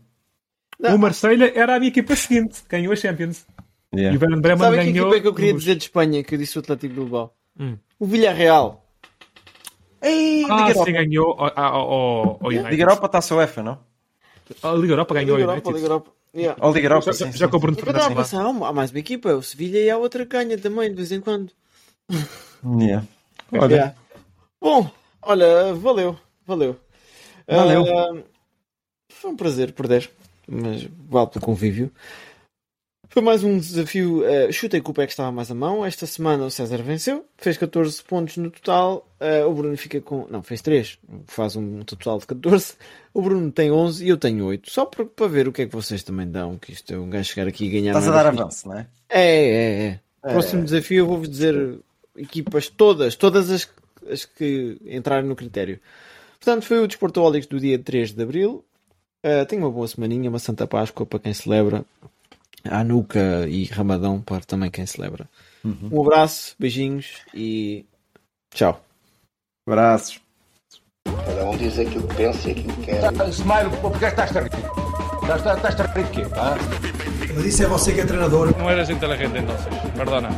Não. 0.78 0.96
O 0.96 0.98
Marselha 0.98 1.52
era 1.54 1.76
a 1.76 1.78
minha 1.78 1.90
equipa 1.90 2.16
seguinte, 2.16 2.62
ganhou 2.68 2.92
a 2.92 2.96
Champions. 2.96 3.46
E 3.94 4.00
Yeah. 4.00 4.16
o 4.18 4.20
Werder 4.20 4.40
Bremen 4.40 4.58
Sabe 4.64 4.76
que 4.78 4.92
ganhou. 4.92 5.06
equipa 5.08 5.16
é 5.18 5.20
que 5.20 5.28
eu 5.28 5.34
queria 5.34 5.54
dizer 5.54 5.74
de 5.76 5.84
Espanha, 5.84 6.22
que 6.24 6.34
eu 6.34 6.38
disse 6.38 6.56
o 6.56 6.60
Atlético 6.60 6.94
Bilbao? 6.94 7.34
Hum. 7.58 7.76
O 7.98 8.06
Villarreal. 8.06 8.86
Ei, 10.02 10.44
Ah, 10.44 10.66
Liga 10.68 10.72
sim, 10.84 10.90
Europa. 10.90 10.92
ganhou 10.92 11.32
ao, 11.38 11.58
ao, 11.58 12.38
ao 12.40 12.46
United. 12.48 12.70
Liga 12.70 12.82
Europa 12.84 13.06
está-se 13.06 13.32
a 13.32 13.36
UEFA, 13.36 13.62
não? 13.62 13.78
A 14.62 14.72
Liga 14.72 14.92
Europa 14.94 15.14
ganhou 15.14 15.36
Liga 15.36 15.50
ao 15.50 15.56
Europa, 15.56 15.70
United. 15.70 15.74
Liga 15.74 15.86
Europa. 15.86 16.10
Yeah. 16.34 16.66
Ou 16.66 16.72
Liga 16.72 16.86
Europa, 16.86 17.06
Já, 17.06 17.12
sim. 17.12 17.32
já, 17.32 17.38
já 17.38 17.48
com 17.48 17.56
o 17.56 17.60
Bruno 17.60 17.78
É 17.78 17.82
que 17.82 17.88
eu 17.88 17.92
estava 17.92 18.12
a 18.12 18.16
pensar, 18.16 18.44
há 18.44 18.68
há 18.68 18.72
mais 18.72 18.90
uma 18.90 18.98
equipa, 19.00 19.34
o 19.34 19.42
Sevilha 19.42 19.78
e 19.78 19.90
a 19.90 19.98
outra 19.98 20.24
ganha 20.24 20.56
também, 20.58 20.90
de 20.90 20.96
vez 20.96 21.12
em 21.12 21.20
quando. 21.20 21.52
Yeah. 22.64 23.06
Olha, 23.52 23.74
Yeah. 23.74 23.94
Bom, 24.60 24.90
olha, 25.22 25.74
valeu, 25.74 26.18
valeu. 26.46 26.76
Valeu. 27.48 27.84
Ah, 27.84 28.22
foi 29.12 29.30
um 29.30 29.36
prazer 29.36 29.72
perder, 29.72 30.10
mas 30.46 30.84
vale 31.08 31.28
pelo 31.30 31.44
convívio. 31.44 31.90
Foi 33.10 33.20
mais 33.20 33.42
um 33.42 33.58
desafio. 33.58 34.22
ah, 34.24 34.52
chutei 34.52 34.80
que 34.80 34.88
o 34.88 34.94
pé 34.94 35.04
que 35.04 35.12
estava 35.12 35.32
mais 35.32 35.50
a 35.50 35.54
mão. 35.54 35.84
Esta 35.84 36.06
semana 36.06 36.44
o 36.44 36.50
César 36.50 36.80
venceu, 36.80 37.26
fez 37.36 37.58
14 37.58 38.00
pontos 38.04 38.36
no 38.36 38.52
total. 38.52 39.04
Ah, 39.18 39.46
o 39.48 39.52
Bruno 39.52 39.76
fica 39.76 40.00
com. 40.00 40.28
Não, 40.30 40.44
fez 40.44 40.62
3, 40.62 40.96
faz 41.26 41.56
um 41.56 41.80
total 41.80 42.20
de 42.20 42.26
14. 42.26 42.74
O 43.12 43.20
Bruno 43.20 43.50
tem 43.50 43.72
11 43.72 44.06
e 44.06 44.08
eu 44.08 44.16
tenho 44.16 44.46
8. 44.46 44.70
Só 44.70 44.86
para, 44.86 45.04
para 45.04 45.26
ver 45.26 45.48
o 45.48 45.52
que 45.52 45.62
é 45.62 45.66
que 45.66 45.74
vocês 45.74 46.04
também 46.04 46.30
dão. 46.30 46.56
Que 46.56 46.72
isto 46.72 46.94
é 46.94 46.96
um 46.96 47.10
gajo 47.10 47.28
chegar 47.28 47.48
aqui 47.48 47.64
e 47.64 47.70
ganhar. 47.70 47.90
estás 47.90 48.06
a 48.06 48.10
é 48.10 48.14
dar 48.14 48.26
avanço, 48.28 48.68
não 48.68 48.78
é? 48.78 48.86
É, 49.08 49.48
é, 49.48 49.86
é. 49.86 50.00
Próximo 50.30 50.62
desafio 50.62 50.98
eu 50.98 51.06
vou-vos 51.06 51.28
dizer 51.28 51.80
equipas 52.16 52.68
todas, 52.68 53.16
todas 53.16 53.50
as, 53.50 53.68
as 54.08 54.24
que 54.24 54.78
entrarem 54.86 55.28
no 55.28 55.34
critério. 55.34 55.80
Portanto, 56.38 56.64
foi 56.64 56.78
o 56.78 56.86
Desportólicos 56.86 57.48
do 57.48 57.58
dia 57.58 57.76
3 57.76 58.12
de 58.12 58.22
Abril. 58.22 58.64
Uh, 59.24 59.44
tenha 59.46 59.62
uma 59.62 59.70
boa 59.70 59.88
semaninha, 59.88 60.30
uma 60.30 60.38
Santa 60.38 60.66
Páscoa 60.66 61.04
para 61.04 61.18
quem 61.18 61.34
celebra. 61.34 61.84
Anuca 62.68 63.46
e 63.48 63.64
Ramadão 63.64 64.20
para 64.20 64.40
também 64.40 64.70
quem 64.70 64.86
celebra. 64.86 65.28
Um 65.64 66.00
abraço, 66.02 66.54
beijinhos 66.58 67.18
e 67.34 67.84
tchau. 68.54 68.82
Abraços. 69.68 70.20
Cada 71.04 71.44
um 71.44 71.56
diz 71.56 71.78
aquilo 71.78 72.06
que 72.08 72.14
pensa 72.14 72.48
e 72.48 72.52
aquilo 72.52 72.72
que 72.74 72.82
quer. 72.86 73.28
Smile, 73.30 73.70
porque 73.80 74.04
estás 74.06 74.36
a 74.36 74.40
rir? 74.40 74.50
Estás, 75.22 75.56
estás 75.56 75.80
a 75.80 75.84
rir 75.92 76.04
de 76.04 76.10
quê? 76.10 76.26
Mas 77.34 77.44
isso 77.44 77.62
é 77.62 77.66
você 77.66 77.92
que 77.92 78.00
é 78.00 78.04
treinador. 78.04 78.56
No 78.58 78.68
eres 78.70 78.88
inteligente 78.90 79.38
entonces. 79.38 79.66
Perdona. 79.96 80.30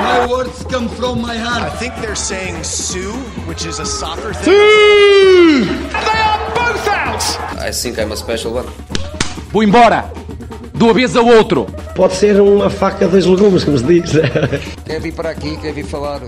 My 0.00 0.26
words 0.28 0.64
come 0.64 0.88
from 0.88 1.20
my 1.20 1.34
I 1.34 1.36
heart. 1.38 1.78
think 1.78 1.94
they're 2.00 2.14
saying 2.16 2.62
Sue, 2.64 3.12
which 3.46 3.66
is 3.66 3.78
a 3.78 3.86
soccer 3.86 4.32
thing. 4.32 4.52
They 4.52 6.27
out! 7.18 7.58
I 7.58 7.72
think 7.72 7.98
I'm 7.98 8.12
a 8.12 8.16
special 8.16 8.54
one. 8.54 8.68
Vou 9.50 9.62
embora. 9.62 10.10
De 10.74 10.84
uma 10.84 10.94
vez 10.94 11.16
ao 11.16 11.26
outro. 11.26 11.66
Pode 11.94 12.14
ser 12.14 12.40
uma 12.40 12.70
faca 12.70 13.08
dos 13.08 13.26
legumes, 13.26 13.64
como 13.64 13.78
se 13.78 13.84
diz. 13.84 14.12
Quer 14.84 15.00
vir 15.00 15.12
para 15.12 15.30
aqui, 15.30 15.56
quer 15.56 15.72
vir 15.72 15.84
falar 15.84 16.20